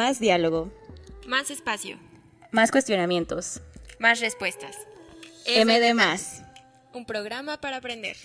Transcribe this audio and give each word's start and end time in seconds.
Más 0.00 0.18
diálogo. 0.18 0.72
Más 1.26 1.50
espacio. 1.50 1.98
Más 2.52 2.70
cuestionamientos. 2.70 3.60
Más 3.98 4.20
respuestas. 4.20 4.74
M 5.44 5.78
de 5.78 5.92
más. 5.92 6.42
Un 6.94 7.04
programa 7.04 7.60
para 7.60 7.76
aprender. 7.76 8.16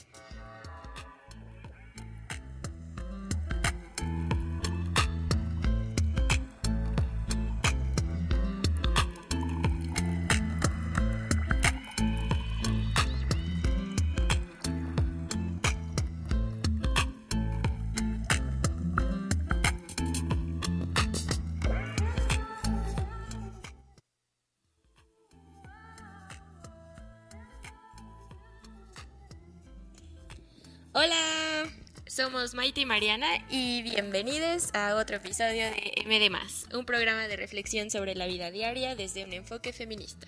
Maite 32.53 32.81
y 32.81 32.85
Mariana 32.85 33.27
y 33.49 33.81
bienvenidos 33.81 34.69
a 34.75 34.95
otro 34.95 35.15
episodio 35.15 35.63
de 35.65 36.03
MD 36.05 36.77
un 36.77 36.85
programa 36.85 37.27
de 37.27 37.37
reflexión 37.37 37.89
sobre 37.89 38.13
la 38.13 38.27
vida 38.27 38.51
diaria 38.51 38.95
desde 38.95 39.25
un 39.25 39.33
enfoque 39.33 39.73
feminista. 39.73 40.27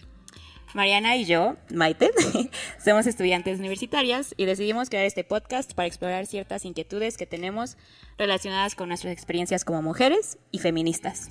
Mariana 0.74 1.16
y 1.16 1.26
yo, 1.26 1.58
Maite, 1.72 2.09
somos 2.84 3.06
estudiantes 3.06 3.59
universitarias 3.59 4.34
y 4.36 4.46
decidimos 4.46 4.90
crear 4.90 5.06
este 5.06 5.24
podcast 5.24 5.74
para 5.74 5.88
explorar 5.88 6.26
ciertas 6.26 6.66
inquietudes 6.66 7.18
que 7.18 7.28
tenemos 7.28 7.78
relacionadas 8.18 8.74
con 8.74 8.90
nuestras 8.90 9.14
experiencias 9.14 9.64
como 9.64 9.84
mujeres 9.84 10.40
y 10.52 10.58
feministas. 10.58 11.30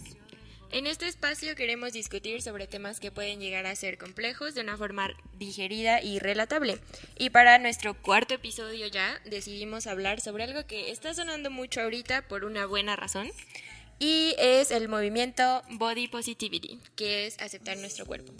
En 0.73 0.87
este 0.87 1.07
espacio 1.07 1.55
queremos 1.55 1.93
discutir 1.93 2.43
sobre 2.43 2.67
temas 2.67 3.01
que 3.01 3.13
pueden 3.13 3.41
llegar 3.41 3.67
a 3.67 3.77
ser 3.77 3.99
complejos 3.99 4.55
de 4.55 4.63
una 4.63 4.77
forma 4.77 5.09
digerida 5.39 6.03
y 6.03 6.19
relatable. 6.19 6.79
Y 7.19 7.31
para 7.31 7.59
nuestro 7.59 7.95
cuarto 7.95 8.35
episodio 8.35 8.87
ya 8.89 9.21
decidimos 9.25 9.87
hablar 9.87 10.21
sobre 10.21 10.45
algo 10.45 10.67
que 10.67 10.91
está 10.91 11.15
sonando 11.15 11.51
mucho 11.51 11.81
ahorita 11.81 12.27
por 12.29 12.45
una 12.45 12.67
buena 12.67 12.97
razón. 12.97 13.29
Y 13.99 14.35
es 14.39 14.71
el 14.71 14.89
movimiento 14.89 15.63
Body 15.71 16.09
Positivity, 16.09 16.81
que 16.97 17.27
es 17.27 17.41
aceptar 17.41 17.79
nuestro 17.79 18.05
cuerpo. 18.05 18.33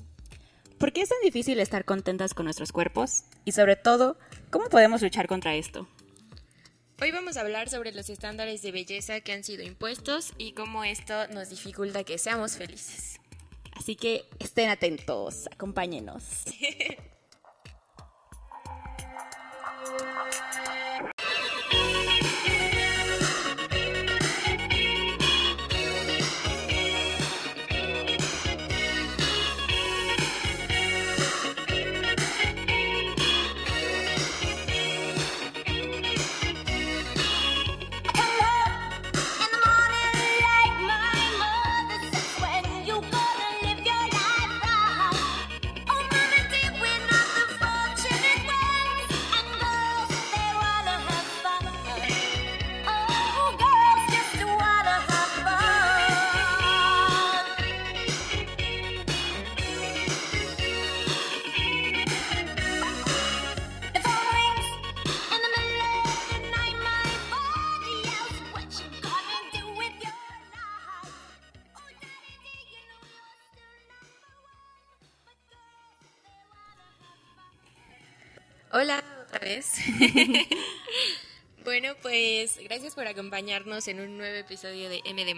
¿Por 0.79 0.93
qué 0.93 1.03
es 1.03 1.09
tan 1.09 1.19
difícil 1.23 1.59
estar 1.61 1.87
contentas 1.87 2.35
con 2.35 2.45
nuestros 2.45 2.73
cuerpos? 2.73 3.23
Y 3.47 3.53
sobre 3.53 3.77
todo, 3.77 4.19
¿cómo 4.51 4.69
podemos 4.69 5.01
luchar 5.01 5.27
contra 5.27 5.55
esto? 5.55 5.89
Hoy 6.99 7.11
vamos 7.11 7.37
a 7.37 7.43
hablar 7.43 7.69
sobre 7.69 7.93
los 7.93 8.09
estándares 8.09 8.63
de 8.63 8.73
belleza 8.73 9.21
que 9.21 9.33
han 9.33 9.45
sido 9.45 9.63
impuestos 9.63 10.33
y 10.39 10.53
cómo 10.53 10.83
esto 10.83 11.29
nos 11.29 11.51
dificulta 11.51 12.05
que 12.05 12.17
seamos 12.17 12.57
felices. 12.57 13.21
Así 13.79 13.97
que 13.97 14.25
estén 14.39 14.71
atentos, 14.71 15.47
acompáñenos. 15.53 16.25
bueno, 81.65 81.95
pues 82.01 82.59
gracias 82.63 82.95
por 82.95 83.07
acompañarnos 83.07 83.89
en 83.89 84.01
un 84.01 84.17
nuevo 84.17 84.37
episodio 84.37 84.89
de 84.89 85.03
MD 85.05 85.37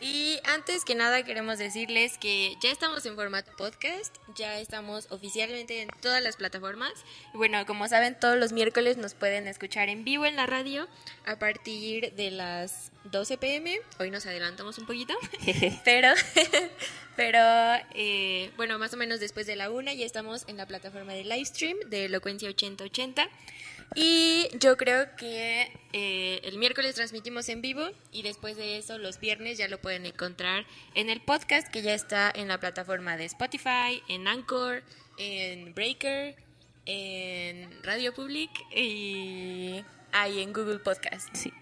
Y 0.00 0.38
antes 0.44 0.84
que 0.84 0.94
nada 0.94 1.22
queremos 1.24 1.58
decirles 1.58 2.18
que 2.18 2.56
ya 2.62 2.70
estamos 2.70 3.04
en 3.06 3.14
formato 3.14 3.52
podcast, 3.56 4.14
ya 4.34 4.58
estamos 4.58 5.06
oficialmente 5.10 5.82
en 5.82 5.88
todas 6.00 6.22
las 6.22 6.36
plataformas. 6.36 6.92
Y 7.34 7.36
bueno, 7.36 7.64
como 7.66 7.88
saben, 7.88 8.18
todos 8.18 8.38
los 8.38 8.52
miércoles 8.52 8.96
nos 8.96 9.14
pueden 9.14 9.48
escuchar 9.48 9.88
en 9.88 10.04
vivo 10.04 10.24
en 10.24 10.36
la 10.36 10.46
radio 10.46 10.88
a 11.26 11.38
partir 11.38 12.12
de 12.14 12.30
las 12.30 12.92
12 13.04 13.38
pm. 13.38 13.80
Hoy 13.98 14.10
nos 14.10 14.26
adelantamos 14.26 14.78
un 14.78 14.86
poquito, 14.86 15.14
pero 15.84 16.08
pero 17.16 17.38
eh, 17.94 18.50
bueno, 18.56 18.78
más 18.78 18.94
o 18.94 18.96
menos 18.96 19.20
después 19.20 19.46
de 19.46 19.56
la 19.56 19.70
una 19.70 19.92
ya 19.94 20.06
estamos 20.06 20.44
en 20.48 20.56
la 20.56 20.66
plataforma 20.66 21.12
de 21.12 21.24
livestream 21.24 21.78
de 21.88 22.06
Elocuencia 22.06 22.48
8080. 22.48 23.28
Y 23.94 24.48
yo 24.58 24.76
creo 24.76 25.14
que 25.16 25.70
eh, 25.92 26.40
el 26.44 26.58
miércoles 26.58 26.94
transmitimos 26.94 27.48
en 27.48 27.62
vivo 27.62 27.88
y 28.12 28.22
después 28.22 28.56
de 28.56 28.76
eso 28.78 28.98
los 28.98 29.20
viernes 29.20 29.58
ya 29.58 29.68
lo 29.68 29.80
pueden 29.80 30.04
encontrar 30.06 30.66
en 30.94 31.08
el 31.08 31.20
podcast 31.20 31.68
que 31.68 31.82
ya 31.82 31.94
está 31.94 32.30
en 32.34 32.48
la 32.48 32.58
plataforma 32.58 33.16
de 33.16 33.24
Spotify, 33.24 34.02
en 34.08 34.28
Anchor, 34.28 34.82
en 35.18 35.74
Breaker, 35.74 36.36
en 36.84 37.82
Radio 37.82 38.12
Public 38.12 38.50
y 38.74 39.82
ahí 40.12 40.42
en 40.42 40.52
Google 40.52 40.78
Podcast. 40.78 41.28
Sí. 41.34 41.52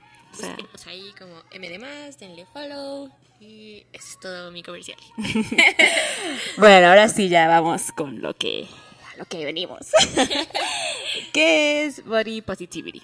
O 0.42 0.88
ahí 0.88 1.12
como 1.16 1.36
MD, 1.56 2.16
denle 2.18 2.44
follow, 2.52 3.12
y 3.40 3.84
eso 3.92 4.08
es 4.08 4.20
todo 4.20 4.50
mi 4.50 4.62
comercial. 4.62 4.98
bueno, 6.56 6.88
ahora 6.88 7.08
sí 7.08 7.28
ya 7.28 7.46
vamos 7.46 7.92
con 7.92 8.20
lo 8.22 8.34
que, 8.34 8.66
a 9.12 9.16
lo 9.16 9.26
que 9.26 9.44
venimos. 9.44 9.88
¿Qué 11.32 11.84
es 11.84 12.04
Body 12.04 12.42
Positivity? 12.42 13.02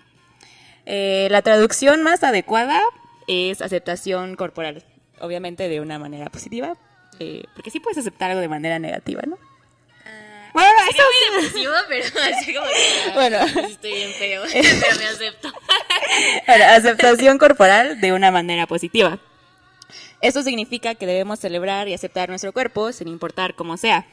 Eh, 0.86 1.28
la 1.30 1.42
traducción 1.42 2.02
más 2.02 2.24
adecuada 2.24 2.80
es 3.26 3.62
aceptación 3.62 4.34
corporal, 4.36 4.84
obviamente 5.20 5.68
de 5.68 5.80
una 5.80 5.98
manera 5.98 6.30
positiva, 6.30 6.76
eh, 7.18 7.44
porque 7.54 7.70
sí 7.70 7.80
puedes 7.80 7.98
aceptar 7.98 8.30
algo 8.30 8.40
de 8.40 8.48
manera 8.48 8.78
negativa, 8.78 9.22
¿no? 9.26 9.38
Ah, 10.04 10.50
bueno, 10.52 10.70
eso 10.90 11.02
es 11.02 11.32
muy 11.32 11.42
depresivo, 11.42 11.72
pero 11.88 12.06
así 12.34 12.54
como 12.54 12.66
que, 12.66 13.12
bueno, 13.14 13.38
estoy 13.68 13.92
bien 13.92 14.10
feo, 14.12 14.42
pero 14.52 14.96
me 14.98 15.06
acepto. 15.06 15.52
bueno, 16.46 16.64
aceptación 16.64 17.38
corporal 17.38 18.00
de 18.00 18.12
una 18.12 18.30
manera 18.30 18.66
positiva. 18.66 19.18
Esto 20.20 20.42
significa 20.42 20.94
que 20.94 21.06
debemos 21.06 21.38
celebrar 21.40 21.88
y 21.88 21.94
aceptar 21.94 22.28
nuestro 22.28 22.52
cuerpo 22.52 22.92
sin 22.92 23.08
importar 23.08 23.54
cómo 23.54 23.76
sea. 23.76 24.06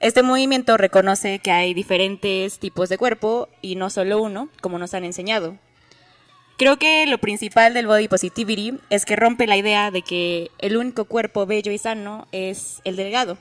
Este 0.00 0.22
movimiento 0.22 0.78
reconoce 0.78 1.40
que 1.40 1.50
hay 1.50 1.74
diferentes 1.74 2.58
tipos 2.58 2.88
de 2.88 2.96
cuerpo 2.96 3.50
y 3.60 3.76
no 3.76 3.90
solo 3.90 4.22
uno, 4.22 4.48
como 4.62 4.78
nos 4.78 4.94
han 4.94 5.04
enseñado. 5.04 5.58
Creo 6.56 6.78
que 6.78 7.04
lo 7.06 7.18
principal 7.18 7.74
del 7.74 7.86
body 7.86 8.08
positivity 8.08 8.78
es 8.88 9.04
que 9.04 9.16
rompe 9.16 9.46
la 9.46 9.58
idea 9.58 9.90
de 9.90 10.00
que 10.00 10.50
el 10.58 10.78
único 10.78 11.04
cuerpo 11.04 11.44
bello 11.44 11.70
y 11.70 11.76
sano 11.76 12.26
es 12.32 12.80
el 12.84 12.96
delgado. 12.96 13.36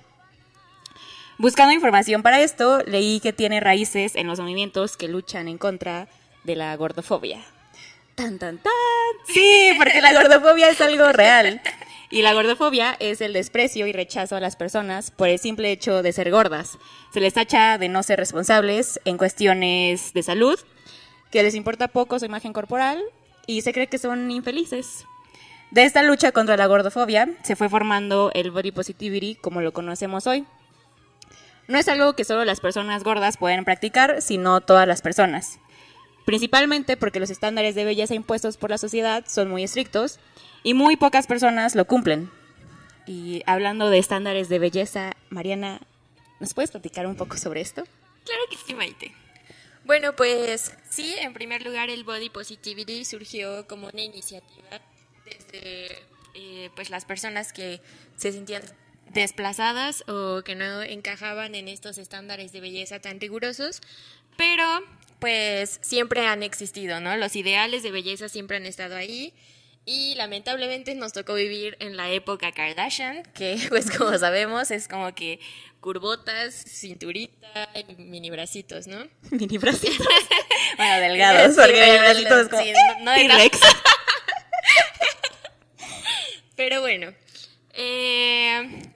Buscando 1.38 1.74
información 1.74 2.24
para 2.24 2.42
esto, 2.42 2.84
leí 2.86 3.22
que 3.22 3.32
tiene 3.32 3.62
raíces 3.62 4.18
en 4.18 4.28
los 4.28 4.42
movimientos 4.42 4.98
que 4.98 5.08
luchan 5.08 5.48
en 5.48 5.58
contra 5.58 6.10
de 6.44 6.58
la 6.58 6.76
gordofobia. 6.76 7.40
Tan, 8.16 8.38
tan, 8.38 8.58
tan. 8.58 8.74
Sí, 9.34 9.72
porque 9.78 10.02
la 10.02 10.12
gordofobia 10.12 10.70
es 10.70 10.82
algo 10.82 11.14
real. 11.14 11.62
Y 12.12 12.24
la 12.24 12.34
gordofobia 12.34 12.96
es 13.00 13.22
el 13.22 13.34
desprecio 13.34 13.86
y 13.86 13.94
rechazo 13.94 14.36
a 14.36 14.40
las 14.40 14.56
personas 14.56 15.12
por 15.12 15.30
el 15.30 15.38
simple 15.38 15.72
hecho 15.72 16.02
de 16.02 16.12
ser 16.12 16.32
gordas. 16.32 16.80
Se 17.14 17.20
les 17.20 17.36
tacha 17.36 17.78
de 17.78 17.88
no 17.88 18.02
ser 18.02 18.18
responsables 18.18 19.00
en 19.06 19.18
cuestiones 19.18 20.12
de 20.14 20.24
salud, 20.24 20.60
que 21.30 21.44
les 21.44 21.54
importa 21.54 21.88
poco 21.88 22.18
su 22.18 22.26
imagen 22.26 22.52
corporal 22.52 23.00
y 23.46 23.62
se 23.62 23.74
cree 23.74 23.88
que 23.88 24.00
son 24.00 24.32
infelices. 24.32 25.06
De 25.70 25.84
esta 25.84 26.02
lucha 26.02 26.32
contra 26.32 26.58
la 26.58 26.66
gordofobia 26.66 27.30
se 27.44 27.56
fue 27.56 27.70
formando 27.70 28.32
el 28.34 28.50
body 28.50 28.72
positivity 28.72 29.36
como 29.36 29.62
lo 29.62 29.72
conocemos 29.72 30.26
hoy. 30.26 30.48
No 31.68 31.78
es 31.78 31.88
algo 31.88 32.14
que 32.14 32.24
solo 32.24 32.44
las 32.44 32.60
personas 32.60 33.04
gordas 33.04 33.38
pueden 33.38 33.66
practicar, 33.66 34.24
sino 34.24 34.62
todas 34.62 34.88
las 34.88 35.04
personas. 35.04 35.60
Principalmente 36.30 36.96
porque 36.96 37.20
los 37.20 37.32
estándares 37.32 37.74
de 37.74 37.86
belleza 37.86 38.14
impuestos 38.14 38.58
por 38.58 38.70
la 38.70 38.78
sociedad 38.78 39.26
son 39.28 39.50
muy 39.50 39.64
estrictos 39.64 40.20
y 40.62 40.76
muy 40.76 40.96
pocas 40.96 41.26
personas 41.26 41.74
lo 41.74 41.86
cumplen. 41.86 42.30
Y 43.08 43.42
hablando 43.48 43.90
de 43.90 43.98
estándares 43.98 44.48
de 44.48 44.60
belleza, 44.60 45.14
Mariana, 45.32 45.82
¿nos 46.40 46.54
puedes 46.54 46.70
platicar 46.70 47.08
un 47.08 47.16
poco 47.16 47.36
sobre 47.36 47.62
esto? 47.62 47.84
Claro 48.26 48.42
que 48.48 48.58
sí, 48.58 48.76
Maite. 48.76 49.12
Bueno, 49.86 50.16
pues 50.16 50.72
sí, 50.88 51.16
en 51.18 51.34
primer 51.34 51.66
lugar 51.66 51.90
el 51.90 52.04
Body 52.04 52.30
Positivity 52.30 53.06
surgió 53.06 53.66
como 53.66 53.88
una 53.88 54.04
iniciativa 54.04 54.82
desde 55.26 56.04
eh, 56.36 56.70
pues 56.76 56.92
las 56.92 57.06
personas 57.06 57.54
que 57.54 57.82
se 58.18 58.34
sentían 58.34 58.62
desplazadas 59.12 60.04
o 60.08 60.44
que 60.44 60.54
no 60.54 60.84
encajaban 60.84 61.56
en 61.56 61.68
estos 61.68 61.98
estándares 61.98 62.52
de 62.52 62.62
belleza 62.62 63.00
tan 63.00 63.20
rigurosos, 63.20 63.82
pero 64.38 64.64
pues 65.20 65.80
siempre 65.82 66.26
han 66.26 66.44
existido, 66.44 67.00
¿no? 67.00 67.16
Los 67.18 67.36
ideales 67.36 67.84
de 67.84 67.92
belleza 67.92 68.30
siempre 68.30 68.58
han 68.58 68.66
estado 68.66 68.96
ahí 68.96 69.34
y 69.86 70.16
lamentablemente 70.16 70.94
nos 70.96 71.14
tocó 71.14 71.34
vivir 71.34 71.76
en 71.80 71.98
la 71.98 72.10
época 72.10 72.52
Kardashian, 72.52 73.24
que 73.34 73.58
pues 73.70 73.90
como 73.90 74.18
sabemos 74.18 74.72
es 74.72 74.88
como 74.88 75.14
que 75.14 75.40
curvotas, 75.80 76.54
cinturita 76.54 77.70
y 77.74 77.96
mini 77.96 78.30
bracitos, 78.30 78.88
¿no? 78.88 79.08
Mini 79.32 79.58
bracitos. 79.58 80.08
bueno, 80.78 81.00
delgados, 81.00 81.56
porque 81.56 81.86
mini 81.86 81.98
bracitos 81.98 82.50
como 82.50 82.64
sí, 82.64 82.74
no, 83.02 83.16
no 83.16 83.34
Pero 86.56 86.82
bueno, 86.82 87.14
eh, 87.74 88.92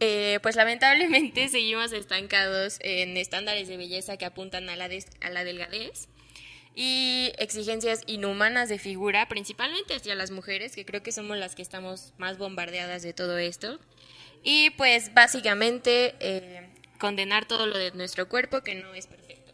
eh, 0.00 0.38
pues 0.42 0.56
lamentablemente 0.56 1.48
seguimos 1.50 1.92
estancados 1.92 2.78
en 2.80 3.16
estándares 3.16 3.68
de 3.68 3.76
belleza 3.76 4.16
que 4.16 4.24
apuntan 4.24 4.68
a 4.68 4.76
la, 4.76 4.88
a 5.20 5.30
la 5.30 5.44
delgadez 5.44 6.08
y 6.80 7.32
exigencias 7.38 8.02
inhumanas 8.06 8.68
de 8.68 8.78
figura, 8.78 9.26
principalmente 9.26 9.96
hacia 9.96 10.14
las 10.14 10.30
mujeres, 10.30 10.76
que 10.76 10.84
creo 10.84 11.02
que 11.02 11.10
somos 11.10 11.36
las 11.36 11.56
que 11.56 11.62
estamos 11.62 12.12
más 12.18 12.38
bombardeadas 12.38 13.02
de 13.02 13.12
todo 13.12 13.36
esto. 13.36 13.80
Y 14.44 14.70
pues 14.70 15.12
básicamente 15.12 16.14
eh, 16.20 16.68
condenar 17.00 17.46
todo 17.46 17.66
lo 17.66 17.76
de 17.76 17.90
nuestro 17.92 18.28
cuerpo 18.28 18.60
que 18.60 18.76
no 18.76 18.94
es 18.94 19.08
perfecto. 19.08 19.52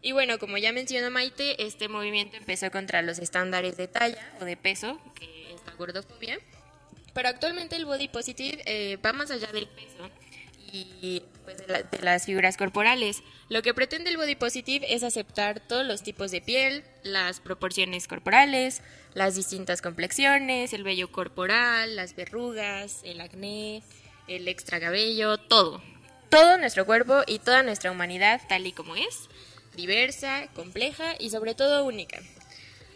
Y 0.00 0.12
bueno, 0.12 0.38
como 0.38 0.56
ya 0.56 0.72
mencionó 0.72 1.10
Maite, 1.10 1.62
este 1.62 1.88
movimiento 1.88 2.38
empezó 2.38 2.70
contra 2.70 3.02
los 3.02 3.18
estándares 3.18 3.76
de 3.76 3.88
talla 3.88 4.32
o 4.40 4.46
de 4.46 4.56
peso, 4.56 4.98
que 5.14 5.52
es 5.52 5.60
la 5.66 5.74
gordofobia. 5.74 6.38
Pero 7.14 7.28
actualmente 7.28 7.76
el 7.76 7.86
body 7.86 8.08
positive 8.08 8.62
eh, 8.66 8.98
va 8.98 9.12
más 9.12 9.30
allá 9.30 9.50
del 9.52 9.68
peso 9.68 10.10
y 10.72 11.22
pues, 11.44 11.58
de, 11.58 11.84
las 12.00 12.24
figuras 12.24 12.56
corporales. 12.56 13.22
Lo 13.48 13.62
que 13.62 13.74
pretende 13.74 14.10
el 14.10 14.16
body 14.16 14.34
positive 14.34 14.92
es 14.92 15.02
aceptar 15.02 15.60
todos 15.60 15.86
los 15.86 16.02
tipos 16.02 16.30
de 16.30 16.40
piel, 16.40 16.84
las 17.02 17.40
proporciones 17.40 18.08
corporales, 18.08 18.82
las 19.14 19.36
distintas 19.36 19.82
complexiones, 19.82 20.72
el 20.72 20.82
vello 20.82 21.12
corporal, 21.12 21.96
las 21.96 22.16
verrugas, 22.16 23.00
el 23.04 23.20
acné, 23.20 23.82
el 24.26 24.48
extra 24.48 24.80
cabello, 24.80 25.38
todo. 25.38 25.82
Todo 26.30 26.58
nuestro 26.58 26.86
cuerpo 26.86 27.22
y 27.26 27.38
toda 27.38 27.62
nuestra 27.62 27.92
humanidad 27.92 28.40
tal 28.48 28.66
y 28.66 28.72
como 28.72 28.96
es, 28.96 29.28
diversa, 29.76 30.48
compleja 30.54 31.14
y 31.20 31.30
sobre 31.30 31.54
todo 31.54 31.84
única. 31.84 32.20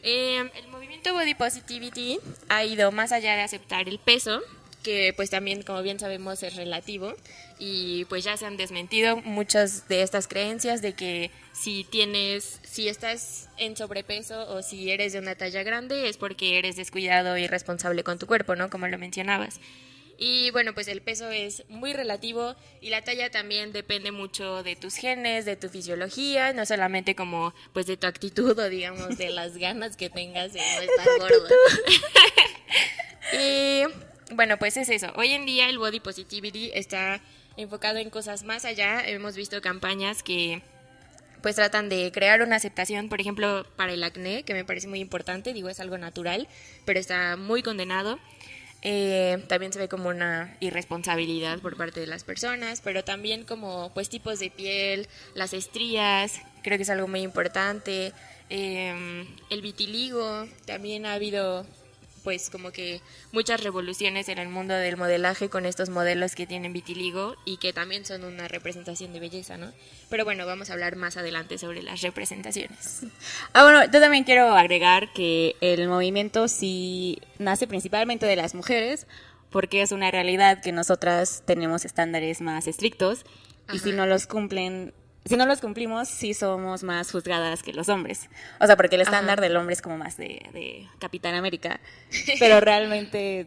Em, 0.03 0.51
el 0.55 0.69
movimiento 0.69 1.13
Body 1.13 1.35
Positivity 1.35 2.19
ha 2.49 2.65
ido 2.65 2.93
más 2.93 3.13
allá 3.13 3.35
de 3.35 3.43
aceptar 3.43 3.89
el 3.89 3.99
peso, 3.99 4.41
que 4.83 5.13
pues 5.17 5.31
también 5.31 5.63
como 5.63 5.83
bien 5.83 5.99
sabemos 5.99 6.43
es 6.43 6.55
relativo 6.57 7.15
y 7.59 8.05
pues 8.05 8.23
ya 8.25 8.37
se 8.37 8.47
han 8.47 8.57
desmentido 8.57 9.17
muchas 9.17 9.89
de 9.89 10.03
estas 10.03 10.29
creencias 10.29 10.83
de 10.83 10.93
que 10.95 11.33
si 11.53 11.85
tienes 11.85 12.61
si 12.63 12.89
estás 12.89 13.49
en 13.59 13.77
sobrepeso 13.77 14.49
o 14.51 14.63
si 14.63 14.91
eres 14.91 15.13
de 15.13 15.19
una 15.19 15.35
talla 15.35 15.65
grande 15.65 16.09
es 16.09 16.17
porque 16.17 16.59
eres 16.59 16.77
descuidado 16.77 17.37
y 17.37 17.49
responsable 17.49 18.05
con 18.05 18.19
tu 18.19 18.27
cuerpo, 18.27 18.55
¿no? 18.55 18.71
Como 18.71 18.87
lo 18.87 18.99
mencionabas. 18.99 19.59
Y 20.21 20.51
bueno, 20.51 20.75
pues 20.75 20.89
el 20.89 21.01
peso 21.01 21.31
es 21.31 21.63
muy 21.69 21.93
relativo 21.93 22.57
y 22.81 22.91
la 22.91 23.03
talla 23.03 23.31
también 23.31 23.73
depende 23.73 24.11
mucho 24.11 24.65
de 24.65 24.75
tus 24.75 24.97
genes, 24.97 25.45
de 25.45 25.55
tu 25.55 25.69
fisiología, 25.69 26.53
no 26.53 26.67
solamente 26.67 27.15
como 27.15 27.55
pues 27.73 27.87
de 27.87 27.97
tu 27.97 28.09
actitud 28.09 28.59
o 28.59 28.69
digamos 28.69 29.17
de 29.17 29.31
las 29.31 29.57
ganas 29.57 29.97
que 29.97 30.11
tengas 30.11 30.53
de 30.53 30.59
no 30.59 30.83
estar 30.83 31.19
gordo. 31.21 31.55
y 33.41 33.83
bueno, 34.35 34.59
pues 34.59 34.77
es 34.77 34.89
eso. 34.89 35.13
Hoy 35.15 35.29
en 35.29 35.47
día 35.47 35.69
el 35.69 35.79
body 35.79 36.01
positivity 36.01 36.73
está 36.75 37.21
enfocado 37.57 37.99
en 37.99 38.11
cosas 38.11 38.43
más 38.43 38.65
allá. 38.65 39.07
Hemos 39.07 39.37
visto 39.37 39.61
campañas 39.61 40.25
que 40.25 40.63
pues 41.43 41.55
tratan 41.55 41.89
de 41.89 42.11
crear 42.11 42.43
una 42.43 42.57
aceptación, 42.57 43.09
por 43.09 43.21
ejemplo, 43.21 43.65
para 43.77 43.93
el 43.93 44.03
acné, 44.03 44.43
que 44.43 44.55
me 44.55 44.65
parece 44.65 44.89
muy 44.89 44.99
importante, 44.99 45.53
digo, 45.53 45.69
es 45.69 45.79
algo 45.79 45.97
natural, 45.97 46.49
pero 46.85 46.99
está 46.99 47.37
muy 47.37 47.63
condenado. 47.63 48.19
Eh, 48.83 49.45
también 49.49 49.73
se 49.73 49.79
ve 49.79 49.89
como 49.89 50.09
una 50.09 50.57
irresponsabilidad 50.61 51.59
por 51.59 51.77
parte 51.77 52.01
de 52.01 52.07
las 52.07 52.23
personas, 52.23 52.81
pero 52.81 53.03
también 53.03 53.45
como 53.45 53.93
pues 53.93 54.09
tipos 54.09 54.39
de 54.39 54.51
piel, 54.51 55.09
las 55.35 55.53
estrías, 55.53 56.41
creo 56.63 56.77
que 56.77 56.85
es 56.85 56.91
algo 56.91 57.09
muy 57.09 57.21
importante. 57.21 58.13
Eh, 58.51 59.27
el 59.51 59.63
vitiligo, 59.63 60.47
también 60.65 61.07
ha 61.07 61.15
habido 61.15 61.67
pues 62.29 62.51
como 62.51 62.73
que 62.73 63.01
muchas 63.33 63.65
revoluciones 63.65 64.29
en 64.29 64.37
el 64.37 64.51
mundo 64.51 64.75
del 64.75 64.99
modelaje 64.99 65.49
con 65.49 65.65
estos 65.65 65.89
modelos 65.89 66.35
que 66.35 66.47
tienen 66.47 66.75
vitiligo 66.75 67.37
y 67.47 67.57
que 67.57 67.73
también 67.73 68.05
son 68.05 68.23
una 68.23 68.49
representación 68.49 69.15
de 69.15 69.21
belleza, 69.21 69.57
¿no? 69.57 69.73
Pero 70.11 70.27
bueno, 70.27 70.45
vamos 70.45 70.69
a 70.69 70.75
hablar 70.75 70.97
más 70.97 71.17
adelante 71.17 71.57
sobre 71.57 71.83
las 71.83 72.03
representaciones. 72.03 73.01
Ah, 73.55 73.63
bueno, 73.63 73.83
yo 73.91 73.99
también 73.99 74.25
quiero 74.25 74.55
agregar 74.55 75.11
que 75.15 75.57
el 75.63 75.89
movimiento 75.89 76.49
sí 76.49 77.19
nace 77.39 77.67
principalmente 77.67 78.27
de 78.27 78.37
las 78.37 78.55
mujeres 78.55 79.07
porque 79.49 79.81
es 79.81 79.91
una 79.91 80.11
realidad 80.11 80.61
que 80.61 80.71
nosotras 80.71 81.43
tenemos 81.47 81.87
estándares 81.87 82.43
más 82.43 82.67
estrictos 82.67 83.25
y 83.73 83.79
si 83.79 83.93
no 83.93 84.05
los 84.05 84.27
cumplen 84.27 84.93
si 85.25 85.37
no 85.37 85.47
los 85.47 85.61
cumplimos, 85.61 86.09
sí 86.09 86.33
somos 86.35 86.83
más 86.83 87.11
juzgadas 87.11 87.63
que 87.63 87.73
los 87.73 87.89
hombres. 87.89 88.29
O 88.61 88.67
sea, 88.67 88.77
porque 88.77 88.97
el 88.97 89.03
estándar 89.03 89.41
del 89.41 89.57
hombre 89.57 89.75
es 89.75 89.83
como 89.83 89.99
más 89.99 90.17
de, 90.17 90.89
Capitán 90.99 91.35
América. 91.35 91.81
Pero 92.39 92.61
realmente, 92.61 93.47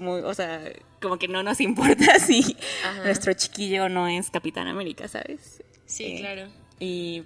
o 0.00 0.34
sea, 0.34 0.60
como 1.00 1.18
que 1.18 1.28
no 1.28 1.42
nos 1.42 1.60
importa 1.60 2.18
si 2.20 2.56
nuestro 3.04 3.32
chiquillo 3.34 3.88
no 3.88 4.08
es 4.08 4.30
Capitán 4.30 4.66
América, 4.68 5.08
¿sabes? 5.08 5.62
Sí, 5.86 6.16
eh, 6.16 6.20
claro. 6.20 6.48
Y 6.80 7.24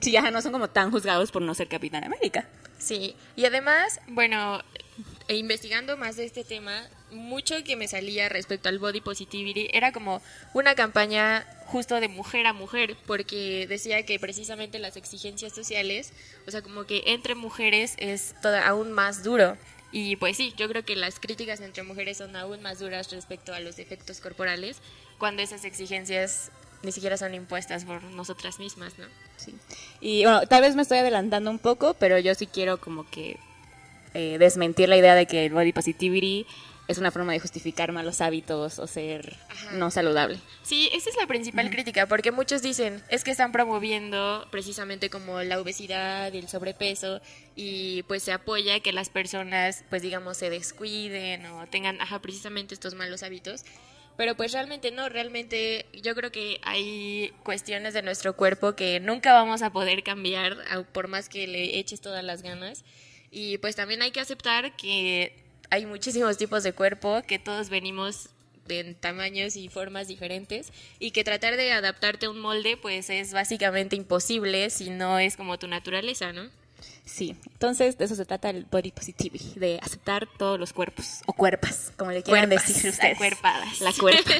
sí, 0.00 0.10
ya 0.10 0.28
no 0.30 0.42
son 0.42 0.52
como 0.52 0.68
tan 0.68 0.90
juzgados 0.90 1.30
por 1.30 1.42
no 1.42 1.54
ser 1.54 1.68
Capitán 1.68 2.04
América. 2.04 2.48
Sí, 2.78 3.14
y 3.36 3.44
además, 3.44 4.00
bueno, 4.08 4.60
e 5.30 5.36
investigando 5.36 5.96
más 5.96 6.16
de 6.16 6.24
este 6.24 6.42
tema, 6.42 6.88
mucho 7.12 7.62
que 7.62 7.76
me 7.76 7.86
salía 7.86 8.28
respecto 8.28 8.68
al 8.68 8.80
body 8.80 9.00
positivity 9.00 9.68
era 9.72 9.92
como 9.92 10.20
una 10.54 10.74
campaña 10.74 11.46
justo 11.66 12.00
de 12.00 12.08
mujer 12.08 12.48
a 12.48 12.52
mujer, 12.52 12.96
porque 13.06 13.68
decía 13.68 14.04
que 14.04 14.18
precisamente 14.18 14.80
las 14.80 14.96
exigencias 14.96 15.52
sociales, 15.52 16.12
o 16.48 16.50
sea, 16.50 16.62
como 16.62 16.82
que 16.82 17.04
entre 17.06 17.36
mujeres 17.36 17.94
es 17.98 18.34
toda, 18.42 18.66
aún 18.66 18.90
más 18.90 19.22
duro. 19.22 19.56
Y 19.92 20.16
pues 20.16 20.36
sí, 20.36 20.52
yo 20.56 20.68
creo 20.68 20.84
que 20.84 20.96
las 20.96 21.20
críticas 21.20 21.60
entre 21.60 21.84
mujeres 21.84 22.16
son 22.16 22.34
aún 22.34 22.60
más 22.60 22.80
duras 22.80 23.08
respecto 23.12 23.54
a 23.54 23.60
los 23.60 23.76
defectos 23.76 24.18
corporales, 24.20 24.78
cuando 25.18 25.42
esas 25.42 25.64
exigencias 25.64 26.50
ni 26.82 26.90
siquiera 26.90 27.16
son 27.16 27.34
impuestas 27.34 27.84
por 27.84 28.02
nosotras 28.02 28.58
mismas, 28.58 28.98
¿no? 28.98 29.06
Sí. 29.36 29.54
Y 30.00 30.24
bueno, 30.24 30.44
tal 30.48 30.62
vez 30.62 30.74
me 30.74 30.82
estoy 30.82 30.98
adelantando 30.98 31.52
un 31.52 31.60
poco, 31.60 31.94
pero 31.94 32.18
yo 32.18 32.34
sí 32.34 32.48
quiero 32.48 32.80
como 32.80 33.08
que 33.08 33.38
eh, 34.14 34.38
desmentir 34.38 34.88
la 34.88 34.96
idea 34.96 35.14
de 35.14 35.26
que 35.26 35.46
el 35.46 35.52
body 35.52 35.72
positivity 35.72 36.46
es 36.90 36.98
una 36.98 37.12
forma 37.12 37.32
de 37.32 37.38
justificar 37.38 37.92
malos 37.92 38.20
hábitos 38.20 38.80
o 38.80 38.86
ser 38.88 39.36
no 39.74 39.92
saludable. 39.92 40.38
Sí, 40.64 40.90
esa 40.92 41.08
es 41.08 41.16
la 41.16 41.28
principal 41.28 41.70
crítica, 41.70 42.06
porque 42.06 42.32
muchos 42.32 42.62
dicen, 42.62 43.00
es 43.08 43.22
que 43.22 43.30
están 43.30 43.52
promoviendo 43.52 44.44
precisamente 44.50 45.08
como 45.08 45.40
la 45.42 45.60
obesidad 45.60 46.32
y 46.32 46.38
el 46.38 46.48
sobrepeso 46.48 47.20
y 47.54 48.02
pues 48.04 48.24
se 48.24 48.32
apoya 48.32 48.80
que 48.80 48.92
las 48.92 49.08
personas 49.08 49.84
pues 49.88 50.02
digamos 50.02 50.36
se 50.36 50.50
descuiden 50.50 51.46
o 51.46 51.66
tengan 51.68 52.00
ajá, 52.00 52.18
precisamente 52.20 52.74
estos 52.74 52.94
malos 52.94 53.22
hábitos. 53.22 53.64
Pero 54.16 54.34
pues 54.34 54.52
realmente 54.52 54.90
no, 54.90 55.08
realmente 55.08 55.86
yo 56.02 56.16
creo 56.16 56.32
que 56.32 56.60
hay 56.62 57.32
cuestiones 57.44 57.94
de 57.94 58.02
nuestro 58.02 58.34
cuerpo 58.34 58.74
que 58.74 58.98
nunca 58.98 59.32
vamos 59.32 59.62
a 59.62 59.70
poder 59.70 60.02
cambiar 60.02 60.56
por 60.92 61.06
más 61.06 61.28
que 61.28 61.46
le 61.46 61.78
eches 61.78 62.00
todas 62.00 62.24
las 62.24 62.42
ganas. 62.42 62.84
Y 63.30 63.58
pues 63.58 63.76
también 63.76 64.02
hay 64.02 64.10
que 64.10 64.20
aceptar 64.20 64.74
que 64.76 65.32
hay 65.70 65.86
muchísimos 65.86 66.36
tipos 66.36 66.62
de 66.62 66.72
cuerpo, 66.72 67.22
que 67.26 67.38
todos 67.38 67.68
venimos 67.70 68.30
de 68.66 68.94
tamaños 68.94 69.56
y 69.56 69.68
formas 69.68 70.08
diferentes 70.08 70.72
y 70.98 71.10
que 71.10 71.24
tratar 71.24 71.56
de 71.56 71.72
adaptarte 71.72 72.26
a 72.26 72.30
un 72.30 72.40
molde 72.40 72.76
pues 72.76 73.10
es 73.10 73.32
básicamente 73.32 73.96
imposible 73.96 74.70
si 74.70 74.90
no 74.90 75.18
es 75.18 75.36
como 75.36 75.58
tu 75.58 75.66
naturaleza, 75.66 76.32
¿no? 76.32 76.48
Sí, 77.04 77.36
entonces 77.52 77.98
de 77.98 78.04
eso 78.04 78.14
se 78.14 78.24
trata 78.24 78.50
el 78.50 78.64
body 78.66 78.92
positivity, 78.92 79.58
de 79.58 79.80
aceptar 79.82 80.28
todos 80.38 80.60
los 80.60 80.72
cuerpos 80.72 81.22
o 81.26 81.32
cuerpas, 81.32 81.92
como 81.96 82.12
le 82.12 82.22
quieran 82.22 82.48
decir 82.48 82.90
ustedes. 82.90 83.18
Cuerpadas. 83.18 83.80
La 83.80 83.92
cuerpa. 83.92 84.30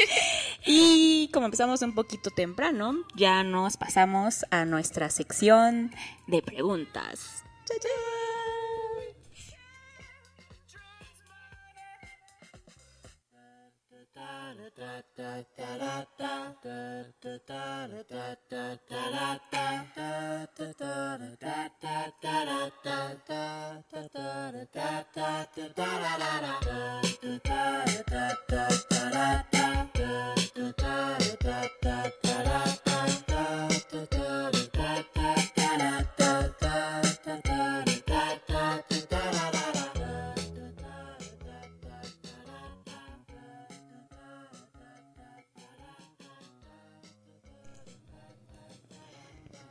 y 0.66 1.28
como 1.32 1.46
empezamos 1.46 1.82
un 1.82 1.94
poquito 1.94 2.30
temprano, 2.30 3.04
ya 3.14 3.44
nos 3.44 3.76
pasamos 3.76 4.46
a 4.50 4.64
nuestra 4.64 5.10
sección 5.10 5.92
de 6.26 6.40
preguntas. 6.40 7.39
da 7.70 7.76
da 15.16 15.16
da 15.16 15.20
da 15.22 15.30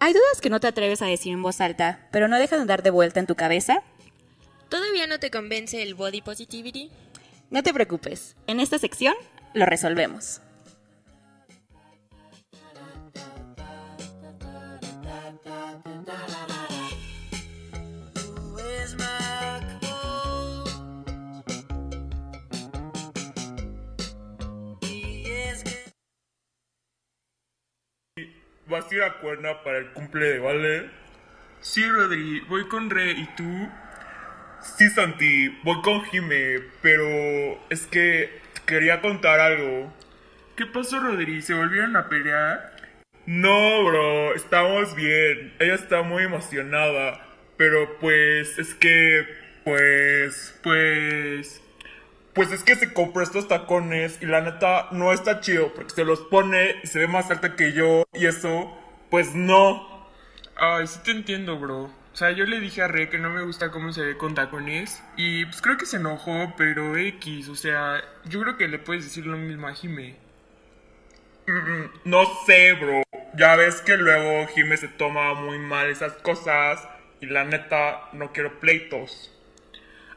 ¿Hay 0.02 0.14
dudas 0.14 0.40
que 0.42 0.50
no 0.50 0.62
te 0.62 0.68
atreves 0.68 1.02
a 1.02 1.08
decir 1.08 1.34
en 1.34 1.44
voz 1.44 1.60
alta, 1.60 2.08
pero 2.12 2.30
no 2.30 2.38
dejan 2.38 2.60
de 2.60 2.66
dar 2.66 2.84
de 2.84 2.90
vuelta 2.90 3.20
en 3.20 3.28
tu 3.28 3.36
cabeza? 3.36 3.84
¿Todavía 4.70 5.08
no 5.08 5.20
te 5.20 5.30
convence 5.30 5.82
el 5.82 5.94
body 5.94 6.22
positivity? 6.22 6.90
No 7.50 7.64
te 7.64 7.74
preocupes, 7.74 8.38
en 8.48 8.62
esta 8.62 8.80
sección 8.80 9.14
lo 9.54 9.66
resolvemos. 9.66 10.40
¿Vas 28.90 28.94
a 28.94 28.96
ir 28.96 29.04
a 29.04 29.20
Cuerna 29.20 29.64
para 29.64 29.78
el 29.78 29.92
cumple 29.92 30.32
de 30.32 30.40
Vale? 30.40 30.90
Sí, 31.62 31.88
Rodri, 31.88 32.40
voy 32.50 32.68
con 32.68 32.90
Re, 32.90 33.12
¿y 33.12 33.30
tú? 33.38 33.70
Sí, 34.62 34.90
Santi, 34.90 35.50
voy 35.62 35.80
con 35.84 36.04
Jime, 36.06 36.56
pero 36.82 37.06
es 37.70 37.86
que 37.86 38.42
quería 38.66 39.00
contar 39.00 39.40
algo. 39.42 39.94
¿Qué 40.56 40.66
pasó, 40.66 41.00
Rodri? 41.00 41.44
¿Se 41.44 41.54
volvieron 41.54 41.96
a 41.98 42.10
pelear? 42.10 42.78
No, 43.28 43.84
bro, 43.84 44.34
estamos 44.34 44.96
bien. 44.96 45.54
Ella 45.60 45.76
está 45.76 46.02
muy 46.02 46.24
emocionada, 46.24 47.24
pero 47.58 48.00
pues 48.00 48.58
es 48.58 48.74
que, 48.74 49.24
pues, 49.66 50.60
pues... 50.64 51.62
Pues 52.34 52.52
es 52.52 52.64
que 52.64 52.76
se 52.76 52.94
compró 52.94 53.22
estos 53.22 53.48
tacones 53.48 54.18
y 54.22 54.26
la 54.26 54.42
neta 54.42 54.88
no 54.92 55.12
está 55.14 55.42
chido 55.42 55.74
porque 55.74 55.94
se 55.94 56.06
los 56.06 56.22
pone 56.22 56.76
y 56.84 56.88
se 56.88 57.00
ve 57.00 57.08
más 57.08 57.30
alta 57.30 57.56
que 57.56 57.74
yo 57.74 58.06
y 58.14 58.28
eso, 58.28 58.79
pues 59.10 59.36
no. 59.36 60.08
Ay, 60.56 60.88
sí 60.88 61.00
te 61.04 61.12
entiendo, 61.12 61.58
bro. 61.60 61.84
O 61.86 62.16
sea, 62.20 62.32
yo 62.32 62.46
le 62.46 62.60
dije 62.60 62.82
a 62.82 62.88
Re 62.88 63.10
que 63.10 63.18
no 63.18 63.30
me 63.30 63.44
gusta 63.44 63.72
cómo 63.72 63.94
se 63.94 64.02
ve 64.04 64.18
con 64.18 64.36
tacones 64.36 65.02
y 65.16 65.46
pues 65.46 65.62
creo 65.62 65.78
que 65.78 65.86
se 65.86 65.98
enojó, 65.98 66.54
pero 66.58 66.98
X, 66.98 67.48
o 67.48 67.56
sea, 67.56 68.02
yo 68.26 68.42
creo 68.42 68.58
que 68.58 68.68
le 68.68 68.80
puedes 68.80 69.06
decir 69.06 69.26
lo 69.26 69.38
mismo 69.38 69.68
a 69.68 69.74
Jime. 69.74 70.18
Mm, 71.48 72.10
No 72.10 72.26
sé, 72.46 72.74
bro. 72.74 73.04
Ya 73.36 73.56
ves 73.56 73.82
que 73.82 73.96
luego 73.98 74.48
Jime 74.54 74.76
se 74.78 74.88
toma 74.88 75.34
muy 75.36 75.60
mal 75.60 75.88
esas 75.90 76.14
cosas 76.14 76.88
y 77.22 77.28
la 77.28 77.44
neta 77.46 78.10
no 78.14 78.32
quiero 78.34 78.60
pleitos. 78.60 79.32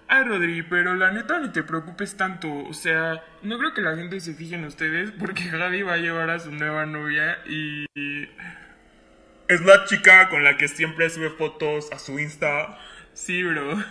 Ay, 0.09 0.25
Rodri, 0.25 0.63
pero 0.63 0.95
la 0.95 1.11
neta 1.13 1.39
ni 1.41 1.51
te 1.51 1.63
preocupes 1.63 2.17
tanto. 2.17 2.49
O 2.65 2.75
sea, 2.75 3.23
no 3.43 3.59
creo 3.59 3.73
que 3.75 3.81
la 3.81 3.97
gente 3.97 4.21
se 4.21 4.35
fije 4.35 4.57
en 4.57 4.65
ustedes 4.65 5.11
porque 5.13 5.43
Javi 5.51 5.83
va 5.83 5.95
a 5.95 5.99
llevar 5.99 6.31
a 6.31 6.39
su 6.39 6.51
nueva 6.51 6.87
novia 6.87 7.39
y... 7.47 7.87
Es 9.53 9.61
la 9.61 9.85
chica 9.85 10.31
con 10.31 10.45
la 10.45 10.57
que 10.57 10.67
siempre 10.67 11.11
sube 11.11 11.29
fotos 11.29 11.93
a 11.93 11.99
su 11.99 12.19
Insta. 12.19 12.79
Sí, 13.13 13.43
bro. 13.43 13.85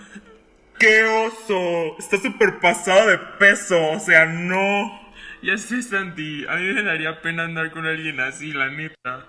¡Qué 0.80 1.04
oso! 1.04 1.96
Está 2.00 2.18
súper 2.18 2.58
pasado 2.58 3.06
de 3.08 3.20
peso, 3.38 3.80
o 3.92 4.00
sea, 4.00 4.26
no. 4.26 5.14
Ya 5.44 5.60
sé, 5.60 5.84
Santi, 5.84 6.48
a 6.50 6.56
mí 6.56 6.74
me 6.74 6.82
daría 6.82 7.22
pena 7.22 7.44
andar 7.44 7.70
con 7.70 7.86
alguien 7.86 8.20
así, 8.22 8.54
la 8.54 8.70
neta. 8.70 9.28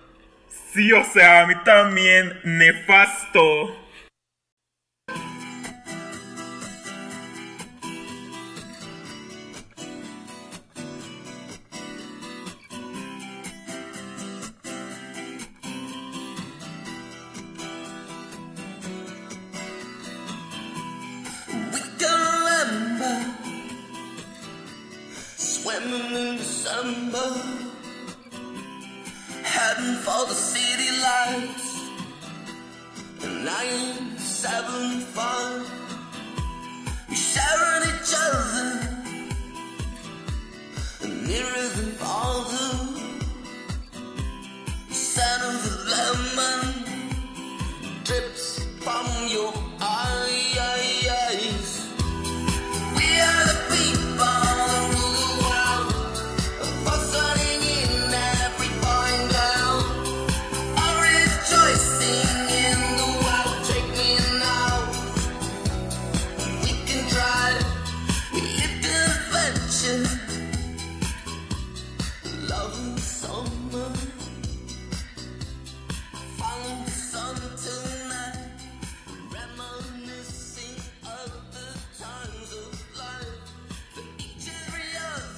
Sí, 0.73 0.91
o 0.95 1.05
sea, 1.05 1.43
a 1.43 1.47
mí 1.47 1.55
también, 1.67 2.41
nefasto. 2.45 3.82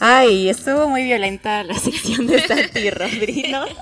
Ay, 0.07 0.51
estuvo 0.51 0.87
muy 0.87 1.03
violenta 1.05 1.63
la 1.65 1.75
sección 1.79 2.27
de 2.27 2.47
Santi 2.47 2.91
Rodri, 2.91 3.45
¿no? 3.51 3.65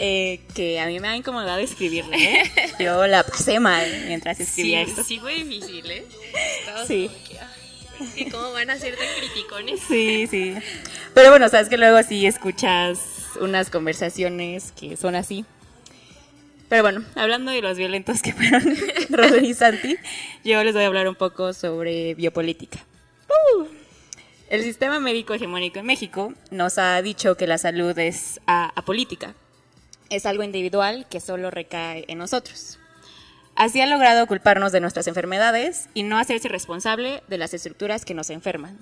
Eh, 0.00 0.42
que 0.54 0.78
a 0.78 0.86
mí 0.86 1.00
me 1.00 1.08
ha 1.08 1.16
incomodado 1.16 1.58
escribirla, 1.58 2.16
¿eh? 2.16 2.48
Yo 2.78 3.04
la 3.08 3.24
pasé 3.24 3.58
mal 3.58 3.84
mientras 4.06 4.38
escribía 4.38 4.84
sí, 4.84 4.90
esto. 4.92 5.02
sí 5.02 5.18
fue 5.18 5.34
difícil, 5.34 5.90
¿eh? 5.90 6.06
Estaba 6.60 6.86
Sí. 6.86 7.10
que 8.16 8.30
¿Cómo 8.30 8.52
van 8.52 8.70
a 8.70 8.78
ser 8.78 8.96
tan 8.96 9.08
criticones? 9.18 9.80
Sí, 9.88 10.28
sí. 10.30 10.54
Pero 11.18 11.30
bueno, 11.30 11.48
sabes 11.48 11.68
que 11.68 11.76
luego 11.76 12.00
sí 12.04 12.26
escuchas 12.26 13.00
unas 13.40 13.70
conversaciones 13.70 14.70
que 14.78 14.96
son 14.96 15.16
así. 15.16 15.44
Pero 16.68 16.84
bueno, 16.84 17.04
hablando 17.16 17.50
de 17.50 17.60
los 17.60 17.76
violentos 17.76 18.22
que 18.22 18.32
fueron 18.32 18.62
Rodri 19.10 19.48
y 19.48 19.54
Santi, 19.54 19.96
yo 20.44 20.62
les 20.62 20.74
voy 20.74 20.84
a 20.84 20.86
hablar 20.86 21.08
un 21.08 21.16
poco 21.16 21.52
sobre 21.54 22.14
biopolítica. 22.14 22.78
¡Uh! 23.28 23.64
El 24.48 24.62
sistema 24.62 25.00
médico 25.00 25.34
hegemónico 25.34 25.80
en 25.80 25.86
México 25.86 26.34
nos 26.52 26.78
ha 26.78 27.02
dicho 27.02 27.36
que 27.36 27.48
la 27.48 27.58
salud 27.58 27.98
es 27.98 28.38
a- 28.46 28.70
apolítica. 28.76 29.34
Es 30.10 30.24
algo 30.24 30.44
individual 30.44 31.04
que 31.10 31.18
solo 31.18 31.50
recae 31.50 32.04
en 32.06 32.18
nosotros. 32.18 32.78
Así 33.56 33.80
ha 33.80 33.86
logrado 33.86 34.24
culparnos 34.28 34.70
de 34.70 34.78
nuestras 34.80 35.08
enfermedades 35.08 35.88
y 35.94 36.04
no 36.04 36.16
hacerse 36.16 36.46
responsable 36.46 37.24
de 37.26 37.38
las 37.38 37.54
estructuras 37.54 38.04
que 38.04 38.14
nos 38.14 38.30
enferman. 38.30 38.78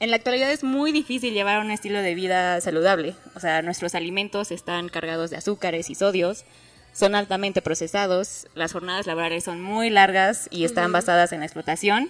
En 0.00 0.08
la 0.08 0.16
actualidad 0.16 0.50
es 0.50 0.64
muy 0.64 0.92
difícil 0.92 1.34
llevar 1.34 1.60
un 1.60 1.70
estilo 1.70 2.00
de 2.00 2.14
vida 2.14 2.58
saludable. 2.62 3.14
O 3.34 3.40
sea, 3.40 3.60
nuestros 3.60 3.94
alimentos 3.94 4.50
están 4.50 4.88
cargados 4.88 5.28
de 5.28 5.36
azúcares 5.36 5.90
y 5.90 5.94
sodios, 5.94 6.46
son 6.94 7.14
altamente 7.14 7.60
procesados, 7.60 8.48
las 8.54 8.72
jornadas 8.72 9.06
laborales 9.06 9.44
son 9.44 9.60
muy 9.60 9.90
largas 9.90 10.48
y 10.50 10.64
están 10.64 10.90
basadas 10.90 11.32
en 11.32 11.40
la 11.40 11.44
explotación. 11.44 12.08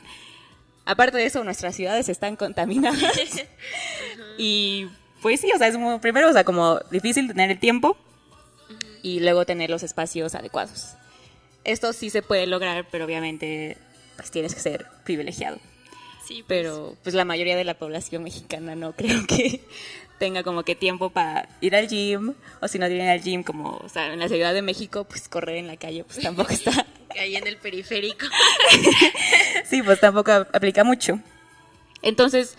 Aparte 0.84 1.18
de 1.18 1.26
eso, 1.26 1.42
nuestras 1.42 1.74
ciudades 1.74 2.08
están 2.08 2.36
contaminadas. 2.36 3.02
y 4.38 4.86
pues 5.20 5.40
sí, 5.40 5.50
o 5.52 5.58
sea, 5.58 5.66
es 5.66 5.76
muy, 5.76 5.98
primero, 5.98 6.30
o 6.30 6.32
sea, 6.32 6.44
como 6.44 6.78
difícil 6.92 7.26
tener 7.26 7.50
el 7.50 7.58
tiempo 7.58 7.96
y 9.02 9.18
luego 9.18 9.44
tener 9.46 9.68
los 9.68 9.82
espacios 9.82 10.36
adecuados. 10.36 10.94
Esto 11.64 11.92
sí 11.92 12.08
se 12.08 12.22
puede 12.22 12.46
lograr, 12.46 12.86
pero 12.88 13.04
obviamente 13.04 13.76
pues 14.14 14.30
tienes 14.30 14.54
que 14.54 14.60
ser 14.60 14.86
privilegiado 15.02 15.58
Sí, 16.30 16.44
pues, 16.46 16.60
pero 16.62 16.94
pues 17.02 17.14
la 17.14 17.24
mayoría 17.24 17.56
de 17.56 17.64
la 17.64 17.74
población 17.74 18.22
mexicana 18.22 18.74
no 18.76 18.92
creo 18.92 19.26
que 19.28 19.60
tenga 20.20 20.42
como 20.44 20.62
que 20.62 20.74
tiempo 20.76 21.10
para 21.10 21.48
ir 21.60 21.74
al 21.74 21.88
gym 21.88 22.34
o 22.60 22.68
si 22.68 22.78
no 22.78 22.86
tienen 22.86 23.08
al 23.08 23.20
gym 23.22 23.42
como 23.42 23.78
o 23.82 23.88
sea 23.88 24.12
en 24.12 24.18
la 24.20 24.28
ciudad 24.28 24.52
de 24.54 24.60
México 24.62 25.04
pues 25.04 25.28
correr 25.28 25.56
en 25.56 25.66
la 25.66 25.76
calle 25.76 26.04
pues 26.04 26.20
tampoco 26.20 26.50
está 26.52 26.86
ahí 27.20 27.34
en 27.36 27.46
el 27.46 27.56
periférico. 27.56 28.26
Sí, 29.68 29.82
pues 29.82 29.98
tampoco 30.00 30.30
ap- 30.32 30.54
aplica 30.54 30.84
mucho. 30.84 31.20
Entonces, 32.02 32.56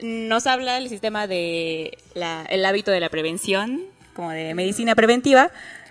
nos 0.00 0.46
habla 0.46 0.78
el 0.78 0.88
sistema 0.88 1.26
de 1.26 1.96
la- 2.14 2.44
el 2.50 2.64
hábito 2.64 2.90
de 2.90 3.00
la 3.00 3.08
prevención, 3.08 3.82
como 4.14 4.30
de 4.30 4.54
medicina 4.54 4.94
preventiva, 4.94 5.50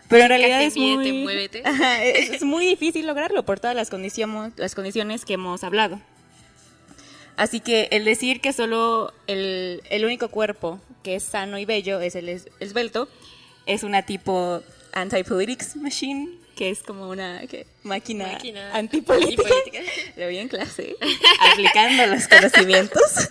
pero 0.09 0.23
en 0.23 0.29
realidad 0.29 0.61
es 0.63 0.75
muy, 0.77 1.27
es 2.03 2.43
muy 2.43 2.65
difícil 2.65 3.07
lograrlo 3.07 3.43
por 3.45 3.59
todas 3.59 3.75
las 3.75 3.89
condiciones, 3.89 4.53
las 4.57 4.75
condiciones 4.75 5.25
que 5.25 5.33
hemos 5.33 5.63
hablado. 5.63 5.99
Así 7.39 7.61
que 7.61 7.87
el 7.91 8.03
decir 8.03 8.41
que 8.41 8.51
solo 8.53 9.13
el, 9.27 9.81
el 9.89 10.03
único 10.05 10.27
cuerpo 10.27 10.79
que 11.03 11.15
es 11.15 11.23
sano 11.23 11.57
y 11.57 11.63
bello 11.65 12.01
es 12.01 12.15
el 12.15 12.27
es- 12.27 12.49
esbelto 12.59 13.07
es 13.65 13.83
una 13.83 14.01
tipo 14.05 14.61
anti-politics 14.93 15.77
machine, 15.77 16.29
que 16.57 16.69
es 16.69 16.83
como 16.83 17.07
una 17.09 17.39
¿qué? 17.47 17.65
máquina, 17.83 18.27
Máquina 18.33 18.75
antipolítica. 18.75 19.49
Lo 20.17 20.27
vi 20.27 20.37
en 20.39 20.49
clase, 20.49 20.97
aplicando 21.51 22.05
los 22.07 22.27
conocimientos. 22.27 23.01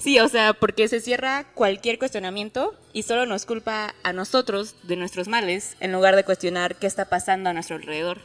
Sí, 0.00 0.20
o 0.20 0.28
sea, 0.28 0.52
porque 0.54 0.86
se 0.86 1.00
cierra 1.00 1.44
cualquier 1.54 1.98
cuestionamiento 1.98 2.72
y 2.92 3.02
solo 3.02 3.26
nos 3.26 3.46
culpa 3.46 3.94
a 4.04 4.12
nosotros 4.12 4.76
de 4.84 4.94
nuestros 4.94 5.26
males 5.26 5.76
en 5.80 5.90
lugar 5.90 6.14
de 6.14 6.22
cuestionar 6.24 6.76
qué 6.76 6.86
está 6.86 7.06
pasando 7.06 7.50
a 7.50 7.52
nuestro 7.52 7.74
alrededor. 7.76 8.20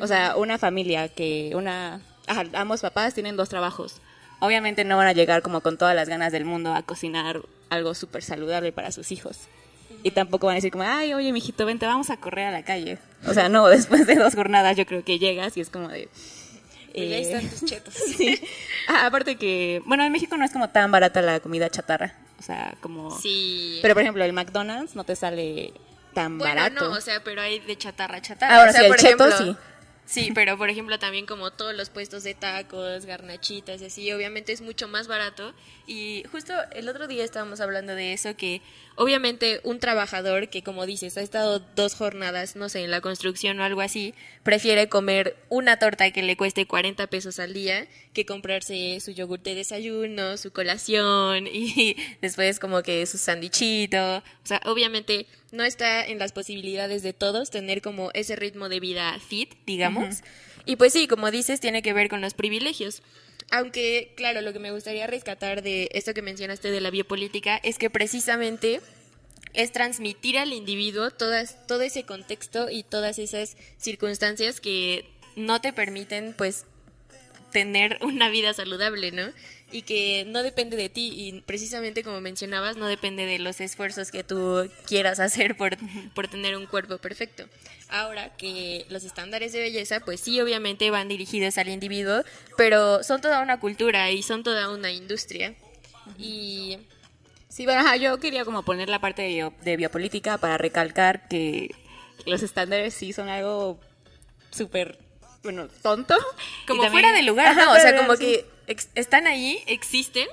O 0.00 0.06
sea, 0.06 0.36
una 0.36 0.56
familia 0.56 1.08
que 1.10 1.52
una 1.54 2.00
ajá, 2.26 2.44
ambos 2.54 2.80
papás 2.80 3.12
tienen 3.12 3.36
dos 3.36 3.50
trabajos. 3.50 4.00
Obviamente 4.42 4.82
no 4.82 4.96
van 4.96 5.06
a 5.06 5.12
llegar 5.12 5.40
como 5.40 5.60
con 5.60 5.78
todas 5.78 5.94
las 5.94 6.08
ganas 6.08 6.32
del 6.32 6.44
mundo 6.44 6.74
a 6.74 6.82
cocinar 6.82 7.42
algo 7.70 7.94
súper 7.94 8.24
saludable 8.24 8.72
para 8.72 8.90
sus 8.90 9.12
hijos. 9.12 9.38
Y 10.02 10.10
tampoco 10.10 10.48
van 10.48 10.54
a 10.54 10.56
decir 10.56 10.72
como, 10.72 10.82
ay, 10.82 11.14
oye, 11.14 11.30
mijito, 11.30 11.64
vente, 11.64 11.86
vamos 11.86 12.10
a 12.10 12.16
correr 12.16 12.46
a 12.46 12.50
la 12.50 12.64
calle. 12.64 12.98
O 13.28 13.34
sea, 13.34 13.48
no, 13.48 13.68
después 13.68 14.04
de 14.04 14.16
dos 14.16 14.34
jornadas 14.34 14.76
yo 14.76 14.84
creo 14.84 15.04
que 15.04 15.20
llegas 15.20 15.56
y 15.56 15.60
es 15.60 15.70
como 15.70 15.88
de... 15.90 16.08
Y 16.92 17.02
ahí 17.02 17.12
eh, 17.12 17.20
están 17.20 17.48
tus 17.48 17.64
chetos. 17.70 17.94
Sí. 17.94 18.36
Ah, 18.88 19.06
aparte 19.06 19.36
que, 19.36 19.80
bueno, 19.86 20.02
en 20.02 20.10
México 20.10 20.36
no 20.36 20.44
es 20.44 20.50
como 20.50 20.70
tan 20.70 20.90
barata 20.90 21.22
la 21.22 21.38
comida 21.38 21.70
chatarra. 21.70 22.16
O 22.40 22.42
sea, 22.42 22.74
como... 22.80 23.16
Sí. 23.16 23.78
Pero, 23.80 23.94
por 23.94 24.02
ejemplo, 24.02 24.24
el 24.24 24.32
McDonald's 24.32 24.96
no 24.96 25.04
te 25.04 25.14
sale 25.14 25.72
tan 26.14 26.38
bueno, 26.38 26.52
barato. 26.52 26.88
no, 26.88 26.96
o 26.96 27.00
sea, 27.00 27.22
pero 27.22 27.42
hay 27.42 27.60
de 27.60 27.78
chatarra 27.78 28.16
a 28.16 28.22
chatarra. 28.22 28.56
Ahora 28.56 28.70
o 28.70 28.72
sea, 28.72 28.80
sí, 28.80 28.86
el 28.86 28.90
por 28.90 29.00
cheto 29.00 29.28
ejemplo, 29.28 29.52
sí. 29.52 29.58
Sí, 30.04 30.30
pero 30.34 30.58
por 30.58 30.70
ejemplo 30.70 30.98
también 30.98 31.26
como 31.26 31.50
todos 31.50 31.74
los 31.74 31.90
puestos 31.90 32.22
de 32.22 32.34
tacos, 32.34 33.06
garnachitas 33.06 33.80
y 33.82 33.86
así, 33.86 34.12
obviamente 34.12 34.52
es 34.52 34.60
mucho 34.60 34.88
más 34.88 35.08
barato. 35.08 35.54
Y 35.86 36.24
justo 36.30 36.52
el 36.72 36.88
otro 36.88 37.06
día 37.06 37.24
estábamos 37.24 37.60
hablando 37.60 37.94
de 37.94 38.12
eso, 38.12 38.36
que 38.36 38.62
obviamente 38.96 39.60
un 39.64 39.78
trabajador 39.78 40.48
que 40.48 40.62
como 40.62 40.86
dices 40.86 41.16
ha 41.16 41.22
estado 41.22 41.60
dos 41.76 41.94
jornadas, 41.94 42.56
no 42.56 42.68
sé, 42.68 42.84
en 42.84 42.90
la 42.90 43.00
construcción 43.00 43.60
o 43.60 43.64
algo 43.64 43.80
así, 43.80 44.14
prefiere 44.42 44.88
comer 44.88 45.36
una 45.48 45.78
torta 45.78 46.10
que 46.10 46.22
le 46.22 46.36
cueste 46.36 46.66
40 46.66 47.06
pesos 47.08 47.38
al 47.38 47.52
día 47.52 47.86
que 48.12 48.26
comprarse 48.26 49.00
su 49.00 49.10
yogur 49.10 49.40
de 49.42 49.54
desayuno, 49.54 50.36
su 50.36 50.52
colación 50.52 51.46
y 51.46 51.96
después 52.20 52.58
como 52.58 52.82
que 52.82 53.06
su 53.06 53.18
sandichito. 53.18 54.18
O 54.18 54.22
sea, 54.46 54.60
obviamente 54.64 55.26
no 55.50 55.64
está 55.64 56.04
en 56.04 56.18
las 56.18 56.32
posibilidades 56.32 57.02
de 57.02 57.12
todos 57.12 57.50
tener 57.50 57.82
como 57.82 58.10
ese 58.14 58.36
ritmo 58.36 58.68
de 58.68 58.80
vida 58.80 59.18
fit, 59.20 59.54
digamos. 59.66 60.22
Y 60.64 60.76
pues 60.76 60.92
sí, 60.92 61.06
como 61.08 61.30
dices, 61.30 61.60
tiene 61.60 61.82
que 61.82 61.92
ver 61.92 62.08
con 62.08 62.20
los 62.20 62.34
privilegios. 62.34 63.02
Aunque, 63.54 64.14
claro, 64.16 64.40
lo 64.40 64.54
que 64.54 64.58
me 64.58 64.70
gustaría 64.70 65.06
rescatar 65.06 65.62
de 65.62 65.90
esto 65.92 66.14
que 66.14 66.22
mencionaste 66.22 66.70
de 66.70 66.80
la 66.80 66.88
biopolítica 66.88 67.58
es 67.58 67.76
que 67.76 67.90
precisamente 67.90 68.80
es 69.52 69.72
transmitir 69.72 70.38
al 70.38 70.54
individuo 70.54 71.10
todas, 71.10 71.66
todo 71.66 71.82
ese 71.82 72.04
contexto 72.04 72.70
y 72.70 72.82
todas 72.82 73.18
esas 73.18 73.58
circunstancias 73.76 74.62
que 74.62 75.04
no 75.36 75.60
te 75.60 75.74
permiten, 75.74 76.32
pues, 76.32 76.64
tener 77.52 77.98
una 78.00 78.30
vida 78.30 78.54
saludable, 78.54 79.12
¿no? 79.12 79.30
Y 79.72 79.82
que 79.82 80.24
no 80.26 80.42
depende 80.42 80.76
de 80.76 80.88
ti 80.90 81.12
y 81.16 81.40
precisamente 81.40 82.02
como 82.04 82.20
mencionabas, 82.20 82.76
no 82.76 82.86
depende 82.86 83.24
de 83.24 83.38
los 83.38 83.60
esfuerzos 83.60 84.10
que 84.10 84.22
tú 84.22 84.70
quieras 84.86 85.18
hacer 85.18 85.56
por, 85.56 85.76
por 86.14 86.28
tener 86.28 86.56
un 86.56 86.66
cuerpo 86.66 86.98
perfecto. 86.98 87.44
Ahora 87.88 88.36
que 88.36 88.84
los 88.90 89.02
estándares 89.04 89.52
de 89.52 89.60
belleza, 89.60 90.00
pues 90.00 90.20
sí, 90.20 90.40
obviamente 90.40 90.90
van 90.90 91.08
dirigidos 91.08 91.56
al 91.58 91.68
individuo, 91.68 92.22
pero 92.56 93.02
son 93.02 93.20
toda 93.22 93.40
una 93.42 93.58
cultura 93.60 94.10
y 94.10 94.22
son 94.22 94.42
toda 94.42 94.68
una 94.70 94.90
industria. 94.92 95.54
Y 96.18 96.78
Sí, 97.48 97.66
bueno, 97.66 97.80
ajá, 97.82 97.96
yo 97.96 98.18
quería 98.18 98.46
como 98.46 98.62
poner 98.64 98.88
la 98.88 98.98
parte 98.98 99.20
de, 99.22 99.28
bio- 99.28 99.54
de 99.62 99.76
biopolítica 99.76 100.38
para 100.38 100.56
recalcar 100.56 101.28
que 101.28 101.74
los 102.24 102.42
estándares 102.42 102.94
sí 102.94 103.12
son 103.12 103.28
algo 103.28 103.78
súper, 104.50 104.98
bueno, 105.42 105.68
tonto. 105.82 106.14
Como 106.66 106.82
también- 106.82 106.92
fuera 107.04 107.12
de 107.12 107.22
lugar, 107.22 107.48
Ajá, 107.48 107.64
¿no? 107.66 107.72
O 107.72 107.76
sea, 107.76 107.94
como 107.96 108.16
sí. 108.16 108.24
que 108.24 108.46
están 108.94 109.26
ahí, 109.26 109.62
existen, 109.66 110.26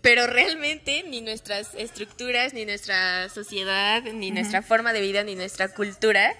pero 0.00 0.26
realmente 0.26 1.02
ni 1.08 1.20
nuestras 1.22 1.74
estructuras, 1.74 2.52
ni 2.52 2.64
nuestra 2.66 3.28
sociedad, 3.30 4.02
ni 4.02 4.30
nuestra 4.30 4.62
forma 4.62 4.92
de 4.92 5.00
vida, 5.00 5.22
ni 5.24 5.34
nuestra 5.34 5.68
cultura 5.68 6.34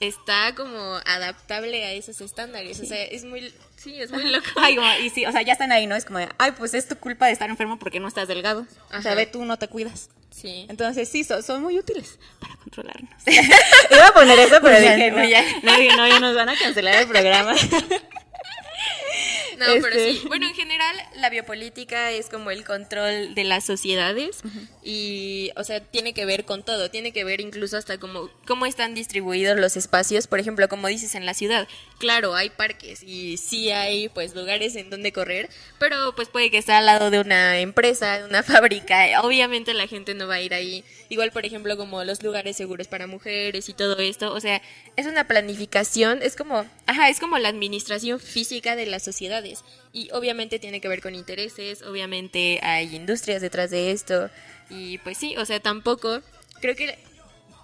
está 0.00 0.54
como 0.56 0.96
adaptable 1.06 1.84
a 1.84 1.92
esos 1.92 2.20
estándares. 2.20 2.80
O 2.80 2.84
sea, 2.86 3.02
es 3.04 3.24
muy, 3.24 3.54
sí, 3.76 4.00
es 4.00 4.10
muy 4.10 4.24
loco. 4.30 4.46
Ay, 4.56 4.74
como- 4.76 4.92
y 5.00 5.10
sí, 5.10 5.26
o 5.26 5.32
sea, 5.32 5.42
ya 5.42 5.52
están 5.52 5.70
ahí, 5.72 5.86
¿no? 5.86 5.94
Es 5.94 6.04
como, 6.04 6.18
de, 6.18 6.28
ay, 6.38 6.52
pues 6.58 6.74
es 6.74 6.88
tu 6.88 6.96
culpa 6.96 7.26
de 7.26 7.32
estar 7.32 7.48
enfermo 7.48 7.78
porque 7.78 8.00
no 8.00 8.08
estás 8.08 8.26
delgado. 8.28 8.66
O 8.88 8.90
sea, 9.02 9.12
Ajá. 9.12 9.14
ve 9.14 9.26
tú, 9.26 9.44
no 9.44 9.58
te 9.58 9.68
cuidas. 9.68 10.08
Sí. 10.30 10.66
Entonces, 10.70 11.08
sí, 11.10 11.22
son, 11.24 11.42
son 11.42 11.62
muy 11.62 11.78
útiles 11.78 12.18
para 12.40 12.56
controlarnos. 12.56 13.10
Iba 13.26 14.06
a 14.08 14.14
poner 14.14 14.38
eso, 14.40 14.58
pero 14.62 14.80
dije, 14.80 15.10
no, 15.10 15.22
ya. 15.24 15.44
no, 15.62 16.08
ya 16.08 16.18
nos 16.18 16.34
van 16.34 16.48
a 16.48 16.58
cancelar 16.58 16.96
el 17.02 17.06
programa. 17.06 17.54
No, 19.66 19.74
pero 19.82 19.88
Este- 19.96 20.12
sí. 20.14 20.22
Bueno, 20.28 20.46
en 20.46 20.54
general, 20.54 20.96
la 21.16 21.30
biopolítica 21.30 22.10
es 22.10 22.28
como 22.28 22.50
el 22.50 22.64
control 22.64 23.34
de 23.34 23.44
las 23.44 23.64
sociedades 23.64 24.40
y, 24.82 25.50
o 25.56 25.64
sea, 25.64 25.80
tiene 25.80 26.12
que 26.14 26.24
ver 26.24 26.44
con 26.44 26.62
todo. 26.64 26.90
Tiene 26.90 27.12
que 27.12 27.24
ver 27.24 27.40
incluso 27.40 27.76
hasta 27.76 27.98
como 27.98 28.30
cómo 28.46 28.66
están 28.66 28.94
distribuidos 28.94 29.58
los 29.58 29.76
espacios. 29.76 30.26
Por 30.26 30.40
ejemplo, 30.40 30.68
como 30.68 30.88
dices 30.88 31.14
en 31.14 31.26
la 31.26 31.34
ciudad. 31.34 31.68
Claro, 31.98 32.34
hay 32.34 32.50
parques 32.50 33.02
y 33.02 33.36
sí 33.36 33.70
hay, 33.70 34.08
pues, 34.08 34.34
lugares 34.34 34.74
en 34.76 34.90
donde 34.90 35.12
correr, 35.12 35.48
pero 35.78 36.14
pues 36.16 36.28
puede 36.28 36.50
que 36.50 36.58
esté 36.58 36.72
al 36.72 36.86
lado 36.86 37.10
de 37.10 37.20
una 37.20 37.60
empresa, 37.60 38.18
de 38.18 38.24
una 38.24 38.42
fábrica. 38.42 39.20
Obviamente 39.22 39.72
la 39.74 39.86
gente 39.86 40.14
no 40.14 40.26
va 40.26 40.34
a 40.34 40.40
ir 40.40 40.54
ahí. 40.54 40.84
Igual, 41.12 41.30
por 41.30 41.44
ejemplo, 41.44 41.76
como 41.76 42.04
los 42.04 42.22
lugares 42.22 42.56
seguros 42.56 42.88
para 42.88 43.06
mujeres 43.06 43.68
y 43.68 43.74
todo 43.74 43.98
esto. 43.98 44.32
O 44.32 44.40
sea, 44.40 44.62
es 44.96 45.04
una 45.04 45.28
planificación, 45.28 46.22
es 46.22 46.36
como, 46.36 46.64
ajá, 46.86 47.10
es 47.10 47.20
como 47.20 47.36
la 47.36 47.50
administración 47.50 48.18
física 48.18 48.76
de 48.76 48.86
las 48.86 49.02
sociedades. 49.02 49.62
Y 49.92 50.10
obviamente 50.12 50.58
tiene 50.58 50.80
que 50.80 50.88
ver 50.88 51.02
con 51.02 51.14
intereses, 51.14 51.82
obviamente 51.82 52.60
hay 52.62 52.96
industrias 52.96 53.42
detrás 53.42 53.68
de 53.68 53.90
esto. 53.90 54.30
Y 54.70 54.96
pues 55.04 55.18
sí, 55.18 55.36
o 55.36 55.44
sea, 55.44 55.60
tampoco, 55.60 56.22
creo 56.62 56.74
que 56.76 56.98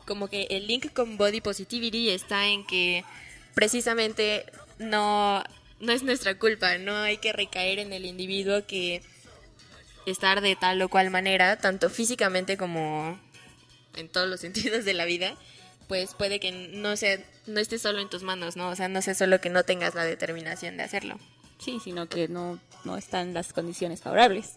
como 0.04 0.28
que 0.28 0.48
el 0.50 0.66
link 0.66 0.92
con 0.92 1.16
body 1.16 1.40
positivity 1.40 2.10
está 2.10 2.48
en 2.48 2.66
que 2.66 3.02
precisamente 3.54 4.44
no, 4.78 5.42
no 5.80 5.92
es 5.92 6.02
nuestra 6.02 6.38
culpa, 6.38 6.76
no 6.76 6.94
hay 6.98 7.16
que 7.16 7.32
recaer 7.32 7.78
en 7.78 7.94
el 7.94 8.04
individuo 8.04 8.66
que 8.66 9.00
estar 10.04 10.42
de 10.42 10.54
tal 10.54 10.82
o 10.82 10.90
cual 10.90 11.08
manera, 11.08 11.56
tanto 11.56 11.88
físicamente 11.88 12.58
como 12.58 13.18
en 13.98 14.08
todos 14.08 14.28
los 14.28 14.40
sentidos 14.46 14.84
de 14.84 14.94
la 14.94 15.04
vida, 15.04 15.34
pues 15.88 16.14
puede 16.14 16.40
que 16.40 16.52
no 16.52 16.96
sea, 16.96 17.18
no 17.46 17.60
esté 17.60 17.78
solo 17.78 18.00
en 18.00 18.10
tus 18.10 18.22
manos, 18.22 18.56
¿no? 18.56 18.68
O 18.68 18.76
sea, 18.76 18.88
no 18.88 19.02
sea 19.02 19.14
solo 19.14 19.40
que 19.40 19.50
no 19.50 19.64
tengas 19.64 19.94
la 19.94 20.04
determinación 20.04 20.76
de 20.76 20.82
hacerlo. 20.82 21.18
Sí, 21.58 21.78
sino 21.82 22.08
que 22.08 22.28
no, 22.28 22.58
no 22.84 22.96
están 22.96 23.34
las 23.34 23.52
condiciones 23.52 24.00
favorables. 24.00 24.52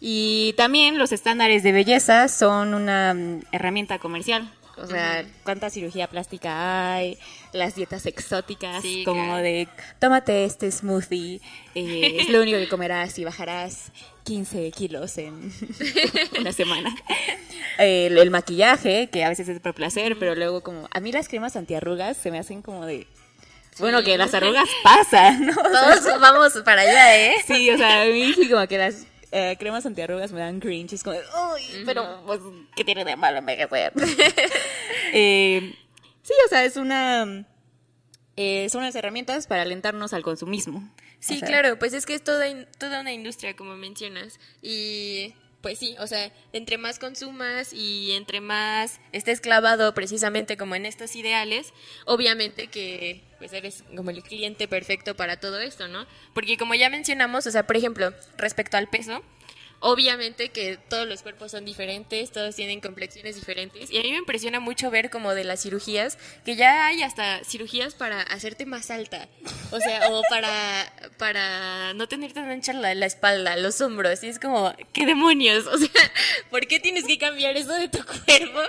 Y 0.00 0.54
también 0.56 0.98
los 0.98 1.12
estándares 1.12 1.62
de 1.62 1.72
belleza 1.72 2.28
son 2.28 2.74
una 2.74 3.14
mm, 3.14 3.42
herramienta 3.52 3.98
comercial. 3.98 4.50
O 4.76 4.86
sea, 4.86 5.24
cuánta 5.44 5.70
cirugía 5.70 6.08
plástica 6.08 6.94
hay, 6.94 7.18
las 7.52 7.74
dietas 7.74 8.06
exóticas, 8.06 8.82
Sí, 8.82 9.04
como 9.04 9.24
claro. 9.24 9.42
de 9.42 9.68
tómate 10.00 10.44
este 10.44 10.70
smoothie, 10.70 11.40
eh, 11.74 12.16
es 12.20 12.28
lo 12.28 12.40
único 12.42 12.58
que 12.58 12.68
comerás 12.68 13.18
y 13.18 13.24
bajarás 13.24 13.92
15 14.24 14.70
kilos 14.72 15.16
en 15.18 15.52
una 16.40 16.52
semana. 16.52 16.94
El, 17.78 18.18
el 18.18 18.30
maquillaje, 18.30 19.08
que 19.10 19.24
a 19.24 19.28
veces 19.28 19.48
es 19.48 19.60
por 19.60 19.74
placer, 19.74 20.16
pero 20.18 20.34
luego 20.34 20.62
como, 20.62 20.88
a 20.92 21.00
mí 21.00 21.12
las 21.12 21.28
cremas 21.28 21.56
antiarrugas 21.56 22.16
se 22.16 22.30
me 22.30 22.38
hacen 22.38 22.62
como 22.62 22.86
de, 22.86 23.06
bueno, 23.78 24.02
que 24.02 24.16
las 24.18 24.34
arrugas 24.34 24.68
pasan, 24.82 25.46
¿no? 25.46 25.52
O 25.52 25.70
sea, 25.70 25.94
Todos 26.00 26.20
vamos 26.20 26.52
para 26.64 26.82
allá, 26.82 27.16
¿eh? 27.16 27.34
Sí, 27.46 27.70
o 27.70 27.76
sea, 27.76 28.02
a 28.02 28.06
mí 28.06 28.32
sí 28.34 28.48
como 28.48 28.66
que 28.68 28.78
las 28.78 29.06
eh, 29.36 29.56
cremas 29.58 29.84
antiarrugas 29.84 30.32
me 30.32 30.38
dan 30.38 30.60
cringe. 30.60 30.92
Es 30.92 31.02
como, 31.02 31.16
uy, 31.16 31.82
pero 31.84 32.22
pues, 32.24 32.40
¿qué 32.76 32.84
tiene 32.84 33.04
de 33.04 33.16
malo 33.16 33.38
envejecer? 33.38 33.92
eh, 35.12 35.74
sí, 36.22 36.32
o 36.46 36.48
sea, 36.48 36.64
es 36.64 36.76
una... 36.76 37.44
eh, 38.36 38.68
son 38.70 38.82
unas 38.82 38.94
herramientas 38.94 39.46
para 39.46 39.62
alentarnos 39.62 40.12
al 40.12 40.22
consumismo. 40.22 40.88
Sí, 41.18 41.36
O 41.36 41.38
sea, 41.38 41.48
claro, 41.48 41.78
pues 41.78 41.94
es 41.94 42.06
que 42.06 42.14
es 42.14 42.22
toda, 42.22 42.44
toda 42.78 43.00
una 43.00 43.12
industria, 43.12 43.56
como 43.56 43.76
mencionas. 43.76 44.38
Y 44.62 45.34
pues 45.64 45.78
sí, 45.78 45.96
o 45.98 46.06
sea, 46.06 46.30
entre 46.52 46.76
más 46.76 46.98
consumas 46.98 47.72
y 47.72 48.12
entre 48.12 48.42
más 48.42 49.00
estés 49.12 49.40
clavado 49.40 49.94
precisamente 49.94 50.58
como 50.58 50.74
en 50.74 50.84
estos 50.84 51.16
ideales, 51.16 51.72
obviamente 52.04 52.66
que 52.66 53.22
pues 53.38 53.50
eres 53.54 53.82
como 53.96 54.10
el 54.10 54.22
cliente 54.22 54.68
perfecto 54.68 55.16
para 55.16 55.40
todo 55.40 55.58
esto, 55.58 55.88
¿no? 55.88 56.06
Porque 56.34 56.58
como 56.58 56.74
ya 56.74 56.90
mencionamos, 56.90 57.46
o 57.46 57.50
sea, 57.50 57.66
por 57.66 57.78
ejemplo, 57.78 58.12
respecto 58.36 58.76
al 58.76 58.90
peso, 58.90 59.22
Obviamente 59.86 60.48
que 60.48 60.78
todos 60.88 61.06
los 61.06 61.20
cuerpos 61.20 61.50
son 61.50 61.66
diferentes, 61.66 62.32
todos 62.32 62.56
tienen 62.56 62.80
complexiones 62.80 63.36
diferentes. 63.36 63.90
Y 63.90 63.98
a 63.98 64.02
mí 64.02 64.12
me 64.12 64.16
impresiona 64.16 64.58
mucho 64.58 64.90
ver 64.90 65.10
como 65.10 65.34
de 65.34 65.44
las 65.44 65.60
cirugías 65.60 66.16
que 66.42 66.56
ya 66.56 66.86
hay 66.86 67.02
hasta 67.02 67.44
cirugías 67.44 67.94
para 67.94 68.22
hacerte 68.22 68.64
más 68.64 68.90
alta, 68.90 69.28
o 69.72 69.78
sea, 69.80 70.08
o 70.08 70.22
para 70.30 70.90
para 71.18 71.92
no 71.92 72.08
tener 72.08 72.32
tan 72.32 72.48
ancha 72.48 72.72
la, 72.72 72.94
la 72.94 73.04
espalda, 73.04 73.56
los 73.58 73.78
hombros. 73.82 74.24
Y 74.24 74.28
es 74.28 74.38
como 74.38 74.74
qué 74.94 75.04
demonios, 75.04 75.66
o 75.66 75.76
sea, 75.76 75.90
¿por 76.50 76.66
qué 76.66 76.80
tienes 76.80 77.04
que 77.04 77.18
cambiar 77.18 77.54
eso 77.58 77.74
de 77.74 77.88
tu 77.88 77.98
cuerpo 77.98 78.60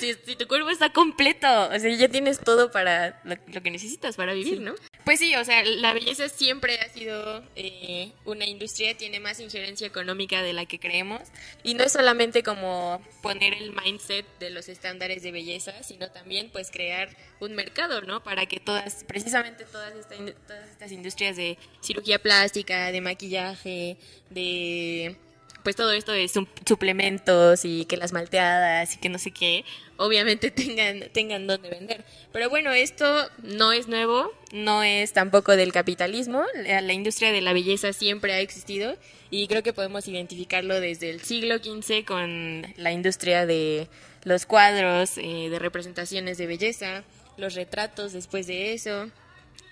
si, 0.00 0.14
si 0.24 0.36
tu 0.36 0.48
cuerpo 0.48 0.70
está 0.70 0.90
completo? 0.90 1.68
O 1.68 1.78
sea, 1.78 1.94
ya 1.94 2.08
tienes 2.08 2.40
todo 2.40 2.70
para 2.70 3.20
lo, 3.24 3.36
lo 3.48 3.62
que 3.62 3.70
necesitas 3.70 4.16
para 4.16 4.32
vivir, 4.32 4.62
¿no? 4.62 4.74
Pues 5.04 5.18
sí, 5.18 5.34
o 5.34 5.44
sea, 5.44 5.64
la 5.64 5.92
belleza 5.92 6.28
siempre 6.28 6.78
ha 6.78 6.88
sido 6.88 7.42
eh, 7.56 8.12
una 8.24 8.46
industria, 8.46 8.96
tiene 8.96 9.18
más 9.18 9.40
injerencia 9.40 9.86
económica 9.86 10.42
de 10.42 10.52
la 10.52 10.61
que 10.66 10.78
creemos. 10.78 11.20
Y 11.62 11.74
no 11.74 11.84
es 11.84 11.92
solamente 11.92 12.42
como 12.42 13.00
poner 13.22 13.54
el 13.54 13.72
mindset 13.72 14.26
de 14.38 14.50
los 14.50 14.68
estándares 14.68 15.22
de 15.22 15.32
belleza, 15.32 15.82
sino 15.82 16.10
también 16.10 16.50
pues 16.50 16.70
crear 16.70 17.16
un 17.40 17.54
mercado, 17.54 18.02
¿no? 18.02 18.22
Para 18.22 18.46
que 18.46 18.60
todas, 18.60 19.04
precisamente 19.04 19.64
todas, 19.64 19.94
esta 19.94 20.16
todas 20.46 20.70
estas 20.70 20.92
industrias 20.92 21.36
de 21.36 21.58
cirugía 21.80 22.18
plástica, 22.18 22.92
de 22.92 23.00
maquillaje, 23.00 23.96
de 24.30 25.16
pues 25.62 25.76
todo 25.76 25.92
esto 25.92 26.12
de 26.12 26.24
sup- 26.24 26.48
suplementos 26.66 27.64
y 27.64 27.84
que 27.84 27.96
las 27.96 28.12
malteadas 28.12 28.94
y 28.94 28.98
que 28.98 29.08
no 29.08 29.18
sé 29.18 29.30
qué, 29.30 29.64
obviamente 29.96 30.50
tengan, 30.52 31.08
tengan 31.12 31.46
donde 31.46 31.70
vender. 31.70 32.04
Pero 32.32 32.50
bueno, 32.50 32.72
esto 32.72 33.28
no 33.42 33.72
es 33.72 33.88
nuevo, 33.88 34.30
no 34.52 34.82
es 34.82 35.12
tampoco 35.12 35.56
del 35.56 35.72
capitalismo, 35.72 36.42
la, 36.54 36.80
la 36.80 36.92
industria 36.92 37.32
de 37.32 37.40
la 37.40 37.52
belleza 37.52 37.92
siempre 37.92 38.32
ha 38.32 38.40
existido 38.40 38.96
y 39.30 39.46
creo 39.48 39.62
que 39.62 39.72
podemos 39.72 40.06
identificarlo 40.08 40.80
desde 40.80 41.10
el 41.10 41.20
siglo 41.22 41.56
XV 41.58 42.04
con 42.04 42.66
la 42.76 42.92
industria 42.92 43.46
de 43.46 43.88
los 44.24 44.46
cuadros, 44.46 45.16
eh, 45.18 45.48
de 45.50 45.58
representaciones 45.58 46.38
de 46.38 46.46
belleza, 46.46 47.02
los 47.36 47.54
retratos 47.54 48.12
después 48.12 48.46
de 48.46 48.72
eso, 48.74 49.10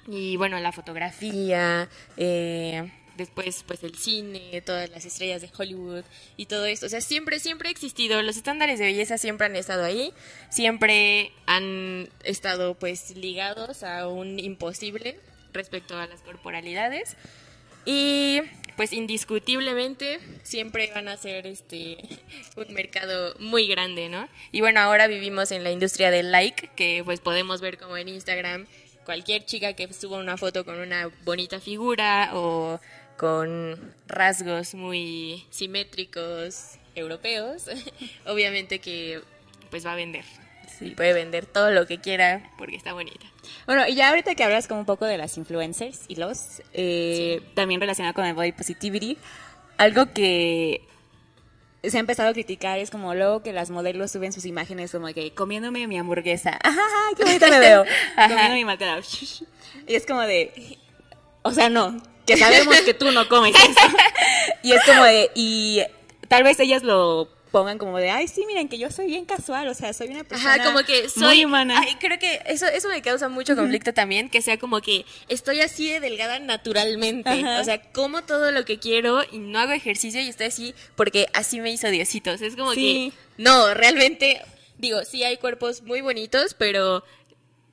y 0.09 0.37
bueno, 0.37 0.59
la 0.61 0.72
fotografía, 0.72 1.88
eh, 2.16 2.90
después 3.20 3.62
pues 3.66 3.85
el 3.85 3.94
cine, 3.94 4.62
todas 4.64 4.90
las 4.90 5.04
estrellas 5.04 5.42
de 5.42 5.50
Hollywood 5.56 6.04
y 6.37 6.46
todo 6.46 6.64
esto. 6.66 6.87
O 6.87 6.88
sea, 6.88 7.00
siempre, 7.00 7.38
siempre 7.38 7.68
ha 7.68 7.72
existido. 7.72 8.20
Los 8.22 8.37
estándares 8.37 8.78
de 8.78 8.87
belleza 8.87 9.18
siempre 9.18 9.46
han 9.46 9.56
estado 9.56 9.85
ahí, 9.85 10.12
siempre 10.50 11.33
han 11.46 12.09
estado 12.24 12.74
pues 12.74 13.16
ligados 13.16 13.83
a 13.83 14.09
un 14.09 14.38
imposible 14.38 15.20
respecto 15.52 15.96
a 15.96 16.06
las 16.06 16.22
corporalidades. 16.22 17.16
Y 17.85 18.40
pues 18.76 18.92
indiscutiblemente 18.92 20.20
siempre 20.42 20.90
van 20.94 21.09
a 21.09 21.16
ser 21.16 21.46
este 21.46 21.98
un 22.56 22.72
mercado 22.72 23.35
muy 23.38 23.68
grande, 23.68 24.09
¿no? 24.09 24.28
Y 24.52 24.61
bueno, 24.61 24.80
ahora 24.80 25.06
vivimos 25.06 25.52
en 25.52 25.64
la 25.64 25.70
industria 25.70 26.11
del 26.11 26.33
like, 26.33 26.70
que 26.76 27.02
pues 27.04 27.20
podemos 27.20 27.61
ver 27.61 27.78
como 27.78 27.96
en 27.96 28.09
Instagram 28.09 28.66
cualquier 29.04 29.44
chica 29.44 29.72
que 29.72 29.92
suba 29.92 30.18
una 30.18 30.37
foto 30.37 30.64
con 30.64 30.78
una 30.78 31.11
bonita 31.24 31.59
figura 31.59 32.30
o 32.35 32.80
con 33.20 33.78
rasgos 34.09 34.74
muy 34.74 35.44
simétricos 35.50 36.78
europeos, 36.94 37.66
obviamente 38.26 38.78
que 38.78 39.20
pues 39.68 39.85
va 39.85 39.92
a 39.92 39.94
vender. 39.94 40.24
Sí, 40.78 40.92
puede 40.92 41.12
vender 41.12 41.44
todo 41.44 41.70
lo 41.70 41.87
que 41.87 42.00
quiera 42.00 42.50
porque 42.56 42.76
está 42.76 42.94
bonita. 42.94 43.26
Bueno, 43.66 43.87
y 43.87 43.94
ya 43.94 44.09
ahorita 44.09 44.35
que 44.35 44.42
hablas 44.42 44.66
como 44.66 44.80
un 44.80 44.87
poco 44.87 45.04
de 45.04 45.18
las 45.18 45.37
influencers 45.37 46.06
y 46.09 46.16
los, 46.16 46.62
eh, 46.72 47.42
también 47.52 47.83
relacionado 47.83 48.14
con 48.14 48.24
el 48.24 48.33
body 48.33 48.52
positivity, 48.52 49.18
algo 49.76 50.14
que 50.14 50.80
se 51.85 51.98
ha 51.98 52.00
empezado 52.00 52.30
a 52.30 52.33
criticar 52.33 52.78
es 52.78 52.90
como 52.90 53.14
luego 53.14 53.42
que 53.42 53.52
las 53.52 53.68
modelos 53.68 54.11
suben 54.12 54.33
sus 54.33 54.46
imágenes 54.46 54.92
como 54.92 55.09
que 55.09 55.35
comiéndome 55.35 55.87
mi 55.87 55.98
hamburguesa, 55.98 56.59
ajá, 56.64 56.80
qué 57.18 57.24
bonita 57.24 57.50
me 57.50 57.59
veo, 57.59 57.85
comiendo 58.16 58.54
mi 58.54 59.44
y 59.87 59.94
es 59.94 60.06
como 60.06 60.22
de, 60.22 60.78
o 61.42 61.52
sea, 61.52 61.68
no, 61.68 62.00
que 62.35 62.40
sabemos 62.40 62.81
que 62.81 62.95
tú 62.95 63.11
no 63.12 63.29
comes 63.29 63.55
eso, 63.55 63.97
y 64.62 64.73
es 64.73 64.83
como 64.85 65.03
de, 65.05 65.31
y 65.35 65.83
tal 66.29 66.43
vez 66.43 66.59
ellas 66.61 66.83
lo 66.83 67.29
pongan 67.51 67.79
como 67.79 67.99
de, 67.99 68.11
ay, 68.11 68.29
sí, 68.29 68.45
miren 68.47 68.69
que 68.69 68.79
yo 68.79 68.93
soy 68.93 69.07
bien 69.07 69.25
casual, 69.25 69.66
o 69.66 69.75
sea, 69.75 69.93
soy 69.93 70.07
una 70.09 70.23
persona 70.23 70.55
Ajá, 70.55 70.64
como 70.64 70.85
que 70.85 71.09
soy 71.09 71.23
muy 71.38 71.45
humana. 71.47 71.81
Ay, 71.85 71.97
creo 71.99 72.16
que 72.16 72.40
eso 72.47 72.66
eso 72.69 72.88
me 72.88 73.03
causa 73.03 73.29
mucho 73.29 73.57
conflicto 73.57 73.93
también, 73.93 74.29
que 74.31 74.40
sea 74.40 74.57
como 74.57 74.81
que 74.81 75.05
estoy 75.29 75.61
así 75.61 75.90
de 75.90 75.99
delgada 75.99 76.38
naturalmente, 76.38 77.29
Ajá. 77.29 77.61
o 77.61 77.64
sea, 77.64 77.83
como 77.90 78.23
todo 78.23 78.53
lo 78.53 78.64
que 78.64 78.79
quiero 78.79 79.23
y 79.33 79.38
no 79.38 79.59
hago 79.59 79.73
ejercicio 79.73 80.21
y 80.21 80.29
estoy 80.29 80.47
así 80.47 80.75
porque 80.95 81.27
así 81.33 81.59
me 81.61 81.73
hizo 81.73 81.88
Diositos. 81.90 82.40
Es 82.40 82.55
como 82.55 82.73
Sí. 82.75 83.12
que 83.12 83.43
no, 83.43 83.75
realmente 83.75 84.40
digo, 84.79 85.05
sí 85.05 85.25
hay 85.25 85.37
cuerpos 85.37 85.83
muy 85.83 86.03
bonitos, 86.03 86.55
pero 86.55 87.03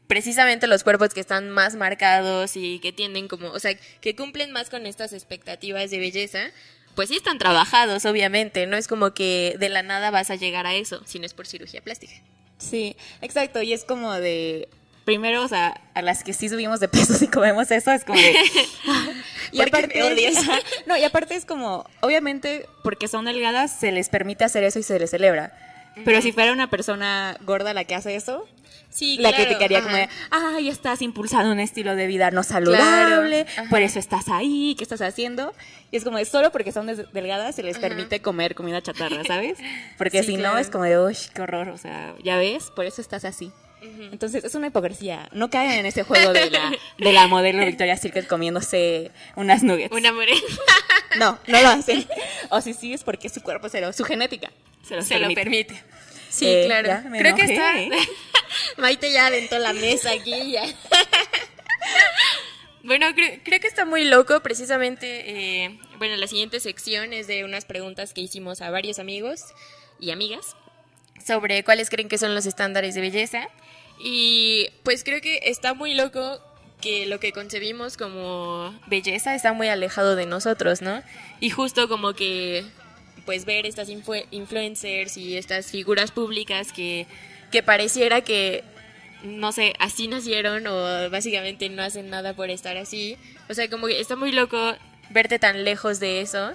precisamente 0.07 0.67
los 0.67 0.83
cuerpos 0.83 1.13
que 1.13 1.19
están 1.19 1.49
más 1.49 1.75
marcados 1.75 2.55
y 2.55 2.79
que 2.79 2.91
tienen 2.91 3.27
como, 3.27 3.49
o 3.49 3.59
sea, 3.59 3.75
que 4.01 4.15
cumplen 4.15 4.51
más 4.51 4.69
con 4.69 4.85
estas 4.85 5.13
expectativas 5.13 5.91
de 5.91 5.99
belleza, 5.99 6.39
pues 6.95 7.09
sí 7.09 7.17
están 7.17 7.37
trabajados, 7.37 8.05
obviamente, 8.05 8.65
no 8.65 8.75
es 8.75 8.87
como 8.87 9.13
que 9.13 9.55
de 9.59 9.69
la 9.69 9.83
nada 9.83 10.09
vas 10.09 10.31
a 10.31 10.35
llegar 10.35 10.65
a 10.65 10.73
eso, 10.73 11.01
si 11.05 11.19
no 11.19 11.25
es 11.25 11.33
por 11.33 11.45
cirugía 11.45 11.81
plástica. 11.81 12.15
Sí, 12.57 12.95
exacto. 13.21 13.61
Y 13.61 13.73
es 13.73 13.83
como 13.83 14.13
de. 14.13 14.67
Primero, 15.05 15.41
o 15.41 15.47
sea, 15.47 15.79
a 15.93 16.01
las 16.01 16.23
que 16.23 16.33
sí 16.33 16.49
subimos 16.49 16.79
de 16.79 16.89
peso 16.89 17.13
y 17.23 17.27
comemos 17.27 17.71
eso, 17.71 17.91
es 17.91 18.03
como 18.03 18.19
de. 18.19 18.35
y. 19.51 19.61
Ajá. 19.61 20.59
no, 20.85 20.97
y 20.97 21.03
aparte 21.03 21.35
es 21.35 21.45
como, 21.45 21.85
obviamente, 22.01 22.67
porque 22.83 23.07
son 23.07 23.25
delgadas, 23.25 23.79
se 23.79 23.91
les 23.91 24.09
permite 24.09 24.43
hacer 24.43 24.63
eso 24.63 24.79
y 24.79 24.83
se 24.83 24.99
les 24.99 25.11
celebra. 25.11 25.55
Pero 26.05 26.21
si 26.21 26.31
fuera 26.31 26.51
una 26.51 26.69
persona 26.69 27.37
gorda 27.41 27.73
la 27.73 27.83
que 27.83 27.95
hace 27.95 28.15
eso, 28.15 28.47
Sí, 28.89 29.17
la 29.19 29.29
claro, 29.29 29.43
criticaría 29.45 29.77
ajá. 29.79 29.85
como 29.87 29.97
de, 29.97 30.09
ay, 30.31 30.69
estás 30.69 31.01
impulsando 31.01 31.51
un 31.51 31.59
estilo 31.59 31.95
de 31.95 32.07
vida 32.07 32.31
no 32.31 32.41
saludable, 32.43 33.45
Claro, 33.45 33.61
ajá. 33.61 33.69
por 33.69 33.81
eso 33.81 33.99
estás 33.99 34.27
ahí, 34.29 34.73
¿qué 34.77 34.83
estás 34.83 35.01
haciendo? 35.01 35.53
Y 35.91 35.97
es 35.97 36.03
como 36.03 36.17
de, 36.17 36.25
solo 36.25 36.51
porque 36.51 36.71
son 36.71 36.87
delgadas 37.13 37.55
se 37.55 37.63
les 37.63 37.77
permite 37.77 38.21
comer 38.21 38.55
comida 38.55 38.81
chatarra, 38.81 39.23
¿sabes? 39.23 39.57
Porque 39.97 40.21
Sí, 40.23 40.29
si 40.31 40.33
no 40.37 40.43
claro. 40.43 40.57
es 40.59 40.69
como 40.69 40.83
de, 40.85 40.99
uy, 40.99 41.15
qué 41.35 41.41
horror, 41.43 41.69
o 41.69 41.77
sea, 41.77 42.15
ya 42.23 42.37
ves, 42.37 42.71
por 42.75 42.85
eso 42.85 43.01
estás 43.01 43.23
así. 43.25 43.51
Entonces 44.11 44.43
es 44.43 44.55
una 44.55 44.67
hipocresía. 44.67 45.29
No 45.33 45.51
caen 45.51 45.71
en 45.73 45.85
ese 45.85 46.01
juego 46.03 46.33
de 46.33 46.49
la, 46.49 46.71
de 46.97 47.13
la 47.13 47.27
modelo 47.27 47.63
Victoria's 47.63 48.01
Secret 48.01 48.25
comiéndose 48.27 49.11
unas 49.35 49.61
nuggets. 49.61 49.95
Una 49.95 50.11
morena 50.11 50.41
No, 51.19 51.37
no 51.45 51.61
lo 51.61 51.67
hacen. 51.69 52.05
O 52.49 52.59
si 52.61 52.73
sí 52.73 52.93
es 52.93 53.03
porque 53.03 53.29
su 53.29 53.41
cuerpo 53.43 53.69
se 53.69 53.79
lo, 53.79 53.93
su 53.93 54.03
genética 54.03 54.51
se 54.81 54.95
lo 54.95 55.03
se 55.03 55.19
lo 55.19 55.27
permite. 55.33 55.75
permite. 55.75 55.83
Sí, 56.29 56.47
Eh, 56.47 56.63
claro. 56.65 57.01
Creo 57.17 57.35
que 57.35 57.41
enojé, 57.43 57.53
está. 57.53 57.95
Maite 58.77 59.11
ya 59.11 59.27
aventó 59.27 59.57
la 59.59 59.73
mesa 59.73 60.11
aquí 60.11 60.51
ya. 60.51 60.63
Bueno, 62.83 63.07
creo, 63.15 63.39
creo 63.43 63.59
que 63.59 63.67
está 63.67 63.85
muy 63.85 64.05
loco. 64.05 64.39
Precisamente, 64.41 65.65
eh, 65.65 65.79
bueno, 65.97 66.15
la 66.15 66.27
siguiente 66.27 66.59
sección 66.59 67.11
es 67.11 67.27
de 67.27 67.43
unas 67.43 67.65
preguntas 67.65 68.13
que 68.13 68.21
hicimos 68.21 68.61
a 68.61 68.69
varios 68.69 68.99
amigos 68.99 69.41
y 69.99 70.11
amigas 70.11 70.55
sobre 71.25 71.63
cuáles 71.63 71.89
creen 71.89 72.07
que 72.07 72.17
son 72.17 72.33
los 72.33 72.45
estándares 72.45 72.95
de 72.95 73.01
belleza. 73.01 73.49
Y 73.99 74.69
pues 74.83 75.03
creo 75.03 75.19
que 75.21 75.39
está 75.43 75.73
muy 75.73 75.95
loco 75.95 76.39
que 76.79 77.07
lo 77.07 77.19
que 77.19 77.33
concebimos 77.33 77.97
como 77.97 78.79
belleza 78.85 79.35
está 79.35 79.51
muy 79.51 79.67
alejado 79.67 80.15
de 80.15 80.27
nosotros, 80.27 80.81
¿no? 80.81 81.01
Y 81.39 81.49
justo 81.49 81.89
como 81.89 82.13
que 82.13 82.63
pues 83.25 83.43
ver 83.43 83.65
estas 83.65 83.89
influ- 83.89 84.25
influencers 84.31 85.17
y 85.17 85.35
estas 85.35 85.71
figuras 85.71 86.11
públicas 86.11 86.71
que, 86.71 87.07
que 87.51 87.63
pareciera 87.63 88.21
que 88.21 88.63
no 89.23 89.51
sé, 89.51 89.73
así 89.79 90.07
nacieron 90.07 90.65
o 90.67 91.09
básicamente 91.09 91.69
no 91.69 91.81
hacen 91.81 92.09
nada 92.09 92.33
por 92.33 92.49
estar 92.49 92.77
así. 92.77 93.17
O 93.49 93.53
sea, 93.53 93.69
como 93.69 93.87
que 93.87 93.99
está 93.99 94.15
muy 94.15 94.31
loco 94.31 94.75
verte 95.09 95.39
tan 95.39 95.63
lejos 95.63 95.99
de 95.99 96.21
eso 96.21 96.53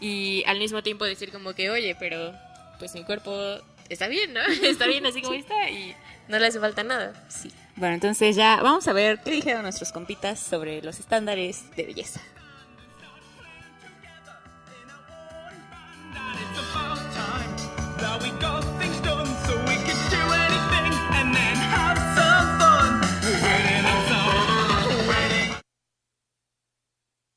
y 0.00 0.42
al 0.46 0.58
mismo 0.58 0.82
tiempo 0.82 1.04
decir 1.04 1.30
como 1.30 1.54
que, 1.54 1.70
oye, 1.70 1.96
pero 1.98 2.32
pues 2.78 2.94
mi 2.94 3.04
cuerpo 3.04 3.32
está 3.88 4.08
bien, 4.08 4.32
¿no? 4.32 4.40
Está 4.62 4.86
bien 4.86 5.04
así 5.06 5.22
como 5.22 5.34
está 5.34 5.70
y 5.70 5.94
no 6.28 6.38
le 6.38 6.46
hace 6.46 6.60
falta 6.60 6.84
nada. 6.84 7.12
Sí. 7.28 7.50
Bueno, 7.76 7.94
entonces 7.94 8.36
ya 8.36 8.60
vamos 8.62 8.86
a 8.88 8.92
ver 8.92 9.20
qué 9.24 9.30
dijeron 9.30 9.62
nuestros 9.62 9.92
compitas 9.92 10.38
sobre 10.38 10.82
los 10.82 11.00
estándares 11.00 11.74
de 11.76 11.84
belleza. 11.84 12.20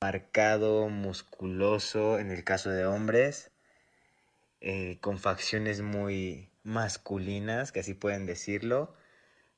Marcado, 0.01 0.89
musculoso 0.89 2.17
en 2.17 2.31
el 2.31 2.43
caso 2.43 2.71
de 2.71 2.87
hombres 2.87 3.51
eh, 4.59 4.97
con 4.99 5.19
facciones 5.19 5.81
muy 5.81 6.49
masculinas, 6.63 7.71
que 7.71 7.81
así 7.81 7.93
pueden 7.93 8.25
decirlo, 8.25 8.93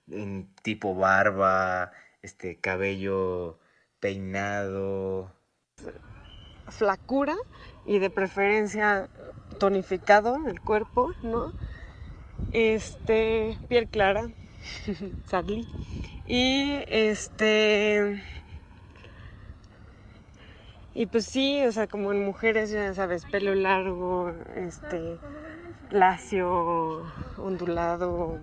en 0.10 0.48
tipo 0.62 0.96
barba, 0.96 1.92
este 2.22 2.58
cabello 2.58 3.58
peinado, 4.02 5.32
flacura 6.70 7.36
y 7.86 8.00
de 8.00 8.10
preferencia 8.10 9.10
tonificado 9.60 10.38
el 10.48 10.60
cuerpo, 10.60 11.14
¿no? 11.22 11.54
Este, 12.52 13.58
piel 13.70 13.88
clara, 13.88 14.30
sadly. 15.26 15.66
Y 16.28 16.84
este 16.88 18.22
y 20.94 21.06
pues 21.08 21.26
sí, 21.26 21.64
o 21.66 21.72
sea, 21.72 21.88
como 21.88 22.12
en 22.12 22.24
mujeres, 22.24 22.70
ya 22.72 22.94
sabes, 22.94 23.26
pelo 23.26 23.56
largo, 23.56 24.34
este 24.56 25.18
lacio, 25.92 27.04
ondulado, 27.38 28.40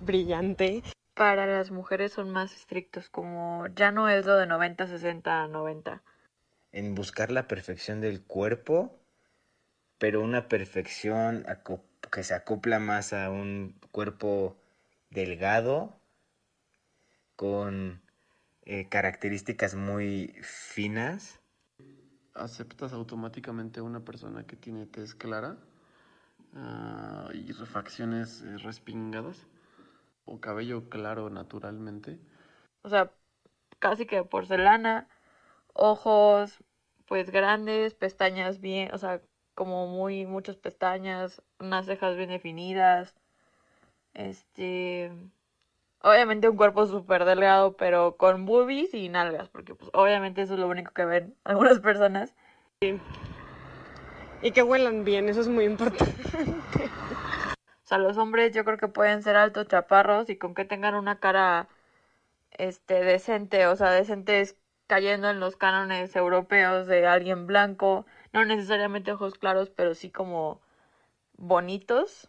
brillante. 0.00 0.82
Para 1.14 1.46
las 1.46 1.70
mujeres 1.70 2.12
son 2.12 2.30
más 2.30 2.52
estrictos, 2.54 3.08
como 3.10 3.66
ya 3.76 3.92
no 3.92 4.08
es 4.08 4.24
lo 4.26 4.36
de 4.36 4.46
90, 4.46 4.86
60, 4.86 5.46
90. 5.48 6.02
en 6.72 6.94
buscar 6.94 7.30
la 7.30 7.48
perfección 7.48 8.00
del 8.00 8.22
cuerpo, 8.22 8.98
pero 9.98 10.20
una 10.22 10.48
perfección 10.48 11.46
que 12.10 12.24
se 12.24 12.34
acopla 12.34 12.78
más 12.78 13.12
a 13.12 13.30
un 13.30 13.78
cuerpo 13.92 14.56
delgado, 15.10 16.00
con 17.36 18.02
eh, 18.64 18.88
características 18.88 19.74
muy 19.74 20.34
finas. 20.42 21.41
Aceptas 22.34 22.92
automáticamente 22.92 23.80
a 23.80 23.82
una 23.82 24.00
persona 24.00 24.44
que 24.44 24.56
tiene 24.56 24.86
tez 24.86 25.14
clara 25.14 25.56
ah, 26.54 27.28
y 27.34 27.52
refacciones 27.52 28.42
eh, 28.42 28.58
respingadas 28.58 29.46
o 30.24 30.40
cabello 30.40 30.88
claro 30.88 31.30
naturalmente. 31.30 32.18
O 32.82 32.88
sea, 32.88 33.12
casi 33.78 34.06
que 34.06 34.24
porcelana, 34.24 35.08
ojos 35.74 36.58
pues 37.06 37.30
grandes, 37.30 37.94
pestañas 37.94 38.60
bien, 38.60 38.90
o 38.94 38.98
sea, 38.98 39.20
como 39.54 39.86
muy 39.86 40.26
muchas 40.26 40.56
pestañas, 40.56 41.42
unas 41.60 41.86
cejas 41.86 42.16
bien 42.16 42.30
definidas. 42.30 43.14
Este, 44.14 45.10
obviamente 46.02 46.48
un 46.48 46.56
cuerpo 46.56 46.86
súper 46.86 47.24
delgado, 47.24 47.76
pero 47.76 48.16
con 48.16 48.44
boobies 48.44 48.94
y 48.94 49.08
nalgas, 49.08 49.48
porque 49.48 49.74
pues 49.74 49.90
obviamente 49.94 50.42
eso 50.42 50.54
es 50.54 50.60
lo 50.60 50.68
único 50.68 50.92
que 50.92 51.04
ven 51.04 51.34
algunas 51.44 51.80
personas. 51.80 52.34
Y 54.42 54.50
que 54.50 54.62
huelan 54.62 55.04
bien, 55.04 55.28
eso 55.28 55.40
es 55.40 55.48
muy 55.48 55.64
importante. 55.64 56.14
O 57.84 57.86
sea, 57.94 57.98
los 57.98 58.16
hombres 58.16 58.52
yo 58.52 58.64
creo 58.64 58.78
que 58.78 58.88
pueden 58.88 59.22
ser 59.22 59.36
altos 59.36 59.68
chaparros 59.68 60.28
y 60.30 60.36
con 60.36 60.54
que 60.54 60.64
tengan 60.64 60.94
una 60.94 61.20
cara 61.20 61.68
este 62.50 63.04
decente, 63.04 63.66
o 63.66 63.76
sea, 63.76 63.90
decentes 63.90 64.56
cayendo 64.88 65.30
en 65.30 65.40
los 65.40 65.56
cánones 65.56 66.14
europeos 66.16 66.86
de 66.86 67.06
alguien 67.06 67.46
blanco, 67.46 68.04
no 68.32 68.44
necesariamente 68.44 69.12
ojos 69.12 69.34
claros, 69.34 69.70
pero 69.70 69.94
sí 69.94 70.10
como 70.10 70.60
bonitos. 71.36 72.28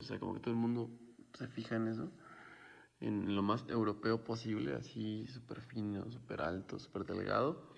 O 0.00 0.04
sea, 0.04 0.18
como 0.18 0.34
que 0.34 0.40
todo 0.40 0.52
el 0.52 0.60
mundo 0.60 0.90
se 1.34 1.46
fija 1.46 1.76
en 1.76 1.88
eso, 1.88 2.10
en 3.00 3.34
lo 3.34 3.42
más 3.42 3.64
europeo 3.68 4.22
posible, 4.24 4.74
así 4.74 5.26
súper 5.26 5.60
fino, 5.60 6.10
súper 6.10 6.42
alto, 6.42 6.78
súper 6.78 7.04
delgado, 7.04 7.70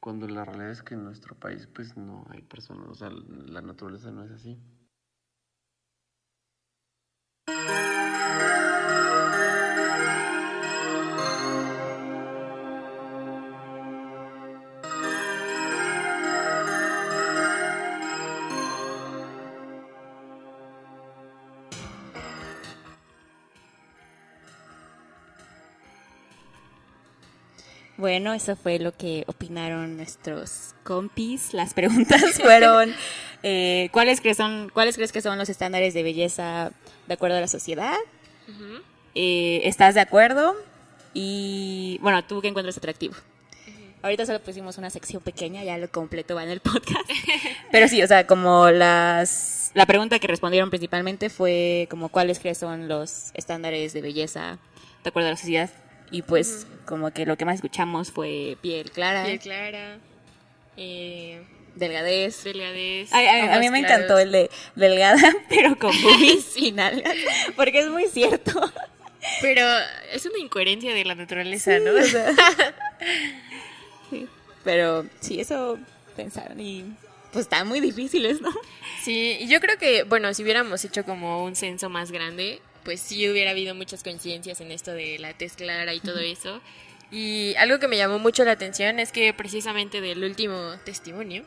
cuando 0.00 0.28
la 0.28 0.44
realidad 0.44 0.70
es 0.70 0.82
que 0.82 0.94
en 0.94 1.04
nuestro 1.04 1.34
país 1.34 1.68
pues 1.72 1.96
no 1.96 2.24
hay 2.30 2.42
personas, 2.42 2.88
o 2.88 2.94
sea, 2.94 3.10
la 3.10 3.62
naturaleza 3.62 4.10
no 4.10 4.24
es 4.24 4.30
así. 4.30 4.58
Bueno, 27.96 28.32
eso 28.32 28.56
fue 28.56 28.78
lo 28.78 28.96
que 28.96 29.24
opinaron 29.26 29.96
nuestros 29.96 30.74
compis. 30.82 31.52
Las 31.52 31.74
preguntas 31.74 32.22
fueron, 32.42 32.94
eh, 33.42 33.88
¿cuáles, 33.92 34.20
crees 34.20 34.38
son, 34.38 34.70
¿cuáles 34.72 34.96
crees 34.96 35.12
que 35.12 35.20
son 35.20 35.38
los 35.38 35.48
estándares 35.48 35.94
de 35.94 36.02
belleza 36.02 36.72
de 37.06 37.14
acuerdo 37.14 37.36
a 37.36 37.40
la 37.40 37.48
sociedad? 37.48 37.96
Eh, 39.14 39.60
¿Estás 39.64 39.94
de 39.94 40.00
acuerdo? 40.00 40.56
Y 41.14 41.98
bueno, 42.00 42.24
¿tú 42.24 42.40
qué 42.40 42.48
encuentras 42.48 42.78
atractivo? 42.78 43.14
Ahorita 44.02 44.26
solo 44.26 44.40
pusimos 44.40 44.78
una 44.78 44.90
sección 44.90 45.22
pequeña, 45.22 45.62
ya 45.62 45.78
lo 45.78 45.88
completo 45.88 46.34
va 46.34 46.42
en 46.42 46.50
el 46.50 46.60
podcast. 46.60 47.08
Pero 47.70 47.88
sí, 47.88 48.02
o 48.02 48.06
sea, 48.06 48.26
como 48.26 48.70
las... 48.70 49.70
La 49.74 49.86
pregunta 49.86 50.18
que 50.18 50.26
respondieron 50.26 50.70
principalmente 50.70 51.30
fue 51.30 51.86
como 51.88 52.08
cuáles 52.08 52.38
crees 52.40 52.58
son 52.58 52.88
los 52.88 53.30
estándares 53.34 53.92
de 53.92 54.02
belleza 54.02 54.58
de 55.04 55.08
acuerdo 55.08 55.28
a 55.28 55.32
la 55.32 55.36
sociedad. 55.36 55.70
Y 56.12 56.22
pues 56.22 56.66
como 56.84 57.10
que 57.10 57.26
lo 57.26 57.36
que 57.36 57.44
más 57.44 57.56
escuchamos 57.56 58.12
fue 58.12 58.56
piel 58.60 58.90
clara, 58.90 59.24
Piel 59.24 59.40
clara, 59.40 59.98
eh, 60.76 61.42
delgadez. 61.74 62.44
delgadez. 62.44 63.12
Ay, 63.12 63.26
a, 63.26 63.46
ojos 63.46 63.58
mí 63.60 63.70
me 63.70 63.80
claros. 63.80 63.96
encantó 63.96 64.18
el 64.18 64.30
de 64.30 64.50
delgada, 64.76 65.20
pero 65.48 65.76
con 65.78 65.90
boobies 66.02 66.54
nalgas, 66.74 67.16
porque 67.56 67.80
es 67.80 67.88
muy 67.88 68.06
cierto. 68.06 68.60
Pero 69.40 69.66
es 70.12 70.26
una 70.26 70.38
incoherencia 70.38 70.92
de 70.92 71.04
la 71.04 71.14
naturaleza, 71.14 71.78
¿no? 71.78 71.92
o 71.92 72.02
sea. 72.02 72.30
Sí, 74.10 74.28
pero 74.62 75.06
sí, 75.20 75.40
eso 75.40 75.78
pensaron 76.14 76.60
y 76.60 76.84
pues 77.32 77.46
están 77.46 77.66
muy 77.66 77.80
difíciles, 77.80 78.42
¿no? 78.42 78.50
Sí, 79.02 79.38
y 79.40 79.48
yo 79.48 79.58
creo 79.60 79.78
que, 79.78 80.02
bueno, 80.02 80.34
si 80.34 80.42
hubiéramos 80.42 80.84
hecho 80.84 81.04
como 81.04 81.42
un 81.44 81.56
censo 81.56 81.88
más 81.88 82.12
grande, 82.12 82.60
pues 82.84 83.00
sí 83.00 83.28
hubiera 83.28 83.50
habido 83.50 83.74
muchas 83.74 84.02
coincidencias 84.02 84.60
en 84.60 84.72
esto 84.72 84.92
de 84.92 85.18
la 85.18 85.32
tez 85.34 85.54
clara 85.54 85.92
y 85.94 86.00
todo 86.00 86.18
eso. 86.18 86.60
Y 87.10 87.54
algo 87.56 87.78
que 87.78 87.88
me 87.88 87.96
llamó 87.96 88.18
mucho 88.18 88.44
la 88.44 88.52
atención 88.52 88.98
es 88.98 89.12
que 89.12 89.32
precisamente 89.34 90.00
del 90.00 90.24
último 90.24 90.74
testimonio, 90.84 91.44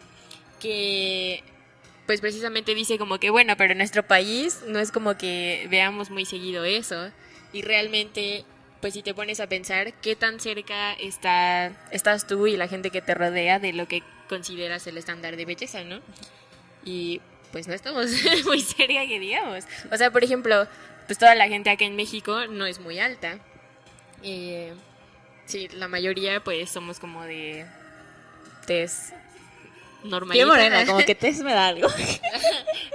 que 0.59 1.43
pues 2.05 2.21
precisamente 2.21 2.75
dice 2.75 2.97
como 2.97 3.19
que, 3.19 3.29
bueno, 3.29 3.55
pero 3.57 3.71
en 3.71 3.79
nuestro 3.79 4.03
país 4.03 4.61
no 4.67 4.79
es 4.79 4.91
como 4.91 5.17
que 5.17 5.67
veamos 5.69 6.11
muy 6.11 6.25
seguido 6.25 6.63
eso. 6.63 7.11
Y 7.51 7.63
realmente, 7.63 8.45
pues 8.79 8.93
si 8.93 9.01
te 9.01 9.13
pones 9.13 9.39
a 9.39 9.47
pensar, 9.47 9.93
¿qué 10.01 10.15
tan 10.15 10.39
cerca 10.39 10.93
está, 10.93 11.73
estás 11.91 12.27
tú 12.27 12.45
y 12.47 12.57
la 12.57 12.67
gente 12.67 12.91
que 12.91 13.01
te 13.01 13.15
rodea 13.15 13.59
de 13.59 13.73
lo 13.73 13.87
que 13.87 14.03
consideras 14.29 14.85
el 14.87 14.97
estándar 14.97 15.35
de 15.35 15.45
belleza, 15.45 15.83
¿no? 15.83 15.99
Y 16.83 17.21
pues 17.51 17.67
no 17.67 17.73
estamos 17.73 18.07
muy 18.45 18.61
cerca 18.61 19.07
que 19.07 19.19
digamos. 19.19 19.63
O 19.91 19.97
sea, 19.97 20.11
por 20.11 20.23
ejemplo, 20.23 20.67
pues 21.07 21.17
toda 21.19 21.35
la 21.35 21.47
gente 21.47 21.69
acá 21.69 21.85
en 21.85 21.95
México 21.95 22.47
no 22.47 22.65
es 22.65 22.79
muy 22.79 22.99
alta. 22.99 23.39
Y 24.23 24.67
sí, 25.45 25.67
la 25.69 25.87
mayoría 25.87 26.43
pues 26.43 26.69
somos 26.69 26.99
como 26.99 27.23
de 27.23 27.65
tez 28.65 29.13
normal. 30.03 30.33
Piel 30.33 30.47
morena, 30.47 30.85
como 30.85 30.99
que 30.99 31.15
tez 31.15 31.41
me 31.41 31.53
da 31.53 31.67
algo. 31.67 31.87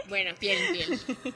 bueno, 0.08 0.34
piel, 0.38 0.58
piel. 0.72 1.00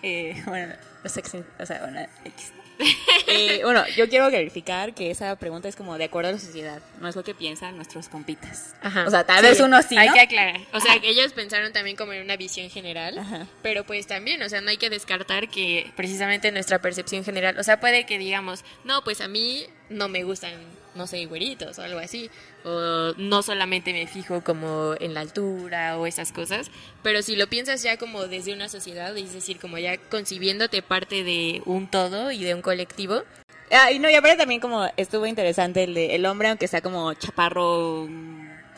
Eh, 0.00 0.40
bueno, 0.46 0.74
los 1.02 1.16
ex- 1.16 1.34
o 1.34 1.66
sea, 1.66 1.80
bueno, 1.80 2.06
X. 2.24 2.52
Eh, 3.30 3.60
bueno, 3.62 3.84
yo 3.94 4.08
quiero 4.08 4.30
clarificar 4.30 4.94
que 4.94 5.10
esa 5.10 5.36
pregunta 5.36 5.68
es 5.68 5.76
como 5.76 5.98
de 5.98 6.04
acuerdo 6.04 6.30
a 6.30 6.32
la 6.32 6.38
sociedad, 6.38 6.80
no 6.98 7.08
es 7.08 7.14
lo 7.14 7.22
que 7.22 7.34
piensan 7.34 7.76
nuestros 7.76 8.08
compitas. 8.08 8.74
Ajá. 8.80 9.04
O 9.06 9.10
sea, 9.10 9.24
tal 9.24 9.40
Sí, 9.42 9.50
vez 9.50 9.60
uno 9.60 9.82
sí, 9.82 9.98
Hay 9.98 10.08
que 10.10 10.20
aclarar. 10.20 10.60
O 10.72 10.80
sea, 10.80 10.98
que 10.98 11.10
ellos 11.10 11.32
pensaron 11.34 11.72
también 11.74 11.94
como 11.94 12.14
en 12.14 12.22
una 12.22 12.36
visión 12.38 12.70
general, 12.70 13.18
Ajá. 13.18 13.46
pero 13.62 13.84
pues 13.84 14.06
también, 14.06 14.42
o 14.42 14.48
sea, 14.48 14.62
no 14.62 14.70
hay 14.70 14.78
que 14.78 14.88
descartar 14.88 15.48
que 15.50 15.92
precisamente 15.94 16.50
nuestra 16.52 16.80
percepción 16.80 17.22
general, 17.22 17.58
o 17.58 17.62
sea, 17.62 17.80
puede 17.80 18.06
que 18.06 18.18
digamos, 18.18 18.64
no, 18.84 19.04
pues 19.04 19.20
a 19.20 19.28
mí 19.28 19.66
no 19.90 20.08
me 20.08 20.24
gustan, 20.24 20.52
no 20.98 21.06
sé, 21.06 21.24
güeritos 21.24 21.78
o 21.78 21.82
algo 21.82 21.98
así, 22.00 22.28
o 22.64 23.14
no 23.16 23.42
solamente 23.42 23.94
me 23.94 24.06
fijo 24.06 24.42
como 24.44 24.94
en 25.00 25.14
la 25.14 25.20
altura 25.20 25.96
o 25.96 26.06
esas 26.06 26.32
cosas, 26.32 26.70
pero 27.02 27.22
si 27.22 27.36
lo 27.36 27.46
piensas 27.48 27.82
ya 27.82 27.96
como 27.96 28.26
desde 28.26 28.52
una 28.52 28.68
sociedad, 28.68 29.16
es 29.16 29.32
decir, 29.32 29.58
como 29.58 29.78
ya 29.78 29.96
concibiéndote 29.96 30.82
parte 30.82 31.24
de 31.24 31.62
un 31.64 31.86
todo 31.90 32.30
y 32.30 32.44
de 32.44 32.54
un 32.54 32.60
colectivo, 32.62 33.22
Ah, 33.70 33.92
y 33.92 33.98
no, 33.98 34.08
y 34.08 34.14
aparte 34.14 34.38
también 34.38 34.60
como 34.62 34.88
estuvo 34.96 35.26
interesante 35.26 35.84
el 35.84 35.92
de 35.92 36.14
el 36.14 36.24
hombre, 36.24 36.48
aunque 36.48 36.66
sea 36.68 36.80
como 36.80 37.12
chaparro, 37.12 38.08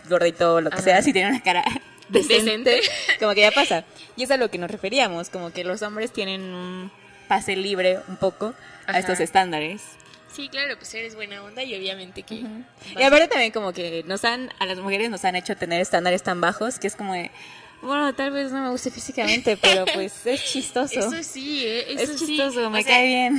gordito, 0.08 0.60
lo 0.60 0.70
que 0.70 0.76
Ajá. 0.76 0.82
sea, 0.84 1.02
si 1.02 1.12
tiene 1.12 1.30
una 1.30 1.42
cara 1.42 1.62
decente, 2.08 2.70
Decente. 2.70 2.80
como 3.20 3.32
que 3.34 3.40
ya 3.42 3.52
pasa. 3.52 3.84
Y 4.16 4.24
es 4.24 4.30
a 4.32 4.36
lo 4.36 4.50
que 4.50 4.58
nos 4.58 4.68
referíamos, 4.70 5.30
como 5.30 5.52
que 5.52 5.62
los 5.62 5.82
hombres 5.82 6.12
tienen 6.12 6.42
un 6.42 6.90
pase 7.28 7.54
libre 7.54 8.00
un 8.08 8.16
poco 8.16 8.52
a 8.86 8.90
Ajá. 8.90 8.98
estos 8.98 9.20
estándares. 9.20 9.82
Sí, 10.32 10.48
claro, 10.48 10.76
pues 10.76 10.92
eres 10.94 11.14
buena 11.14 11.42
onda 11.42 11.62
y 11.62 11.74
obviamente 11.74 12.22
que... 12.22 12.42
Y 12.96 13.02
aparte 13.02 13.28
también 13.28 13.52
como 13.52 13.72
que 13.72 14.04
nos 14.06 14.24
han, 14.24 14.52
a 14.58 14.66
las 14.66 14.78
mujeres 14.78 15.10
nos 15.10 15.24
han 15.24 15.36
hecho 15.36 15.56
tener 15.56 15.80
estándares 15.80 16.22
tan 16.22 16.40
bajos 16.40 16.78
que 16.78 16.86
es 16.86 16.96
como 16.96 17.14
de, 17.14 17.30
Bueno, 17.82 18.14
tal 18.14 18.30
vez 18.30 18.52
no 18.52 18.62
me 18.62 18.70
guste 18.70 18.90
físicamente, 18.90 19.56
pero 19.56 19.84
pues 19.86 20.14
es 20.26 20.44
chistoso. 20.44 21.00
Eso 21.00 21.22
sí, 21.22 21.64
¿eh? 21.66 21.92
Eso 21.92 22.12
es 22.12 22.18
sí. 22.20 22.26
chistoso, 22.26 22.66
O 22.66 22.70
me 22.70 22.82
sea, 22.82 22.94
cae 22.94 23.06
bien. 23.06 23.38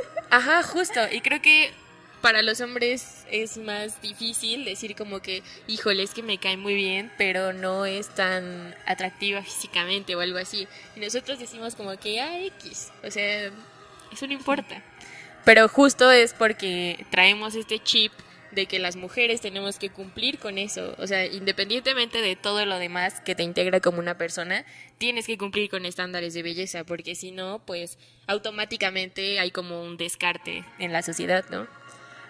Ajá, 0.30 0.62
justo. 0.62 1.00
Y 1.10 1.20
creo 1.20 1.42
que 1.42 1.72
para 2.22 2.40
los 2.42 2.60
hombres 2.60 3.26
es 3.30 3.58
más 3.58 4.00
difícil 4.00 4.64
decir 4.64 4.94
como 4.94 5.20
que, 5.20 5.42
híjole, 5.66 6.04
es 6.04 6.14
que 6.14 6.22
me 6.22 6.38
cae 6.38 6.56
muy 6.56 6.74
bien, 6.74 7.10
pero 7.18 7.52
no 7.52 7.84
es 7.84 8.08
tan 8.08 8.74
atractiva 8.86 9.42
físicamente 9.42 10.14
o 10.14 10.20
algo 10.20 10.38
así. 10.38 10.68
Y 10.96 11.00
nosotros 11.00 11.38
decimos 11.40 11.74
como 11.74 11.96
que, 11.98 12.20
ah, 12.20 12.40
X. 12.40 12.92
O 13.02 13.10
sea, 13.10 13.50
eso 14.12 14.26
no 14.26 14.32
importa. 14.32 14.82
Pero 15.44 15.68
justo 15.68 16.10
es 16.10 16.34
porque 16.34 17.04
traemos 17.10 17.54
este 17.54 17.78
chip 17.78 18.12
de 18.52 18.66
que 18.66 18.78
las 18.78 18.96
mujeres 18.96 19.40
tenemos 19.40 19.78
que 19.78 19.90
cumplir 19.90 20.38
con 20.38 20.58
eso. 20.58 20.94
O 20.98 21.06
sea, 21.06 21.26
independientemente 21.26 22.20
de 22.20 22.36
todo 22.36 22.64
lo 22.66 22.78
demás 22.78 23.20
que 23.20 23.34
te 23.34 23.42
integra 23.42 23.80
como 23.80 23.98
una 23.98 24.18
persona, 24.18 24.64
tienes 24.98 25.26
que 25.26 25.38
cumplir 25.38 25.70
con 25.70 25.86
estándares 25.86 26.34
de 26.34 26.42
belleza, 26.42 26.84
porque 26.84 27.14
si 27.14 27.32
no, 27.32 27.60
pues 27.64 27.98
automáticamente 28.26 29.40
hay 29.40 29.50
como 29.50 29.82
un 29.82 29.96
descarte 29.96 30.64
en 30.78 30.92
la 30.92 31.02
sociedad, 31.02 31.44
¿no? 31.50 31.66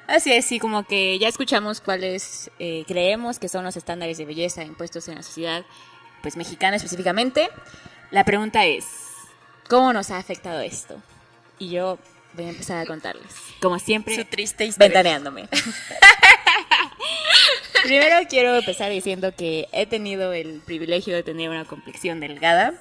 Así 0.06 0.32
es, 0.32 0.46
sí, 0.46 0.58
como 0.58 0.84
que 0.84 1.18
ya 1.18 1.28
escuchamos 1.28 1.80
cuáles 1.80 2.50
eh, 2.58 2.84
creemos 2.86 3.38
que 3.38 3.48
son 3.48 3.64
los 3.64 3.76
estándares 3.76 4.18
de 4.18 4.24
belleza 4.24 4.64
impuestos 4.64 5.08
en 5.08 5.16
la 5.16 5.22
sociedad, 5.22 5.64
pues 6.22 6.36
mexicana 6.36 6.76
específicamente. 6.76 7.48
La 8.10 8.24
pregunta 8.24 8.64
es, 8.64 8.84
¿cómo 9.68 9.92
nos 9.92 10.10
ha 10.10 10.18
afectado 10.18 10.60
esto? 10.60 11.00
Y 11.58 11.70
yo 11.70 11.98
voy 12.34 12.46
a 12.46 12.50
empezar 12.50 12.78
a 12.78 12.86
contarles, 12.86 13.26
como 13.60 13.78
siempre, 13.78 14.14
Su 14.16 14.24
triste 14.24 14.64
historia. 14.64 14.88
ventaneándome. 14.88 15.48
Primero 17.84 18.16
quiero 18.28 18.56
empezar 18.56 18.90
diciendo 18.90 19.34
que 19.36 19.68
he 19.72 19.86
tenido 19.86 20.32
el 20.32 20.60
privilegio 20.64 21.14
de 21.14 21.22
tener 21.22 21.50
una 21.50 21.64
complexión 21.64 22.20
delgada. 22.20 22.74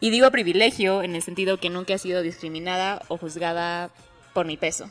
Y 0.00 0.10
digo 0.10 0.30
privilegio 0.30 1.02
en 1.02 1.14
el 1.14 1.22
sentido 1.22 1.58
que 1.58 1.68
nunca 1.68 1.94
he 1.94 1.98
sido 1.98 2.22
discriminada 2.22 3.02
o 3.08 3.18
juzgada 3.18 3.90
por 4.32 4.46
mi 4.46 4.56
peso. 4.56 4.90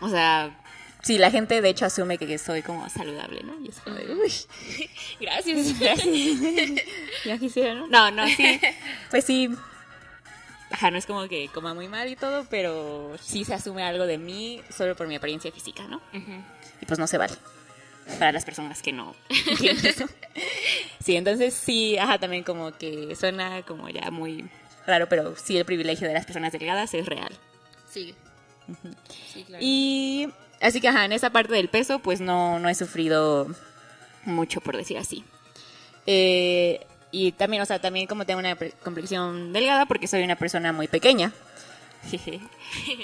O 0.00 0.08
sea, 0.08 0.58
sí, 1.02 1.18
la 1.18 1.30
gente 1.30 1.62
de 1.62 1.68
hecho 1.68 1.86
asume 1.86 2.18
que 2.18 2.36
soy 2.38 2.62
como 2.62 2.88
saludable, 2.90 3.42
¿no? 3.44 3.54
Y 3.64 3.68
es 3.68 3.78
como 3.78 3.94
de, 3.94 4.12
uy, 4.12 4.32
Gracias. 5.20 5.78
gracias. 5.78 6.08
ya 7.24 7.38
quisiera, 7.38 7.74
¿no? 7.74 7.86
No, 7.86 8.10
no, 8.10 8.26
sí. 8.26 8.60
Pues 9.10 9.24
sí. 9.24 9.50
Ajá, 10.72 10.90
no 10.90 10.96
es 10.98 11.06
como 11.06 11.28
que 11.28 11.48
coma 11.48 11.74
muy 11.74 11.86
mal 11.86 12.08
y 12.08 12.16
todo, 12.16 12.46
pero 12.48 13.12
sí 13.20 13.44
se 13.44 13.54
asume 13.54 13.82
algo 13.84 14.06
de 14.06 14.18
mí 14.18 14.62
solo 14.74 14.96
por 14.96 15.06
mi 15.06 15.16
apariencia 15.16 15.52
física, 15.52 15.84
¿no? 15.84 16.00
Y 16.80 16.86
pues 16.86 16.98
no 16.98 17.06
se 17.06 17.18
vale. 17.18 17.34
Para 18.18 18.32
las 18.32 18.44
personas 18.44 18.82
que 18.82 18.92
no 18.92 19.14
entienden 19.28 19.86
eso. 19.86 20.06
Sí, 21.04 21.16
entonces 21.16 21.52
sí, 21.54 21.98
ajá, 21.98 22.18
también 22.18 22.44
como 22.44 22.70
que 22.78 23.16
suena 23.16 23.62
como 23.62 23.88
ya 23.88 24.10
muy 24.12 24.48
raro, 24.86 25.08
pero 25.08 25.34
sí 25.36 25.56
el 25.58 25.64
privilegio 25.64 26.06
de 26.06 26.14
las 26.14 26.24
personas 26.24 26.52
delgadas 26.52 26.94
es 26.94 27.06
real. 27.06 27.32
Sigue. 27.90 28.14
Sí, 29.32 29.42
claro. 29.42 29.64
Y 29.64 30.28
así 30.60 30.80
que, 30.80 30.86
ajá, 30.88 31.04
en 31.04 31.12
esa 31.12 31.30
parte 31.30 31.54
del 31.54 31.68
peso, 31.68 31.98
pues 31.98 32.20
no, 32.20 32.60
no 32.60 32.68
he 32.68 32.74
sufrido 32.76 33.48
mucho, 34.24 34.60
por 34.60 34.76
decir 34.76 34.96
así. 34.96 35.24
Eh, 36.06 36.86
y 37.12 37.32
también, 37.32 37.62
o 37.62 37.66
sea, 37.66 37.78
también 37.78 38.06
como 38.06 38.24
tengo 38.24 38.40
una 38.40 38.56
complexión 38.82 39.52
delgada 39.52 39.86
porque 39.86 40.08
soy 40.08 40.22
una 40.24 40.36
persona 40.36 40.72
muy 40.72 40.88
pequeña. 40.88 41.32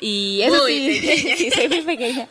Y 0.01 0.41
eso 0.43 0.63
Muy 0.63 0.99
sí, 0.99 1.35
sí, 1.37 1.51
soy 1.51 1.69
muy 1.69 1.83
pequeña. 1.83 2.27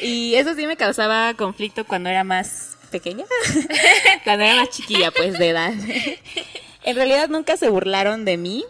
Y 0.00 0.34
eso 0.34 0.54
sí 0.54 0.66
me 0.66 0.76
causaba 0.76 1.32
conflicto 1.34 1.84
cuando 1.84 2.10
era 2.10 2.24
más 2.24 2.76
pequeña, 2.90 3.24
cuando 4.24 4.44
era 4.44 4.56
más 4.56 4.70
chiquilla, 4.70 5.12
pues, 5.12 5.38
de 5.38 5.48
edad. 5.50 5.72
en 6.82 6.96
realidad 6.96 7.28
nunca 7.28 7.56
se 7.56 7.68
burlaron 7.68 8.24
de 8.24 8.36
mí, 8.36 8.64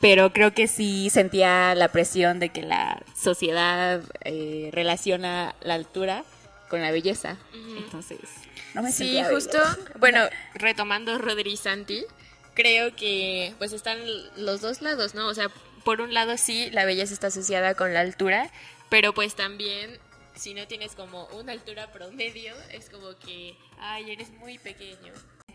pero 0.00 0.32
creo 0.32 0.52
que 0.52 0.66
sí 0.66 1.08
sentía 1.08 1.74
la 1.76 1.88
presión 1.88 2.40
de 2.40 2.48
que 2.48 2.62
la 2.62 3.00
sociedad 3.16 4.02
eh, 4.24 4.70
relaciona 4.72 5.54
la 5.62 5.74
altura 5.74 6.24
con 6.68 6.82
la 6.82 6.90
belleza. 6.90 7.36
Entonces, 7.76 8.18
no 8.74 8.82
me 8.82 8.92
Sí, 8.92 9.20
justo, 9.30 9.58
bueno, 9.98 10.20
retomando 10.54 11.18
Rodri 11.18 11.56
Santi, 11.56 12.04
creo 12.54 12.94
que 12.94 13.54
pues 13.58 13.72
están 13.72 13.98
los 14.36 14.60
dos 14.60 14.82
lados, 14.82 15.14
¿no? 15.14 15.26
O 15.26 15.34
sea, 15.34 15.48
por 15.84 16.00
un 16.00 16.14
lado 16.14 16.36
sí, 16.36 16.70
la 16.70 16.84
belleza 16.84 17.14
está 17.14 17.28
asociada 17.28 17.74
con 17.74 17.94
la 17.94 18.00
altura, 18.00 18.50
pero 18.88 19.14
pues 19.14 19.34
también 19.34 19.98
si 20.34 20.54
no 20.54 20.66
tienes 20.66 20.94
como 20.94 21.26
una 21.38 21.52
altura 21.52 21.92
promedio, 21.92 22.54
es 22.72 22.88
como 22.88 23.16
que, 23.18 23.54
ay, 23.78 24.10
eres 24.10 24.30
muy 24.30 24.58
pequeño. 24.58 25.12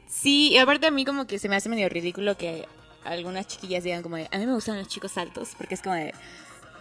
Sí, 0.08 0.52
y 0.52 0.58
aparte 0.58 0.86
a 0.88 0.92
mí 0.92 1.06
como 1.06 1.26
que 1.26 1.40
se 1.40 1.50
me 1.50 1.56
hace 1.56 1.70
medio 1.70 1.90
ridículo 1.90 2.38
que 2.38 2.68
algunas 3.04 3.48
chiquillas 3.48 3.84
digan 3.84 4.04
como 4.04 4.18
de, 4.18 4.28
a 4.32 4.38
mí 4.38 4.46
me 4.46 4.54
gustan 4.54 4.78
los 4.78 4.88
chicos 4.88 5.18
altos, 5.18 5.50
porque 5.58 5.76
es 5.76 5.82
como 5.82 5.96
de, 5.96 6.14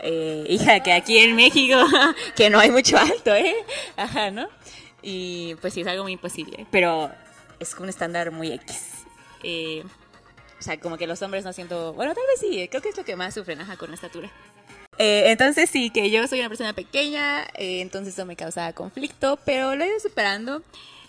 eh, 0.01 0.45
hija, 0.49 0.81
que 0.83 0.93
aquí 0.93 1.19
en 1.19 1.35
México, 1.35 1.79
que 2.37 2.51
no 2.51 2.59
hay 2.59 2.71
mucho 2.71 2.99
alto, 2.99 3.35
¿eh? 3.35 3.55
Ajá, 3.97 4.31
¿no? 4.31 4.49
Y 5.07 5.55
pues 5.61 5.75
sí, 5.75 5.83
es 5.83 5.87
algo 5.87 6.03
muy 6.03 6.13
imposible, 6.13 6.67
pero 6.71 7.11
es 7.61 7.75
un 7.75 7.91
estándar 7.91 8.31
muy 8.31 8.53
X. 8.53 9.05
Eh, 9.43 9.85
o 10.59 10.63
sea, 10.63 10.81
como 10.81 10.97
que 10.97 11.07
los 11.07 11.21
hombres 11.21 11.45
no 11.45 11.53
siento, 11.53 11.93
bueno, 11.93 12.15
tal 12.15 12.25
vez 12.27 12.41
sí, 12.41 12.67
creo 12.71 12.81
que 12.81 12.89
es 12.89 12.97
lo 12.97 13.05
que 13.05 13.15
más 13.15 13.35
sufren, 13.35 13.61
ajá, 13.61 13.77
con 13.77 13.91
la 13.91 13.97
estatura. 13.97 14.31
Eh, 14.97 15.25
entonces 15.27 15.69
sí, 15.69 15.91
que 15.91 16.09
yo 16.11 16.27
soy 16.27 16.41
una 16.41 16.49
persona 16.49 16.73
pequeña, 16.73 17.43
eh, 17.55 17.83
entonces 17.83 18.15
eso 18.15 18.25
me 18.25 18.35
causaba 18.35 18.73
conflicto, 18.73 19.39
pero 19.45 19.75
lo 19.75 19.85
he 19.85 19.89
ido 19.89 20.01
superando 20.01 20.63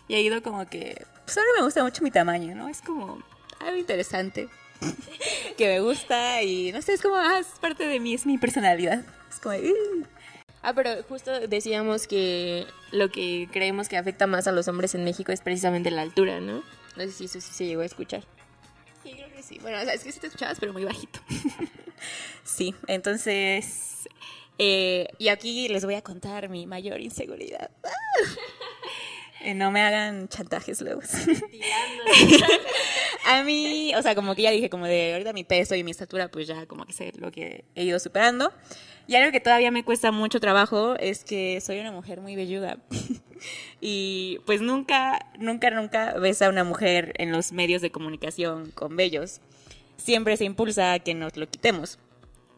y 0.09 0.15
he 0.15 0.21
ido 0.21 0.43
como 0.43 0.67
que, 0.67 1.05
pues 1.23 1.37
ahora 1.37 1.49
me 1.57 1.63
gusta 1.63 1.81
mucho 1.83 2.03
mi 2.03 2.11
tamaño, 2.11 2.53
¿no? 2.53 2.67
Es 2.67 2.81
como 2.81 3.23
algo 3.61 3.77
interesante 3.77 4.49
que 5.57 5.67
me 5.67 5.79
gusta 5.79 6.41
y 6.43 6.73
no 6.73 6.81
sé, 6.81 6.93
es 6.95 7.01
como, 7.01 7.15
ah, 7.15 7.39
es 7.39 7.47
parte 7.61 7.87
de 7.87 7.99
mí, 8.01 8.13
es 8.13 8.25
mi 8.25 8.37
personalidad. 8.37 9.05
Es 9.31 9.39
como, 9.39 9.55
"Uh". 9.55 10.05
Ah, 10.67 10.73
pero 10.73 11.03
justo 11.03 11.47
decíamos 11.47 12.07
que 12.07 12.65
lo 12.91 13.09
que 13.11 13.47
creemos 13.51 13.87
que 13.87 13.97
afecta 13.97 14.25
más 14.25 14.47
a 14.47 14.51
los 14.51 14.67
hombres 14.67 14.95
en 14.95 15.03
México 15.03 15.31
es 15.31 15.41
precisamente 15.41 15.91
la 15.91 16.01
altura, 16.01 16.39
¿no? 16.39 16.63
No 16.95 17.03
sé 17.03 17.11
si 17.11 17.25
eso 17.25 17.39
sí 17.39 17.53
se 17.53 17.67
llegó 17.67 17.81
a 17.81 17.85
escuchar. 17.85 18.23
Sí, 19.03 19.11
creo 19.13 19.31
que 19.31 19.43
sí. 19.43 19.59
Bueno, 19.61 19.77
o 19.79 19.83
sea, 19.83 19.93
es 19.93 20.03
que 20.03 20.11
sí 20.11 20.19
te 20.19 20.25
escuchabas, 20.25 20.59
pero 20.59 20.73
muy 20.73 20.83
bajito. 20.83 21.19
sí, 22.43 22.73
entonces. 22.87 24.09
eh, 24.57 25.07
y 25.19 25.27
aquí 25.27 25.67
les 25.67 25.85
voy 25.85 25.93
a 25.93 26.01
contar 26.01 26.49
mi 26.49 26.65
mayor 26.65 26.99
inseguridad. 26.99 27.69
Eh, 29.45 29.53
no 29.53 29.69
me 29.69 29.81
hagan 29.81 30.27
chantajes 30.27 30.81
luego. 30.81 31.01
a 33.27 33.43
mí, 33.43 33.93
o 33.95 34.01
sea, 34.01 34.15
como 34.15 34.33
que 34.33 34.41
ya 34.41 34.49
dije, 34.49 34.71
como 34.71 34.87
de 34.87 35.13
ahorita 35.13 35.33
mi 35.33 35.43
peso 35.43 35.75
y 35.75 35.83
mi 35.83 35.91
estatura, 35.91 36.29
pues 36.29 36.47
ya 36.47 36.65
como 36.65 36.83
que 36.87 36.93
sé 36.93 37.13
lo 37.17 37.31
que 37.31 37.63
he 37.75 37.83
ido 37.83 37.99
superando. 37.99 38.51
Y 39.05 39.13
algo 39.13 39.31
que 39.31 39.39
todavía 39.39 39.69
me 39.69 39.83
cuesta 39.83 40.11
mucho 40.11 40.39
trabajo 40.39 40.95
es 40.95 41.23
que 41.23 41.61
soy 41.61 41.79
una 41.79 41.91
mujer 41.91 42.21
muy 42.21 42.35
velluda. 42.35 42.79
y 43.81 44.39
pues 44.47 44.61
nunca, 44.61 45.27
nunca, 45.37 45.69
nunca 45.69 46.13
ves 46.13 46.41
a 46.41 46.49
una 46.49 46.63
mujer 46.63 47.13
en 47.19 47.31
los 47.31 47.51
medios 47.51 47.83
de 47.83 47.91
comunicación 47.91 48.71
con 48.71 48.95
vellos. 48.95 49.41
Siempre 49.97 50.37
se 50.37 50.45
impulsa 50.45 50.93
a 50.93 50.99
que 50.99 51.13
nos 51.13 51.37
lo 51.37 51.47
quitemos. 51.47 51.99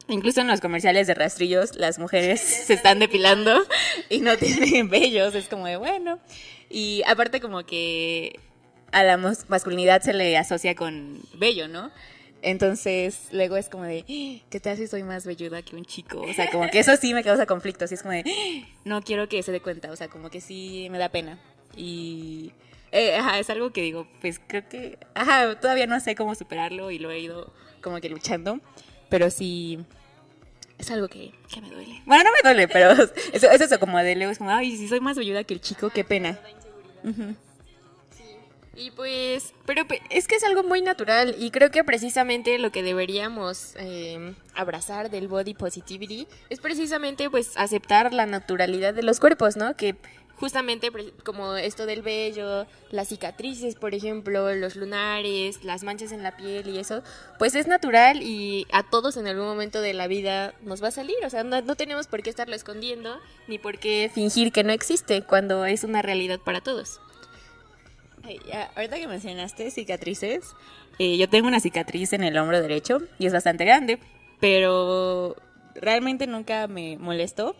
Incluso 0.07 0.39
en 0.39 0.47
los 0.47 0.61
comerciales 0.61 1.07
de 1.07 1.15
rastrillos, 1.15 1.75
las 1.75 1.99
mujeres 1.99 2.39
se 2.39 2.75
están 2.75 2.99
depilando 2.99 3.61
y 4.07 4.21
no 4.21 4.37
tienen 4.37 4.89
vellos. 4.89 5.35
Es 5.35 5.49
como 5.49 5.65
de, 5.65 5.75
bueno. 5.75 6.21
Y 6.69 7.03
aparte 7.07 7.39
como 7.41 7.65
que 7.65 8.39
a 8.91 9.03
la 9.03 9.17
masculinidad 9.17 10.01
se 10.01 10.13
le 10.13 10.37
asocia 10.37 10.75
con 10.75 11.19
vello, 11.33 11.67
¿no? 11.67 11.91
Entonces, 12.41 13.27
luego 13.31 13.57
es 13.57 13.67
como 13.67 13.83
de, 13.83 14.05
"Ah, 14.07 14.45
¿qué 14.49 14.59
tal 14.59 14.77
si 14.77 14.87
soy 14.87 15.03
más 15.03 15.25
velluda 15.25 15.61
que 15.63 15.75
un 15.75 15.85
chico? 15.85 16.21
O 16.21 16.33
sea, 16.33 16.49
como 16.51 16.69
que 16.69 16.79
eso 16.79 16.95
sí 16.95 17.13
me 17.13 17.23
causa 17.23 17.45
conflicto. 17.45 17.85
Así 17.85 17.95
es 17.95 18.01
como 18.03 18.13
de, 18.13 18.23
"Ah, 18.25 18.67
no 18.85 19.01
quiero 19.01 19.27
que 19.27 19.41
se 19.43 19.51
dé 19.51 19.59
cuenta. 19.59 19.91
O 19.91 19.95
sea, 19.95 20.07
como 20.07 20.29
que 20.29 20.39
sí 20.39 20.87
me 20.91 20.97
da 20.99 21.09
pena. 21.09 21.39
Y 21.75 22.51
eh, 22.91 23.15
ajá, 23.15 23.39
es 23.39 23.49
algo 23.49 23.71
que 23.71 23.81
digo, 23.81 24.07
pues 24.21 24.39
creo 24.47 24.67
que, 24.69 24.97
ajá, 25.13 25.59
todavía 25.59 25.87
no 25.87 25.99
sé 25.99 26.15
cómo 26.15 26.35
superarlo 26.35 26.89
y 26.91 26.99
lo 26.99 27.11
he 27.11 27.19
ido 27.19 27.51
como 27.81 27.99
que 27.99 28.07
luchando. 28.09 28.59
Pero 29.09 29.29
sí, 29.29 29.79
es 30.77 30.89
algo 30.91 31.07
que, 31.07 31.31
que 31.53 31.59
me 31.61 31.69
duele. 31.69 32.01
Bueno, 32.05 32.23
no 32.23 32.31
me 32.31 32.39
duele, 32.43 32.67
pero 32.67 32.91
es, 33.33 33.43
es 33.43 33.61
eso 33.61 33.79
como 33.79 33.97
de 33.99 34.15
luego 34.15 34.31
es 34.31 34.37
como, 34.37 34.51
ay, 34.51 34.77
si 34.77 34.87
soy 34.87 34.99
más 35.01 35.17
velluda 35.17 35.43
que 35.43 35.53
el 35.55 35.61
chico, 35.61 35.89
qué 35.89 36.03
pena. 36.03 36.39
Y 38.75 38.91
pues, 38.91 39.53
pero 39.65 39.87
pe- 39.87 40.01
es 40.11 40.27
que 40.27 40.35
es 40.35 40.43
algo 40.43 40.61
muy 40.61 40.81
natural 40.81 41.35
y 41.39 41.49
creo 41.49 41.71
que 41.71 41.83
precisamente 41.83 42.59
lo 42.59 42.71
que 42.71 42.83
deberíamos 42.83 43.73
eh, 43.77 44.35
abrazar 44.53 45.09
del 45.09 45.27
body 45.27 45.55
positivity 45.55 46.27
es 46.51 46.59
precisamente 46.59 47.27
pues 47.31 47.57
aceptar 47.57 48.13
la 48.13 48.27
naturalidad 48.27 48.93
de 48.93 49.01
los 49.01 49.19
cuerpos, 49.19 49.57
¿no? 49.57 49.75
Que 49.75 49.95
justamente 50.39 50.91
pre- 50.91 51.11
como 51.23 51.55
esto 51.55 51.85
del 51.85 52.01
vello, 52.01 52.65
las 52.91 53.07
cicatrices, 53.09 53.75
por 53.75 53.93
ejemplo, 53.93 54.53
los 54.55 54.75
lunares, 54.75 55.63
las 55.63 55.83
manchas 55.83 56.11
en 56.11 56.23
la 56.23 56.37
piel 56.37 56.67
y 56.69 56.77
eso, 56.77 57.01
pues 57.39 57.55
es 57.55 57.67
natural 57.67 58.21
y 58.21 58.67
a 58.71 58.83
todos 58.83 59.17
en 59.17 59.27
algún 59.27 59.45
momento 59.45 59.81
de 59.81 59.93
la 59.93 60.07
vida 60.07 60.53
nos 60.61 60.81
va 60.83 60.89
a 60.89 60.91
salir, 60.91 61.15
o 61.25 61.29
sea, 61.29 61.43
no, 61.43 61.61
no 61.61 61.75
tenemos 61.75 62.07
por 62.07 62.21
qué 62.21 62.29
estarlo 62.29 62.55
escondiendo 62.55 63.17
ni 63.47 63.57
por 63.57 63.79
qué 63.79 64.11
fingir 64.13 64.51
que 64.51 64.63
no 64.63 64.71
existe 64.73 65.23
cuando 65.23 65.65
es 65.65 65.83
una 65.83 66.01
realidad 66.01 66.39
para 66.39 66.61
todos. 66.61 67.01
Ya, 68.49 68.71
ahorita 68.75 68.97
que 68.97 69.07
mencionaste 69.07 69.71
cicatrices, 69.71 70.53
eh, 70.99 71.17
yo 71.17 71.29
tengo 71.29 71.47
una 71.47 71.61
cicatriz 71.61 72.11
en 72.13 72.23
el 72.23 72.37
hombro 72.37 72.61
derecho 72.61 73.01
y 73.19 73.25
es 73.25 73.33
bastante 73.33 73.63
grande, 73.63 73.99
pero 74.41 75.35
realmente 75.75 76.27
nunca 76.27 76.67
me 76.67 76.97
molestó. 76.97 77.55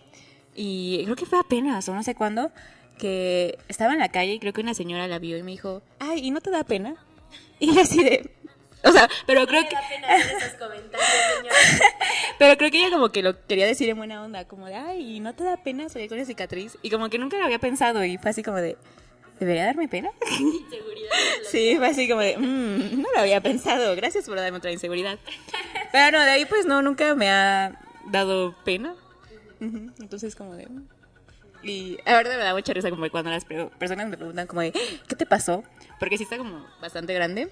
Y 0.60 1.03
creo 1.03 1.16
que 1.16 1.26
fue 1.28 1.39
apenas, 1.39 1.88
o 1.88 1.93
no 1.93 2.01
sé 2.03 2.16
cuándo, 2.16 2.51
que 2.97 3.58
estaba 3.68 3.93
en 3.93 3.99
la 3.99 4.10
calle 4.10 4.34
y 4.34 4.39
creo 4.39 4.53
que 4.53 4.62
una 4.62 4.74
señora 4.74 5.08
la 5.08 5.20
vio 5.20 5.38
y 5.38 5.43
me 5.43 5.51
dijo, 5.51 5.84
ay, 5.99 6.20
¿y 6.26 6.32
no 6.32 6.41
te 6.41 6.49
da 6.49 6.64
pena? 6.64 6.95
Y 7.60 7.74
yo 7.74 7.82
así 7.82 8.03
de... 8.03 8.32
O 8.84 8.91
sea, 8.91 9.10
pero 9.26 9.47
creo 9.47 9.64
que... 9.68 9.76
Pero 12.39 12.58
creo 12.58 12.72
que 12.72 12.78
ella 12.80 12.91
como 12.95 13.10
que 13.10 13.24
lo 13.24 13.45
quería 13.47 13.66
decir 13.66 13.89
en 13.89 13.97
buena 13.97 14.24
onda, 14.24 14.45
como 14.45 14.68
de, 14.68 14.76
ay, 14.76 15.16
¿y 15.16 15.20
no 15.20 15.34
te 15.34 15.43
da 15.43 15.58
pena 15.58 15.89
salir 15.89 16.08
con 16.08 16.18
una 16.18 16.26
cicatriz? 16.28 16.78
Y 16.84 16.89
como 16.91 17.10
que 17.10 17.18
nunca 17.18 17.38
lo 17.38 17.45
había 17.45 17.58
pensado 17.60 18.03
y 18.05 18.18
fue 18.18 18.30
así 18.32 18.43
como 18.43 18.58
de, 18.58 18.78
¿debería 19.39 19.66
darme 19.66 19.88
pena? 19.88 20.12
Sí, 21.49 21.76
fue 21.78 21.88
así 21.88 22.08
como 22.10 22.22
de, 22.22 22.38
"Mm, 22.38 23.01
no 23.01 23.08
lo 23.16 23.22
había 23.22 23.39
pensado, 23.41 23.95
gracias 23.95 24.26
por 24.26 24.36
darme 24.36 24.58
otra 24.58 24.72
inseguridad. 24.72 25.18
Pero 25.91 26.18
no, 26.18 26.24
de 26.24 26.30
ahí 26.32 26.45
pues 26.45 26.66
no, 26.66 26.82
nunca 26.82 27.16
me 27.16 27.30
ha 27.30 27.80
dado 28.12 28.53
pena. 28.66 28.93
Entonces 29.60 30.36
como 30.36 30.55
de... 30.55 30.68
Y 31.64 31.97
ahora 32.05 32.30
me 32.30 32.43
da 32.43 32.53
mucha 32.53 32.72
risa 32.74 32.89
como 32.89 33.10
cuando 33.10 33.32
las 33.32 33.45
personas 33.45 34.08
me 34.08 34.18
preguntan 34.18 34.47
como 34.47 34.62
de, 34.62 34.72
¿qué 35.08 35.16
te 35.16 35.26
pasó? 35.26 35.64
Porque 35.99 36.18
sí 36.18 36.24
está 36.24 36.38
como 36.38 36.66
bastante 36.82 37.14
grande. 37.14 37.49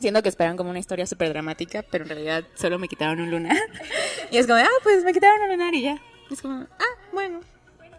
Siendo 0.00 0.22
que 0.22 0.28
esperan 0.28 0.56
como 0.56 0.70
una 0.70 0.78
historia 0.78 1.06
súper 1.06 1.28
dramática, 1.28 1.82
pero 1.82 2.04
en 2.04 2.10
realidad 2.10 2.44
solo 2.54 2.78
me 2.78 2.88
quitaron 2.88 3.20
un 3.20 3.30
lunar. 3.30 3.56
Y 4.30 4.38
es 4.38 4.46
como, 4.46 4.58
ah, 4.58 4.68
pues 4.82 5.04
me 5.04 5.12
quitaron 5.12 5.42
un 5.42 5.50
lunar 5.50 5.74
y 5.74 5.82
ya. 5.82 6.02
Es 6.30 6.42
como, 6.42 6.66
ah, 6.78 7.08
bueno, 7.12 7.40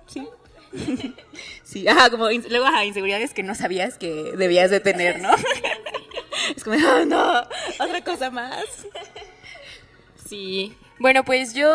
sí. 0.07 0.27
Sí, 1.63 1.87
ajá, 1.87 2.09
como 2.09 2.29
luego 2.29 2.65
ajá, 2.65 2.85
inseguridades 2.85 3.33
que 3.33 3.43
no 3.43 3.55
sabías 3.55 3.97
que 3.97 4.33
debías 4.37 4.71
de 4.71 4.79
tener, 4.79 5.21
¿no? 5.21 5.29
Es 6.55 6.63
como, 6.63 6.75
oh, 6.75 7.05
no, 7.05 7.39
otra 7.79 8.03
cosa 8.03 8.29
más. 8.29 8.65
Sí. 10.27 10.75
Bueno, 10.99 11.23
pues 11.23 11.53
yo 11.53 11.71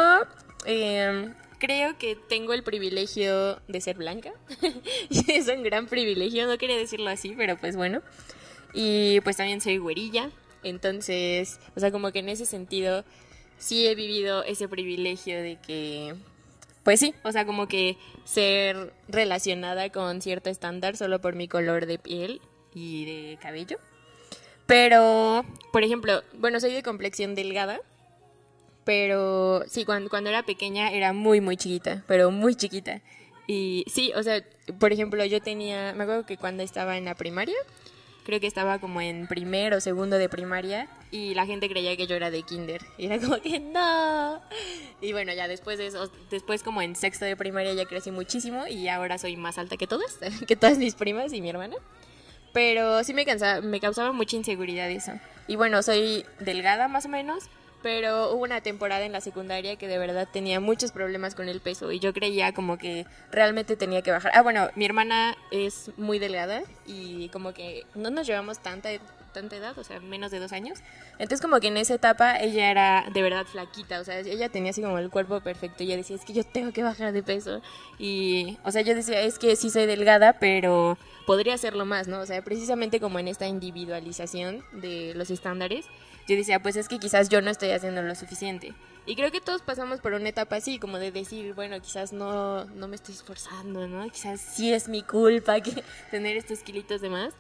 eh, 0.65 1.33
creo 1.61 1.97
que 1.97 2.17
tengo 2.17 2.53
el 2.53 2.65
privilegio 2.65 3.61
de 3.69 3.81
ser 3.81 3.97
blanca. 3.97 4.33
Es 5.29 5.47
un 5.47 5.63
gran 5.63 5.87
privilegio, 5.87 6.49
no 6.49 6.59
quería 6.59 6.77
decirlo 6.77 7.11
así, 7.11 7.35
pero 7.37 7.57
pues 7.57 7.77
bueno. 7.77 8.03
Y 8.75 9.21
pues 9.21 9.37
también 9.37 9.61
soy 9.61 9.79
güerilla. 9.79 10.31
Entonces, 10.65 11.61
o 11.77 11.81
sea, 11.81 11.93
como 11.93 12.11
que 12.11 12.19
en 12.19 12.29
ese 12.29 12.47
sentido 12.47 13.05
sí 13.59 13.87
he 13.87 13.95
vivido 13.95 14.43
ese 14.43 14.69
privilegio 14.69 15.41
de 15.41 15.59
que, 15.65 16.15
pues 16.83 16.99
sí, 16.99 17.15
o 17.23 17.31
sea, 17.31 17.47
como 17.47 17.69
que 17.69 17.97
ser 18.25 18.93
relacionada 19.09 19.91
con 19.91 20.21
cierto 20.21 20.51
estándar 20.51 20.97
solo 20.97 21.21
por 21.21 21.37
mi 21.37 21.47
color 21.47 21.87
de 21.87 21.99
piel 21.99 22.41
y 22.75 23.05
de 23.05 23.39
cabello. 23.39 23.79
Pero, 24.67 25.45
por 25.73 25.83
ejemplo, 25.83 26.23
bueno, 26.35 26.61
soy 26.61 26.73
de 26.73 26.83
complexión 26.83 27.35
delgada. 27.35 27.81
Pero 28.91 29.63
sí, 29.69 29.85
cuando, 29.85 30.11
cuando 30.11 30.31
era 30.31 30.43
pequeña 30.43 30.91
era 30.91 31.13
muy, 31.13 31.41
muy 31.41 31.57
chiquita, 31.57 32.03
pero 32.09 32.33
muy 32.33 32.57
chiquita. 32.57 33.01
Y 33.47 33.85
sí, 33.87 34.11
o 34.17 34.23
sea, 34.25 34.45
por 34.81 34.93
ejemplo, 34.93 35.25
yo 35.25 35.41
tenía, 35.41 35.93
me 35.95 36.03
acuerdo 36.03 36.27
que 36.27 36.37
cuando 36.37 36.65
estaba 36.65 36.97
en 36.97 37.05
la 37.05 37.15
primaria, 37.15 37.55
creo 38.25 38.41
que 38.41 38.49
estaba 38.49 38.81
como 38.81 39.01
en 39.01 39.29
primero 39.29 39.77
o 39.77 39.81
segundo 39.81 40.19
de 40.19 40.29
primaria, 40.29 40.89
y 41.13 41.35
la 41.35 41.47
gente 41.47 41.69
creía 41.69 41.97
que 41.97 42.09
yo 42.09 42.17
era 42.17 42.33
de 42.33 42.43
kinder. 42.43 42.83
Y 42.99 43.07
era 43.07 43.21
como 43.21 43.41
que 43.41 43.61
no. 43.61 44.43
Y 45.01 45.13
bueno, 45.13 45.33
ya 45.35 45.47
después 45.47 45.79
de 45.79 45.87
eso, 45.87 46.11
después 46.29 46.65
como 46.65 46.83
en 46.83 46.97
sexto 46.97 47.25
de 47.25 47.37
primaria 47.37 47.73
ya 47.75 47.87
crecí 47.87 48.11
muchísimo 48.11 48.67
y 48.67 48.89
ahora 48.89 49.19
soy 49.19 49.37
más 49.37 49.57
alta 49.57 49.77
que 49.77 49.87
todas, 49.87 50.19
que 50.49 50.57
todas 50.57 50.79
mis 50.79 50.97
primas 50.97 51.33
y 51.33 51.41
mi 51.41 51.51
hermana. 51.51 51.77
Pero 52.53 53.05
sí 53.05 53.15
me 53.15 53.25
cansaba, 53.25 53.61
me 53.61 53.79
causaba 53.79 54.11
mucha 54.11 54.35
inseguridad 54.35 54.91
eso. 54.91 55.13
Y 55.47 55.55
bueno, 55.55 55.81
soy 55.85 56.25
delgada 56.41 56.89
más 56.89 57.07
o 57.07 57.09
menos, 57.09 57.45
pero 57.83 58.33
hubo 58.33 58.43
una 58.43 58.61
temporada 58.61 59.05
en 59.05 59.13
la 59.13 59.21
secundaria 59.21 59.77
que 59.77 59.89
de 59.89 59.99
verdad 59.99 60.29
tenía 60.31 60.61
muchos 60.61 60.93
problemas 60.93 61.35
con 61.35 61.49
el 61.49 61.61
peso 61.61 61.93
y 61.93 61.99
yo 61.99 62.13
creía 62.13 62.53
como 62.53 62.79
que 62.79 63.07
realmente 63.31 63.77
tenía 63.77 64.03
que 64.03 64.11
bajar. 64.11 64.33
Ah, 64.35 64.43
bueno, 64.43 64.69
mi 64.77 64.85
hermana 64.85 65.37
es 65.51 65.91
muy 65.97 66.19
delgada 66.19 66.63
y 66.87 67.29
como 67.31 67.53
que 67.53 67.85
no 67.95 68.11
nos 68.11 68.27
llevamos 68.27 68.59
tanta 68.59 68.91
tanta 69.31 69.57
edad, 69.57 69.79
o 69.79 69.85
sea, 69.85 70.01
menos 70.01 70.31
de 70.31 70.41
dos 70.41 70.53
años. 70.53 70.81
Entonces 71.13 71.41
como 71.41 71.61
que 71.61 71.69
en 71.69 71.77
esa 71.77 71.95
etapa 71.95 72.39
ella 72.39 72.71
era 72.71 73.07
de 73.13 73.23
verdad 73.23 73.47
flaquita, 73.47 74.01
o 74.01 74.05
sea, 74.05 74.19
ella 74.19 74.49
tenía 74.49 74.71
así 74.71 74.83
como 74.83 74.99
el 74.99 75.11
cuerpo 75.11 75.41
perfecto 75.41 75.83
y 75.83 75.87
ella 75.87 75.97
decía, 75.97 76.17
es 76.17 76.25
que 76.25 76.33
yo 76.33 76.45
tengo 76.45 76.73
que 76.73 76.83
bajar 76.83 77.13
de 77.13 77.23
peso. 77.23 77.63
Y, 77.99 78.59
o 78.65 78.71
sea, 78.71 78.83
yo 78.83 78.95
decía, 78.95 79.21
es 79.21 79.39
que 79.39 79.57
sí 79.57 79.71
soy 79.71 79.87
delgada, 79.87 80.35
pero 80.35 80.99
podría 81.27 81.55
hacerlo 81.55 81.85
más, 81.85 82.09
¿no? 82.09 82.21
O 82.21 82.27
sea, 82.27 82.43
precisamente 82.43 83.01
como 83.01 83.19
en 83.19 83.29
esta 83.29 83.47
individualización 83.47 84.65
de 84.73 85.13
los 85.15 85.31
estándares, 85.31 85.87
yo 86.31 86.37
decía, 86.37 86.61
pues 86.61 86.77
es 86.77 86.89
que 86.89 86.99
quizás 86.99 87.29
yo 87.29 87.43
no 87.43 87.51
estoy 87.51 87.71
haciendo 87.71 88.03
lo 88.03 88.15
suficiente. 88.15 88.73
Y 89.05 89.17
creo 89.17 89.33
que 89.33 89.41
todos 89.41 89.63
pasamos 89.63 90.01
por 90.01 90.13
una 90.13 90.29
etapa 90.29 90.57
así, 90.57 90.79
como 90.79 90.99
de 90.99 91.11
decir, 91.11 91.55
bueno, 91.55 91.81
quizás 91.81 92.13
no, 92.13 92.67
no 92.67 92.87
me 92.87 92.95
estoy 92.95 93.15
esforzando, 93.15 93.89
¿no? 93.89 94.09
Quizás 94.11 94.41
sí 94.41 94.73
es 94.73 94.89
mi 94.89 95.03
culpa 95.03 95.61
que 95.61 95.83
tener 96.11 96.37
estos 96.37 96.61
kilitos 96.61 97.01
de 97.01 97.11
más. 97.11 97.35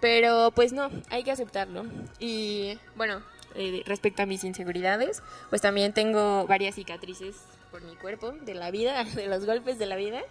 Pero 0.00 0.50
pues 0.50 0.72
no, 0.72 0.90
hay 1.10 1.22
que 1.22 1.30
aceptarlo. 1.30 1.84
Y 2.18 2.76
bueno, 2.96 3.22
eh, 3.54 3.84
respecto 3.86 4.22
a 4.22 4.26
mis 4.26 4.42
inseguridades, 4.42 5.22
pues 5.48 5.62
también 5.62 5.92
tengo 5.92 6.44
varias 6.48 6.74
cicatrices 6.74 7.36
por 7.70 7.82
mi 7.82 7.94
cuerpo, 7.94 8.32
de 8.32 8.54
la 8.54 8.72
vida, 8.72 9.04
de 9.14 9.28
los 9.28 9.46
golpes 9.46 9.78
de 9.78 9.86
la 9.86 9.94
vida. 9.94 10.22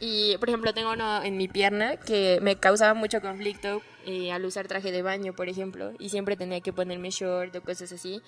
Y, 0.00 0.36
por 0.38 0.48
ejemplo, 0.48 0.74
tengo 0.74 0.92
uno 0.92 1.22
en 1.22 1.36
mi 1.36 1.48
pierna 1.48 1.96
que 1.96 2.38
me 2.42 2.56
causaba 2.56 2.94
mucho 2.94 3.20
conflicto 3.20 3.82
eh, 4.04 4.30
al 4.30 4.44
usar 4.44 4.68
traje 4.68 4.92
de 4.92 5.02
baño, 5.02 5.32
por 5.34 5.48
ejemplo, 5.48 5.92
y 5.98 6.10
siempre 6.10 6.36
tenía 6.36 6.60
que 6.60 6.72
ponerme 6.72 7.10
short 7.10 7.56
o 7.56 7.62
cosas 7.62 7.92
así. 7.92 8.20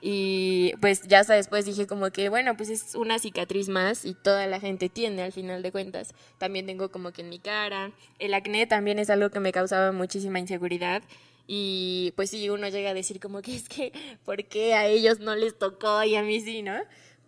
Y 0.00 0.74
pues 0.80 1.02
ya 1.08 1.20
hasta 1.20 1.34
después 1.34 1.64
dije 1.64 1.86
como 1.86 2.10
que, 2.10 2.28
bueno, 2.28 2.56
pues 2.56 2.68
es 2.68 2.94
una 2.94 3.18
cicatriz 3.18 3.68
más 3.68 4.04
y 4.04 4.14
toda 4.14 4.46
la 4.46 4.60
gente 4.60 4.88
tiene 4.88 5.22
al 5.22 5.32
final 5.32 5.62
de 5.62 5.72
cuentas. 5.72 6.14
También 6.38 6.66
tengo 6.66 6.90
como 6.90 7.12
que 7.12 7.22
en 7.22 7.28
mi 7.28 7.38
cara. 7.38 7.90
El 8.18 8.34
acné 8.34 8.66
también 8.66 8.98
es 8.98 9.10
algo 9.10 9.30
que 9.30 9.40
me 9.40 9.52
causaba 9.52 9.92
muchísima 9.92 10.38
inseguridad. 10.38 11.02
Y 11.48 12.12
pues 12.16 12.30
sí, 12.30 12.48
uno 12.50 12.68
llega 12.68 12.90
a 12.90 12.94
decir 12.94 13.20
como 13.20 13.40
que 13.42 13.56
es 13.56 13.68
que, 13.68 13.92
¿por 14.24 14.44
qué 14.44 14.74
a 14.74 14.86
ellos 14.86 15.20
no 15.20 15.34
les 15.34 15.58
tocó 15.58 16.02
y 16.04 16.16
a 16.16 16.22
mí 16.22 16.40
sí, 16.40 16.62
no? 16.62 16.76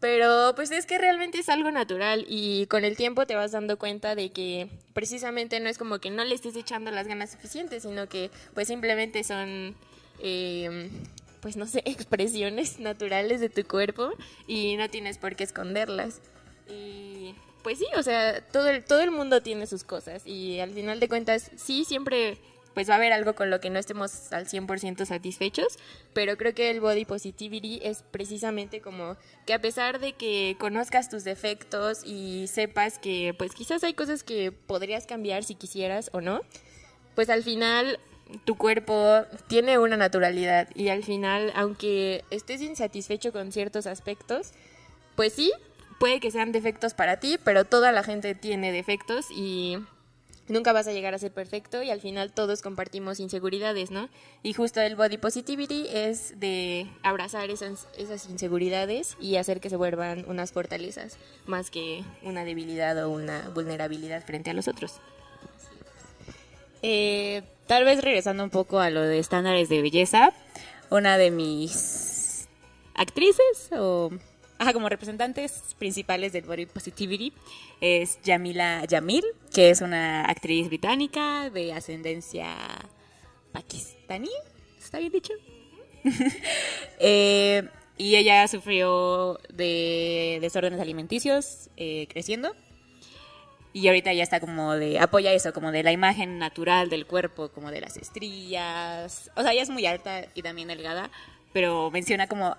Pero 0.00 0.52
pues 0.54 0.70
es 0.70 0.86
que 0.86 0.96
realmente 0.96 1.38
es 1.38 1.48
algo 1.48 1.70
natural 1.72 2.24
y 2.28 2.66
con 2.66 2.84
el 2.84 2.96
tiempo 2.96 3.26
te 3.26 3.34
vas 3.34 3.50
dando 3.50 3.78
cuenta 3.78 4.14
de 4.14 4.30
que 4.30 4.68
precisamente 4.92 5.58
no 5.58 5.68
es 5.68 5.76
como 5.76 5.98
que 5.98 6.10
no 6.10 6.24
le 6.24 6.34
estés 6.36 6.54
echando 6.54 6.92
las 6.92 7.08
ganas 7.08 7.32
suficientes, 7.32 7.82
sino 7.82 8.08
que 8.08 8.30
pues 8.54 8.68
simplemente 8.68 9.24
son, 9.24 9.74
eh, 10.20 10.88
pues 11.40 11.56
no 11.56 11.66
sé, 11.66 11.82
expresiones 11.84 12.78
naturales 12.78 13.40
de 13.40 13.48
tu 13.48 13.64
cuerpo 13.64 14.12
y 14.46 14.76
no 14.76 14.88
tienes 14.88 15.18
por 15.18 15.34
qué 15.34 15.42
esconderlas. 15.42 16.20
Y 16.68 17.34
pues 17.64 17.78
sí, 17.78 17.86
o 17.96 18.02
sea, 18.04 18.40
todo 18.52 18.68
el, 18.68 18.84
todo 18.84 19.00
el 19.00 19.10
mundo 19.10 19.42
tiene 19.42 19.66
sus 19.66 19.82
cosas 19.82 20.24
y 20.24 20.60
al 20.60 20.70
final 20.70 21.00
de 21.00 21.08
cuentas 21.08 21.50
sí, 21.56 21.84
siempre 21.84 22.38
pues 22.78 22.88
va 22.88 22.94
a 22.94 22.98
haber 22.98 23.12
algo 23.12 23.34
con 23.34 23.50
lo 23.50 23.58
que 23.58 23.70
no 23.70 23.80
estemos 23.80 24.32
al 24.32 24.46
100% 24.46 25.04
satisfechos, 25.04 25.80
pero 26.12 26.36
creo 26.36 26.54
que 26.54 26.70
el 26.70 26.80
body 26.80 27.04
positivity 27.04 27.80
es 27.82 28.04
precisamente 28.08 28.80
como 28.80 29.16
que 29.46 29.52
a 29.52 29.60
pesar 29.60 29.98
de 29.98 30.12
que 30.12 30.54
conozcas 30.60 31.08
tus 31.08 31.24
defectos 31.24 32.02
y 32.04 32.46
sepas 32.46 33.00
que 33.00 33.34
pues 33.36 33.52
quizás 33.56 33.82
hay 33.82 33.94
cosas 33.94 34.22
que 34.22 34.52
podrías 34.52 35.06
cambiar 35.06 35.42
si 35.42 35.56
quisieras 35.56 36.08
o 36.12 36.20
no, 36.20 36.42
pues 37.16 37.30
al 37.30 37.42
final 37.42 37.98
tu 38.44 38.56
cuerpo 38.56 39.24
tiene 39.48 39.80
una 39.80 39.96
naturalidad 39.96 40.68
y 40.76 40.90
al 40.90 41.02
final 41.02 41.50
aunque 41.56 42.24
estés 42.30 42.62
insatisfecho 42.62 43.32
con 43.32 43.50
ciertos 43.50 43.88
aspectos, 43.88 44.52
pues 45.16 45.32
sí, 45.32 45.50
puede 45.98 46.20
que 46.20 46.30
sean 46.30 46.52
defectos 46.52 46.94
para 46.94 47.18
ti, 47.18 47.40
pero 47.42 47.64
toda 47.64 47.90
la 47.90 48.04
gente 48.04 48.36
tiene 48.36 48.70
defectos 48.70 49.26
y 49.32 49.78
nunca 50.48 50.72
vas 50.72 50.86
a 50.86 50.92
llegar 50.92 51.14
a 51.14 51.18
ser 51.18 51.32
perfecto 51.32 51.82
y 51.82 51.90
al 51.90 52.00
final 52.00 52.32
todos 52.32 52.62
compartimos 52.62 53.20
inseguridades, 53.20 53.90
¿no? 53.90 54.08
Y 54.42 54.52
justo 54.52 54.80
el 54.80 54.96
body 54.96 55.18
positivity 55.18 55.86
es 55.92 56.38
de 56.40 56.86
abrazar 57.02 57.50
esas, 57.50 57.86
inseguridades 58.28 59.16
y 59.20 59.36
hacer 59.36 59.60
que 59.60 59.70
se 59.70 59.76
vuelvan 59.76 60.24
unas 60.28 60.52
fortalezas 60.52 61.16
más 61.46 61.70
que 61.70 62.04
una 62.22 62.44
debilidad 62.44 63.04
o 63.04 63.10
una 63.10 63.48
vulnerabilidad 63.50 64.24
frente 64.24 64.50
a 64.50 64.54
los 64.54 64.68
otros. 64.68 65.00
Eh, 66.82 67.42
tal 67.66 67.84
vez 67.84 68.02
regresando 68.02 68.44
un 68.44 68.50
poco 68.50 68.78
a 68.78 68.90
lo 68.90 69.02
de 69.02 69.18
estándares 69.18 69.68
de 69.68 69.82
belleza, 69.82 70.32
una 70.90 71.18
de 71.18 71.30
mis 71.30 72.48
actrices 72.94 73.70
o 73.72 74.10
ajá, 74.58 74.72
como 74.72 74.88
representantes 74.88 75.74
principales 75.78 76.32
del 76.32 76.44
body 76.44 76.66
positivity 76.66 77.32
es 77.80 78.20
Yamila 78.22 78.84
Yamil, 78.86 79.24
que 79.54 79.70
es 79.70 79.80
una 79.80 80.24
actriz 80.24 80.68
británica 80.68 81.50
de 81.50 81.72
ascendencia 81.72 82.54
pakistaní, 83.52 84.30
¿está 84.78 84.98
bien 84.98 85.12
dicho? 85.12 85.32
Eh, 87.00 87.62
y 87.96 88.16
ella 88.16 88.46
sufrió 88.48 89.38
de 89.52 90.38
desórdenes 90.40 90.80
alimenticios 90.80 91.68
eh, 91.76 92.06
creciendo. 92.08 92.54
Y 93.72 93.86
ahorita 93.86 94.12
ya 94.12 94.22
está 94.22 94.40
como 94.40 94.74
de, 94.74 94.98
apoya 94.98 95.32
eso, 95.32 95.52
como 95.52 95.70
de 95.70 95.82
la 95.82 95.92
imagen 95.92 96.38
natural 96.38 96.90
del 96.90 97.06
cuerpo, 97.06 97.50
como 97.50 97.70
de 97.70 97.80
las 97.80 97.96
estrías. 97.96 99.30
O 99.36 99.42
sea, 99.42 99.52
ella 99.52 99.62
es 99.62 99.70
muy 99.70 99.86
alta 99.86 100.26
y 100.34 100.42
también 100.42 100.68
delgada, 100.68 101.10
pero 101.52 101.90
menciona 101.90 102.26
como, 102.26 102.56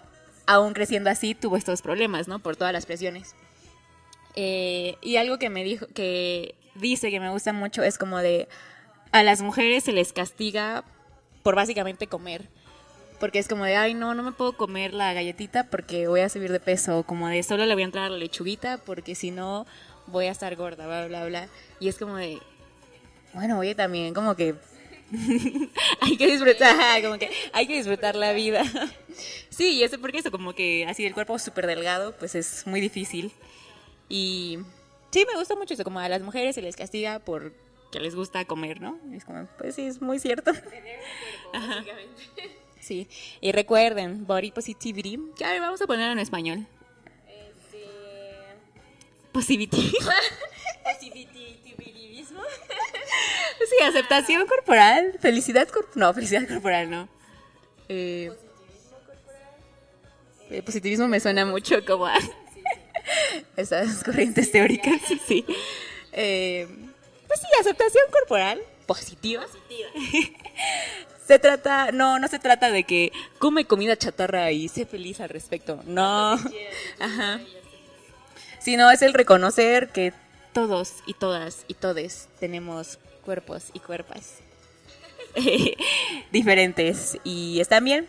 aún 0.49 0.73
creciendo 0.73 1.11
así, 1.11 1.35
tuvo 1.35 1.57
estos 1.57 1.83
problemas, 1.83 2.27
¿no? 2.27 2.39
Por 2.39 2.55
todas 2.55 2.73
las 2.73 2.87
presiones. 2.87 3.35
Eh, 4.35 4.95
y 4.99 5.17
algo 5.17 5.37
que 5.37 5.51
me 5.51 5.63
dijo, 5.63 5.85
que 5.93 6.55
dice 6.73 7.11
que 7.11 7.19
me 7.19 7.29
gusta 7.29 7.53
mucho 7.53 7.83
es 7.83 7.99
como 7.99 8.17
de, 8.17 8.47
a 9.11 9.21
las 9.21 9.43
mujeres 9.43 9.83
se 9.83 9.91
les 9.91 10.11
castiga 10.11 10.83
por 11.43 11.53
básicamente 11.53 12.07
comer. 12.07 12.49
Porque 13.19 13.37
es 13.37 13.47
como 13.47 13.63
de, 13.63 13.75
ay, 13.75 13.93
no, 13.93 14.15
no 14.15 14.23
me 14.23 14.31
puedo 14.31 14.57
comer 14.57 14.95
la 14.95 15.13
galletita 15.13 15.65
porque 15.65 16.07
voy 16.07 16.21
a 16.21 16.29
subir 16.29 16.51
de 16.51 16.59
peso. 16.59 16.97
O 16.97 17.03
como 17.03 17.27
de, 17.27 17.43
solo 17.43 17.67
le 17.67 17.75
voy 17.75 17.83
a 17.83 17.85
entrar 17.85 18.05
a 18.05 18.09
la 18.09 18.17
lechuguita 18.17 18.79
porque 18.79 19.13
si 19.13 19.29
no 19.29 19.67
voy 20.07 20.25
a 20.25 20.31
estar 20.31 20.55
gorda, 20.55 20.87
bla, 20.87 21.05
bla, 21.05 21.25
bla. 21.25 21.47
Y 21.79 21.89
es 21.89 21.99
como 21.99 22.15
de, 22.15 22.39
bueno, 23.33 23.59
oye, 23.59 23.75
también 23.75 24.15
como 24.15 24.35
que 24.35 24.55
hay 26.01 26.17
que 26.17 26.27
disfrutar, 26.27 26.79
ajá, 26.79 27.01
como 27.01 27.17
que 27.17 27.29
hay 27.53 27.67
que 27.67 27.75
disfrutar 27.75 28.15
la 28.15 28.33
vida. 28.33 28.63
sí, 29.49 29.77
y 29.77 29.83
eso 29.83 29.99
porque 29.99 30.19
eso, 30.19 30.31
como 30.31 30.53
que 30.53 30.85
así 30.87 31.05
el 31.05 31.13
cuerpo 31.13 31.39
súper 31.39 31.67
delgado, 31.67 32.15
pues 32.17 32.35
es 32.35 32.65
muy 32.67 32.81
difícil. 32.81 33.31
Y 34.07 34.59
sí, 35.11 35.25
me 35.31 35.37
gusta 35.37 35.55
mucho 35.55 35.73
eso, 35.73 35.83
como 35.83 35.99
a 35.99 36.09
las 36.09 36.21
mujeres 36.21 36.55
se 36.55 36.61
les 36.61 36.75
castiga 36.75 37.19
por 37.19 37.53
que 37.91 37.99
les 37.99 38.15
gusta 38.15 38.45
comer, 38.45 38.81
¿no? 38.81 38.99
Es 39.13 39.25
como, 39.25 39.47
pues 39.57 39.75
sí, 39.75 39.83
es 39.83 40.01
muy 40.01 40.19
cierto. 40.19 40.51
Ajá. 41.53 41.83
Sí, 42.79 43.07
y 43.41 43.51
recuerden, 43.51 44.25
body 44.25 44.51
positivity, 44.51 45.19
que 45.37 45.45
a 45.45 45.51
ver, 45.51 45.61
vamos 45.61 45.81
a 45.81 45.87
ponerlo 45.87 46.13
en 46.13 46.19
español. 46.19 46.67
Positivity. 49.31 49.93
Positivismo. 50.83 52.41
Sí, 53.67 53.83
aceptación 53.83 54.47
corporal, 54.47 55.17
felicidad 55.19 55.67
corporal, 55.67 55.99
no, 55.99 56.13
felicidad 56.13 56.47
corporal 56.47 56.89
no. 56.89 57.09
Eh, 57.89 58.31
eh, 60.49 60.61
positivismo 60.61 61.07
me 61.07 61.19
suena 61.19 61.45
mucho 61.45 61.83
como 61.85 62.07
a 62.07 62.17
esas 63.57 64.03
corrientes 64.03 64.51
teóricas, 64.51 65.01
sí. 65.27 65.45
Eh, 66.13 66.67
pues 67.27 67.39
sí, 67.41 67.47
aceptación 67.59 68.05
corporal 68.11 68.61
positiva. 68.85 69.45
Se 71.27 71.37
trata, 71.37 71.91
no, 71.91 72.17
no 72.17 72.27
se 72.27 72.39
trata 72.39 72.71
de 72.71 72.85
que 72.85 73.11
come 73.37 73.65
comida 73.65 73.95
chatarra 73.95 74.51
y 74.51 74.67
sé 74.67 74.87
feliz 74.87 75.19
al 75.19 75.29
respecto. 75.29 75.83
No. 75.85 76.33
Ajá. 76.99 77.39
Sino 78.57 78.89
es 78.89 79.03
el 79.03 79.13
reconocer 79.13 79.89
que 79.89 80.11
todos 80.53 80.95
y 81.05 81.13
todas 81.13 81.65
y 81.67 81.75
todes 81.75 82.29
tenemos 82.39 82.97
cuerpos 83.23 83.65
y 83.73 83.79
cuerpas 83.79 84.39
diferentes 86.31 87.17
y 87.23 87.59
están 87.59 87.83
bien. 87.83 88.07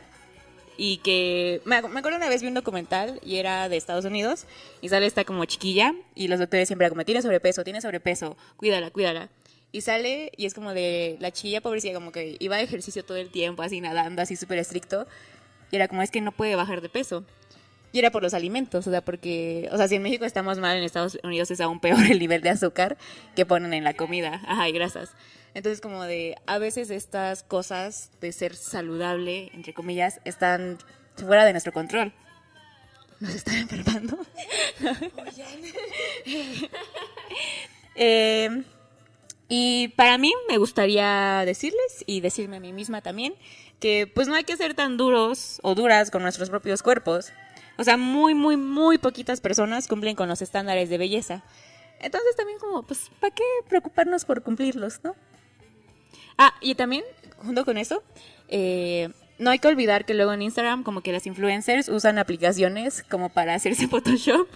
Y 0.77 0.99
que 0.99 1.61
me, 1.67 1.77
ac- 1.77 1.89
me 1.91 1.99
acuerdo 2.01 2.17
una 2.17 2.29
vez 2.31 2.41
vi 2.41 2.49
un 2.49 2.55
documental 2.55 3.21
y 3.23 3.37
era 3.37 3.69
de 3.69 3.77
Estados 3.77 4.07
Unidos 4.07 4.47
y 4.81 4.89
sale 4.89 5.05
esta 5.07 5.25
como 5.25 5.45
chiquilla 5.45 5.95
y 6.15 6.29
los 6.29 6.39
doctores 6.39 6.69
siempre 6.69 6.89
como, 6.89 7.05
tiene 7.05 7.21
sobrepeso, 7.21 7.65
tiene 7.65 7.83
sobrepeso, 7.83 8.37
cuídala, 8.57 8.91
cuídala. 8.91 9.29
Y 9.73 9.83
sale 9.83 10.33
y 10.37 10.47
es 10.47 10.55
como 10.55 10.73
de 10.73 11.17
la 11.21 11.31
chiquilla 11.33 11.61
pobrecilla, 11.61 11.95
como 11.95 12.13
que 12.13 12.37
iba 12.41 12.57
a 12.57 12.61
ejercicio 12.63 13.05
todo 13.05 13.19
el 13.19 13.31
tiempo, 13.31 13.63
así 13.63 13.81
nadando, 13.81 14.23
así 14.23 14.37
súper 14.37 14.59
estricto. 14.59 15.07
Y 15.71 15.77
era 15.77 15.87
como, 15.87 16.03
es 16.03 16.11
que 16.11 16.21
no 16.23 16.33
puede 16.33 16.57
bajar 16.57 16.81
de 16.81 16.89
peso. 16.89 17.25
Y 17.93 17.99
era 17.99 18.11
por 18.11 18.23
los 18.23 18.35
alimentos, 18.35 18.87
o 18.87 18.91
sea, 18.91 19.01
porque, 19.01 19.69
o 19.73 19.77
sea, 19.77 19.89
si 19.89 19.97
en 19.97 20.03
México 20.03 20.25
estamos 20.25 20.59
mal, 20.59 20.77
en 20.77 20.85
Estados 20.85 21.19
Unidos 21.25 21.51
es 21.51 21.61
aún 21.61 21.81
peor 21.81 21.99
el 22.11 22.19
nivel 22.19 22.41
de 22.43 22.51
azúcar 22.51 22.97
que 23.35 23.47
ponen 23.47 23.75
en 23.75 23.85
la 23.85 23.95
comida, 23.95 24.41
ajá, 24.47 24.69
y 24.69 24.73
grasas. 24.73 25.11
Entonces, 25.55 25.81
como 25.81 26.05
de, 26.05 26.37
a 26.47 26.59
veces 26.59 26.91
estas 26.91 27.43
cosas 27.43 28.11
de 28.21 28.33
ser 28.33 28.55
saludable, 28.55 29.51
entre 29.55 29.75
comillas, 29.75 30.21
están 30.25 30.79
fuera 31.17 31.45
de 31.45 31.53
nuestro 31.53 31.73
control. 31.73 32.13
Nos 33.19 33.35
están 33.35 33.57
enfermando. 33.57 34.19
Eh, 37.97 38.63
y 39.49 39.89
para 39.89 40.17
mí 40.17 40.33
me 40.49 40.57
gustaría 40.57 41.43
decirles 41.45 42.05
y 42.07 42.21
decirme 42.21 42.57
a 42.57 42.61
mí 42.61 42.73
misma 42.73 43.03
también 43.03 43.35
que 43.81 44.07
pues 44.07 44.29
no 44.29 44.37
hay 44.37 44.45
que 44.45 44.57
ser 44.57 44.75
tan 44.75 44.97
duros 44.97 45.59
o 45.63 45.75
duras 45.75 46.11
con 46.11 46.23
nuestros 46.23 46.51
propios 46.51 46.83
cuerpos. 46.83 47.33
O 47.77 47.85
sea, 47.85 47.97
muy, 47.97 48.35
muy, 48.35 48.57
muy 48.57 48.99
poquitas 48.99 49.41
personas 49.41 49.89
cumplen 49.89 50.17
con 50.17 50.29
los 50.29 50.43
estándares 50.43 50.91
de 50.91 50.99
belleza. 50.99 51.43
Entonces 52.01 52.37
también 52.37 52.59
como, 52.59 52.83
pues, 52.83 53.11
¿para 53.21 53.35
qué 53.35 53.45
preocuparnos 53.69 54.25
por 54.25 54.43
cumplirlos, 54.43 55.01
no? 55.03 55.15
Ah, 56.39 56.55
y 56.61 56.75
también, 56.75 57.05
junto 57.39 57.65
con 57.65 57.77
eso, 57.77 58.03
eh, 58.49 59.11
no 59.41 59.51
hay 59.51 59.59
que 59.59 59.69
olvidar 59.69 60.05
que 60.05 60.15
luego 60.15 60.33
en 60.33 60.43
Instagram 60.43 60.85
como 60.85 61.01
que 61.01 61.13
las 61.13 61.27
influencers 61.27 61.89
usan 61.89 62.19
aplicaciones 62.19 63.05
como 63.09 63.31
para 63.31 63.55
hacerse 63.55 63.89
Photoshop, 63.89 64.49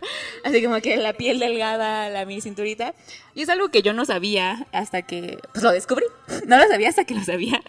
así 0.45 0.63
como 0.63 0.81
que 0.81 0.97
la 0.97 1.15
piel 1.15 1.39
delgada, 1.39 2.09
la 2.11 2.25
mini 2.25 2.43
cinturita. 2.43 2.95
Y 3.35 3.43
es 3.43 3.49
algo 3.49 3.71
que 3.71 3.83
yo 3.83 3.93
no 3.95 4.05
sabía 4.05 4.67
hasta 4.73 5.03
que 5.03 5.39
pues, 5.53 5.65
lo 5.65 5.73
descubrí. 5.73 6.05
No 6.47 6.59
lo 6.59 6.69
sabía 6.69 6.89
hasta 6.91 7.05
que 7.05 7.15
lo 7.15 7.25
sabía. 7.25 7.63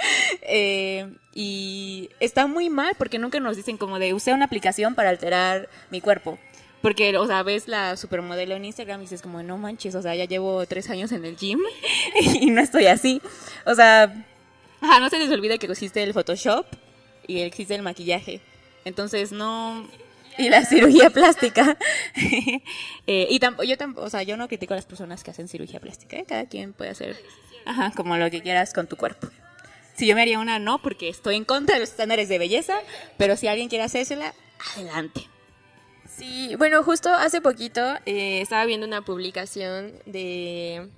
Eh, 0.52 1.08
y 1.32 2.10
está 2.18 2.48
muy 2.48 2.70
mal 2.70 2.94
porque 2.98 3.18
nunca 3.18 3.38
nos 3.38 3.56
dicen 3.56 3.76
como 3.76 4.00
de 4.00 4.14
usé 4.14 4.32
una 4.32 4.46
aplicación 4.46 4.96
para 4.96 5.10
alterar 5.10 5.68
mi 5.90 6.00
cuerpo. 6.00 6.38
Porque, 6.82 7.16
o 7.16 7.26
sea, 7.26 7.42
ves 7.42 7.68
la 7.68 7.96
supermodelo 7.96 8.56
en 8.56 8.64
Instagram 8.64 9.00
y 9.00 9.04
dices 9.04 9.22
como, 9.22 9.42
no 9.42 9.58
manches, 9.58 9.94
o 9.94 10.02
sea, 10.02 10.14
ya 10.14 10.24
llevo 10.24 10.64
tres 10.66 10.88
años 10.88 11.12
en 11.12 11.24
el 11.24 11.36
gym 11.36 11.60
y 12.40 12.50
no 12.50 12.60
estoy 12.62 12.86
así. 12.86 13.20
O 13.66 13.74
sea, 13.74 14.24
ajá, 14.80 15.00
no 15.00 15.10
se 15.10 15.18
les 15.18 15.30
olvide 15.30 15.58
que 15.58 15.66
existe 15.66 16.02
el 16.02 16.14
Photoshop 16.14 16.66
y 17.26 17.40
existe 17.40 17.74
el 17.74 17.82
maquillaje. 17.82 18.40
Entonces, 18.84 19.30
no... 19.32 19.86
Y 20.38 20.48
la 20.48 20.64
cirugía 20.64 21.10
plástica. 21.10 21.76
Eh, 23.06 23.26
y 23.28 23.40
yo 23.40 23.76
o 23.96 24.08
sea, 24.08 24.22
yo 24.22 24.36
no 24.36 24.46
critico 24.46 24.72
a 24.72 24.76
las 24.76 24.86
personas 24.86 25.24
que 25.24 25.32
hacen 25.32 25.48
cirugía 25.48 25.80
plástica, 25.80 26.16
¿eh? 26.16 26.24
Cada 26.28 26.46
quien 26.46 26.72
puede 26.72 26.90
hacer, 26.90 27.16
ajá, 27.64 27.92
como 27.96 28.16
lo 28.16 28.30
que 28.30 28.40
quieras 28.40 28.72
con 28.72 28.86
tu 28.86 28.96
cuerpo. 28.96 29.28
Si 30.00 30.06
yo 30.06 30.14
me 30.14 30.22
haría 30.22 30.38
una, 30.38 30.58
no, 30.58 30.78
porque 30.80 31.10
estoy 31.10 31.36
en 31.36 31.44
contra 31.44 31.74
de 31.74 31.80
los 31.80 31.90
estándares 31.90 32.30
de 32.30 32.38
belleza, 32.38 32.80
pero 33.18 33.36
si 33.36 33.48
alguien 33.48 33.68
quiere 33.68 33.84
hacérsela, 33.84 34.32
adelante. 34.74 35.28
Sí, 36.08 36.54
bueno, 36.56 36.82
justo 36.82 37.10
hace 37.12 37.42
poquito 37.42 37.82
eh, 38.06 38.40
estaba 38.40 38.64
viendo 38.64 38.86
una 38.86 39.02
publicación 39.02 39.92
de, 40.06 40.88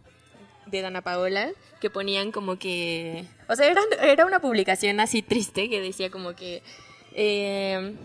de 0.66 0.82
Dana 0.82 1.03
Paola 1.03 1.50
que 1.80 1.90
ponían 1.90 2.30
como 2.30 2.61
que... 2.61 3.24
O 3.48 3.57
sea, 3.57 3.66
era, 3.66 3.80
era 4.05 4.24
una 4.24 4.38
publicación 4.38 5.00
así 5.00 5.20
triste 5.20 5.68
que 5.68 5.80
decía 5.80 6.09
como 6.09 6.36
que... 6.36 6.62
Eh, 7.11 7.96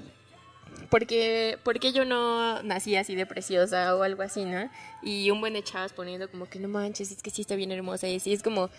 porque, 0.89 1.59
porque 1.63 1.91
yo 1.91 2.05
no 2.05 2.63
nací 2.63 2.95
así 2.95 3.13
de 3.13 3.27
preciosa 3.27 3.95
o 3.95 4.01
algo 4.01 4.23
así, 4.23 4.45
¿no? 4.45 4.67
Y 5.03 5.29
un 5.29 5.41
buen 5.41 5.53
de 5.53 5.61
chavas 5.61 5.93
poniendo 5.93 6.27
como 6.31 6.49
que 6.49 6.57
no 6.57 6.67
manches, 6.69 7.11
es 7.11 7.21
que 7.21 7.29
sí 7.29 7.41
está 7.41 7.55
bien 7.55 7.71
hermosa 7.71 8.07
y 8.07 8.15
así 8.15 8.33
es 8.33 8.41
como, 8.41 8.71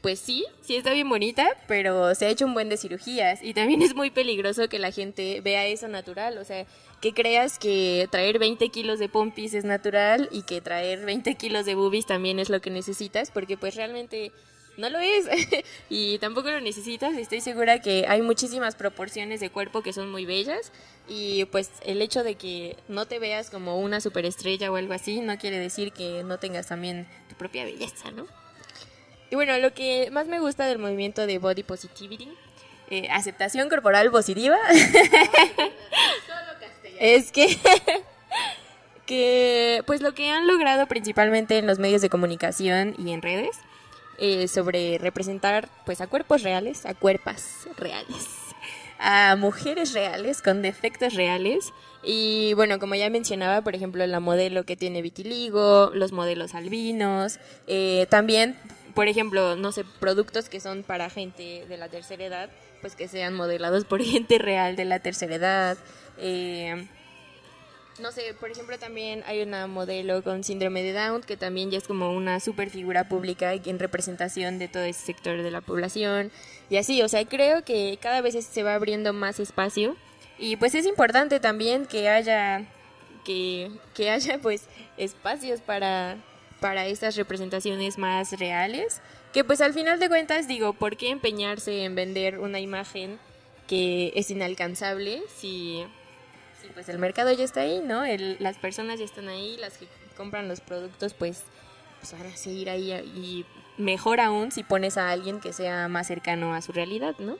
pues 0.00 0.18
sí, 0.18 0.44
sí 0.62 0.76
está 0.76 0.92
bien 0.92 1.08
bonita, 1.08 1.48
pero 1.66 2.14
se 2.14 2.26
ha 2.26 2.28
hecho 2.30 2.46
un 2.46 2.54
buen 2.54 2.68
de 2.68 2.76
cirugías 2.76 3.42
y 3.42 3.54
también 3.54 3.82
es 3.82 3.94
muy 3.94 4.10
peligroso 4.10 4.68
que 4.68 4.78
la 4.78 4.92
gente 4.92 5.40
vea 5.40 5.66
eso 5.66 5.88
natural, 5.88 6.38
o 6.38 6.44
sea, 6.44 6.66
que 7.00 7.12
creas 7.12 7.58
que 7.58 8.08
traer 8.10 8.38
20 8.38 8.68
kilos 8.68 8.98
de 8.98 9.08
pompis 9.08 9.54
es 9.54 9.64
natural 9.64 10.28
y 10.32 10.42
que 10.42 10.60
traer 10.60 11.04
20 11.04 11.34
kilos 11.34 11.66
de 11.66 11.74
boobies 11.74 12.06
también 12.06 12.38
es 12.38 12.50
lo 12.50 12.60
que 12.60 12.70
necesitas, 12.70 13.30
porque 13.30 13.56
pues 13.56 13.74
realmente 13.74 14.32
no 14.76 14.88
lo 14.88 14.98
es 14.98 15.28
y 15.90 16.18
tampoco 16.18 16.50
lo 16.50 16.60
necesitas. 16.60 17.14
Estoy 17.16 17.40
segura 17.40 17.80
que 17.80 18.06
hay 18.08 18.22
muchísimas 18.22 18.74
proporciones 18.74 19.40
de 19.40 19.50
cuerpo 19.50 19.82
que 19.82 19.92
son 19.92 20.10
muy 20.10 20.24
bellas 20.24 20.72
y 21.08 21.44
pues 21.46 21.70
el 21.84 22.02
hecho 22.02 22.22
de 22.22 22.36
que 22.36 22.76
no 22.88 23.06
te 23.06 23.18
veas 23.18 23.50
como 23.50 23.78
una 23.78 24.00
superestrella 24.00 24.70
o 24.70 24.76
algo 24.76 24.94
así 24.94 25.20
no 25.20 25.36
quiere 25.38 25.58
decir 25.58 25.92
que 25.92 26.22
no 26.24 26.38
tengas 26.38 26.68
también 26.68 27.06
tu 27.28 27.36
propia 27.36 27.64
belleza, 27.64 28.10
¿no? 28.10 28.26
Y 29.30 29.36
bueno, 29.36 29.56
lo 29.58 29.72
que 29.72 30.10
más 30.10 30.26
me 30.26 30.40
gusta 30.40 30.66
del 30.66 30.78
movimiento 30.78 31.26
de 31.26 31.38
body 31.38 31.62
positivity, 31.62 32.28
eh, 32.90 33.08
aceptación 33.10 33.68
corporal 33.68 34.10
positiva, 34.10 34.56
es 36.98 37.30
que, 37.30 37.56
que 39.06 39.84
pues 39.86 40.00
lo 40.00 40.14
que 40.14 40.30
han 40.30 40.48
logrado 40.48 40.86
principalmente 40.86 41.58
en 41.58 41.68
los 41.68 41.78
medios 41.78 42.02
de 42.02 42.10
comunicación 42.10 42.96
y 42.98 43.12
en 43.12 43.22
redes 43.22 43.56
eh, 44.22 44.48
sobre 44.48 44.98
representar 44.98 45.70
pues 45.86 46.02
a 46.02 46.06
cuerpos 46.06 46.42
reales, 46.42 46.84
a 46.84 46.92
cuerpas 46.92 47.66
reales, 47.78 48.26
a 48.98 49.34
mujeres 49.36 49.94
reales 49.94 50.42
con 50.42 50.60
defectos 50.60 51.14
reales. 51.14 51.72
Y 52.02 52.52
bueno, 52.52 52.78
como 52.78 52.96
ya 52.96 53.08
mencionaba, 53.08 53.62
por 53.62 53.74
ejemplo, 53.74 54.06
la 54.06 54.20
modelo 54.20 54.64
que 54.64 54.76
tiene 54.76 55.00
vitiligo, 55.00 55.90
los 55.94 56.12
modelos 56.12 56.54
albinos, 56.54 57.38
eh, 57.66 58.06
también, 58.10 58.58
por 58.94 59.08
ejemplo, 59.08 59.56
no 59.56 59.72
sé, 59.72 59.84
productos 60.00 60.48
que 60.48 60.60
son 60.60 60.82
para 60.82 61.10
gente 61.10 61.66
de 61.68 61.76
la 61.76 61.88
tercera 61.88 62.24
edad, 62.24 62.50
pues 62.80 62.96
que 62.96 63.08
sean 63.08 63.34
modelados 63.34 63.84
por 63.84 64.02
gente 64.04 64.38
real 64.38 64.76
de 64.76 64.84
la 64.84 65.00
tercera 65.00 65.34
edad. 65.34 65.78
eh, 66.18 66.86
no 68.00 68.12
sé, 68.12 68.34
por 68.38 68.50
ejemplo, 68.50 68.78
también 68.78 69.22
hay 69.26 69.42
una 69.42 69.66
modelo 69.66 70.22
con 70.22 70.42
síndrome 70.42 70.82
de 70.82 70.92
Down 70.92 71.22
que 71.22 71.36
también 71.36 71.70
ya 71.70 71.78
es 71.78 71.86
como 71.86 72.12
una 72.12 72.40
super 72.40 72.70
figura 72.70 73.08
pública 73.08 73.52
en 73.52 73.78
representación 73.78 74.58
de 74.58 74.68
todo 74.68 74.84
ese 74.84 75.04
sector 75.06 75.42
de 75.42 75.50
la 75.50 75.60
población. 75.60 76.30
Y 76.70 76.76
así, 76.76 77.02
o 77.02 77.08
sea, 77.08 77.24
creo 77.26 77.64
que 77.64 77.98
cada 78.00 78.20
vez 78.22 78.42
se 78.44 78.62
va 78.62 78.74
abriendo 78.74 79.12
más 79.12 79.38
espacio. 79.38 79.96
Y 80.38 80.56
pues 80.56 80.74
es 80.74 80.86
importante 80.86 81.40
también 81.40 81.84
que 81.84 82.08
haya, 82.08 82.64
que, 83.24 83.70
que 83.94 84.10
haya 84.10 84.38
pues 84.38 84.64
espacios 84.96 85.60
para, 85.60 86.16
para 86.60 86.86
estas 86.86 87.16
representaciones 87.16 87.98
más 87.98 88.38
reales. 88.38 89.00
Que 89.32 89.44
pues 89.44 89.60
al 89.60 89.72
final 89.74 89.98
de 90.00 90.08
cuentas 90.08 90.46
digo, 90.48 90.72
¿por 90.72 90.96
qué 90.96 91.10
empeñarse 91.10 91.84
en 91.84 91.94
vender 91.94 92.38
una 92.38 92.60
imagen 92.60 93.18
que 93.66 94.12
es 94.16 94.30
inalcanzable 94.30 95.22
si 95.36 95.84
pues 96.74 96.88
el 96.88 96.98
mercado 96.98 97.32
ya 97.32 97.44
está 97.44 97.60
ahí, 97.62 97.80
¿no? 97.84 98.04
El- 98.04 98.36
las 98.38 98.56
personas 98.58 98.98
ya 98.98 99.04
están 99.04 99.28
ahí, 99.28 99.56
las 99.58 99.78
que 99.78 99.86
compran 100.16 100.46
los 100.48 100.60
productos, 100.60 101.14
pues, 101.14 101.44
pues 102.00 102.12
van 102.12 102.26
a 102.30 102.36
seguir 102.36 102.68
ahí 102.70 102.92
y 102.92 103.46
mejor 103.78 104.20
aún 104.20 104.50
si 104.52 104.62
pones 104.62 104.98
a 104.98 105.10
alguien 105.10 105.40
que 105.40 105.52
sea 105.52 105.88
más 105.88 106.06
cercano 106.06 106.54
a 106.54 106.60
su 106.60 106.72
realidad, 106.72 107.14
¿no? 107.18 107.38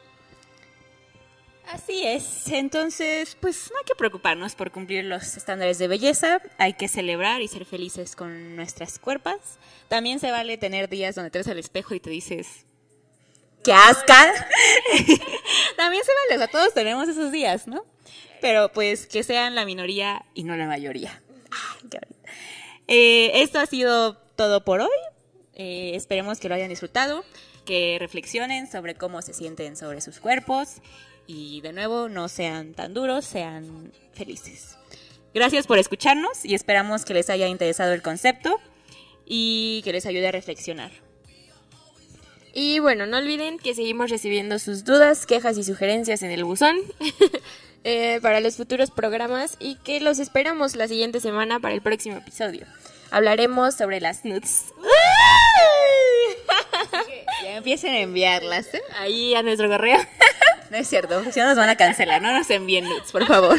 Así 1.72 2.02
es. 2.04 2.48
Entonces, 2.48 3.36
pues 3.40 3.70
no 3.70 3.78
hay 3.78 3.84
que 3.84 3.94
preocuparnos 3.94 4.56
por 4.56 4.72
cumplir 4.72 5.04
los 5.04 5.36
estándares 5.36 5.78
de 5.78 5.86
belleza. 5.86 6.42
Hay 6.58 6.72
que 6.72 6.88
celebrar 6.88 7.42
y 7.42 7.48
ser 7.48 7.64
felices 7.64 8.16
con 8.16 8.56
nuestras 8.56 8.98
cuerpos. 8.98 9.36
También 9.88 10.18
se 10.18 10.32
vale 10.32 10.58
tener 10.58 10.88
días 10.88 11.14
donde 11.14 11.30
te 11.30 11.38
ves 11.38 11.46
al 11.46 11.58
espejo 11.58 11.94
y 11.94 12.00
te 12.00 12.10
dices, 12.10 12.66
¡qué 13.62 13.72
asca! 13.72 14.32
También 15.76 16.02
se 16.04 16.12
vale, 16.12 16.34
o 16.34 16.38
sea, 16.38 16.48
todos 16.48 16.74
tenemos 16.74 17.08
esos 17.08 17.30
días, 17.30 17.68
¿no? 17.68 17.84
Pero 18.40 18.72
pues 18.72 19.06
que 19.06 19.22
sean 19.22 19.54
la 19.54 19.64
minoría 19.64 20.24
y 20.34 20.42
no 20.42 20.56
la 20.56 20.66
mayoría. 20.66 21.22
Eh, 22.88 23.42
esto 23.42 23.60
ha 23.60 23.66
sido 23.66 24.14
todo 24.34 24.64
por 24.64 24.80
hoy. 24.80 24.88
Eh, 25.54 25.92
esperemos 25.94 26.40
que 26.40 26.48
lo 26.48 26.56
hayan 26.56 26.70
disfrutado, 26.70 27.24
que 27.64 27.98
reflexionen 28.00 28.68
sobre 28.68 28.96
cómo 28.96 29.22
se 29.22 29.34
sienten 29.34 29.76
sobre 29.76 30.00
sus 30.00 30.18
cuerpos 30.18 30.80
y 31.32 31.60
de 31.60 31.72
nuevo 31.72 32.08
no 32.08 32.28
sean 32.28 32.74
tan 32.74 32.92
duros, 32.92 33.24
sean 33.24 33.92
felices. 34.14 34.76
Gracias 35.32 35.68
por 35.68 35.78
escucharnos 35.78 36.44
y 36.44 36.56
esperamos 36.56 37.04
que 37.04 37.14
les 37.14 37.30
haya 37.30 37.46
interesado 37.46 37.92
el 37.92 38.02
concepto 38.02 38.58
y 39.26 39.80
que 39.84 39.92
les 39.92 40.06
ayude 40.06 40.26
a 40.26 40.32
reflexionar. 40.32 40.90
Y 42.52 42.80
bueno, 42.80 43.06
no 43.06 43.18
olviden 43.18 43.58
que 43.58 43.76
seguimos 43.76 44.10
recibiendo 44.10 44.58
sus 44.58 44.82
dudas, 44.84 45.24
quejas 45.24 45.56
y 45.56 45.62
sugerencias 45.62 46.24
en 46.24 46.32
el 46.32 46.42
buzón 46.42 46.76
eh, 47.84 48.18
para 48.22 48.40
los 48.40 48.56
futuros 48.56 48.90
programas 48.90 49.56
y 49.60 49.76
que 49.76 50.00
los 50.00 50.18
esperamos 50.18 50.74
la 50.74 50.88
siguiente 50.88 51.20
semana 51.20 51.60
para 51.60 51.74
el 51.74 51.80
próximo 51.80 52.16
episodio. 52.16 52.66
Hablaremos 53.12 53.76
sobre 53.76 54.00
las 54.00 54.24
nudes. 54.24 54.64
Ya 57.42 57.56
empiecen 57.56 57.94
a 57.94 58.00
enviarlas, 58.00 58.74
¿eh? 58.74 58.82
Ahí 58.98 59.34
a 59.34 59.42
nuestro 59.42 59.68
correo. 59.68 59.98
No 60.70 60.76
es 60.76 60.88
cierto, 60.88 61.22
si 61.32 61.40
no 61.40 61.46
nos 61.46 61.56
van 61.56 61.68
a 61.68 61.76
cancelar, 61.76 62.22
no 62.22 62.32
nos 62.32 62.48
envíen 62.50 62.84
nudes, 62.84 63.10
por 63.10 63.26
favor. 63.26 63.58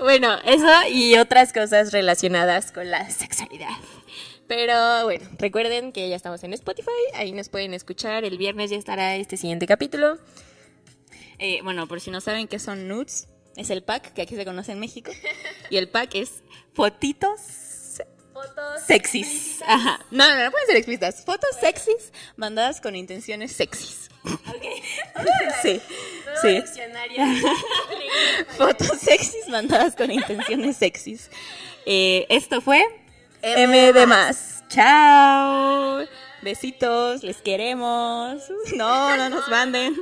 Bueno, 0.00 0.36
eso 0.44 0.66
y 0.90 1.16
otras 1.16 1.52
cosas 1.52 1.92
relacionadas 1.92 2.72
con 2.72 2.90
la 2.90 3.08
sexualidad. 3.10 3.70
Pero 4.46 5.04
bueno, 5.04 5.26
recuerden 5.38 5.92
que 5.92 6.08
ya 6.08 6.16
estamos 6.16 6.42
en 6.44 6.52
Spotify, 6.52 6.90
ahí 7.14 7.32
nos 7.32 7.48
pueden 7.48 7.72
escuchar. 7.72 8.24
El 8.24 8.36
viernes 8.36 8.70
ya 8.70 8.76
estará 8.76 9.16
este 9.16 9.36
siguiente 9.36 9.66
capítulo. 9.66 10.18
Eh, 11.38 11.60
bueno, 11.62 11.86
por 11.88 12.00
si 12.00 12.10
no 12.10 12.20
saben 12.20 12.48
qué 12.48 12.58
son 12.58 12.86
nudes, 12.88 13.28
es 13.56 13.70
el 13.70 13.82
pack 13.82 14.12
que 14.12 14.22
aquí 14.22 14.36
se 14.36 14.44
conoce 14.44 14.72
en 14.72 14.80
México. 14.80 15.10
Y 15.70 15.76
el 15.76 15.88
pack 15.88 16.14
es 16.16 16.42
fotitos 16.74 17.40
Fotos 18.34 18.82
sexys. 18.84 19.62
Ajá. 19.64 20.00
No, 20.10 20.28
no, 20.28 20.44
no 20.44 20.50
pueden 20.50 20.66
ser 20.66 20.76
explícitas. 20.76 21.24
Fotos 21.24 21.50
sexys 21.60 22.12
mandadas 22.36 22.80
con 22.80 22.96
intenciones 22.96 23.52
sexys. 23.52 24.10
Sí, 25.62 25.80
sí. 26.42 26.62
Fotos 28.58 28.98
sexys 28.98 29.48
mandadas 29.48 29.94
con 29.94 30.10
intenciones 30.10 30.76
sexys. 30.76 31.30
Eh, 31.86 32.26
esto 32.28 32.60
fue 32.60 32.82
M 33.42 33.92
de 33.92 34.06
más. 34.06 34.64
Chao. 34.68 36.04
Besitos, 36.42 37.22
les 37.22 37.36
queremos. 37.38 38.42
No, 38.74 39.16
no 39.16 39.28
nos 39.30 39.48
manden. 39.48 39.94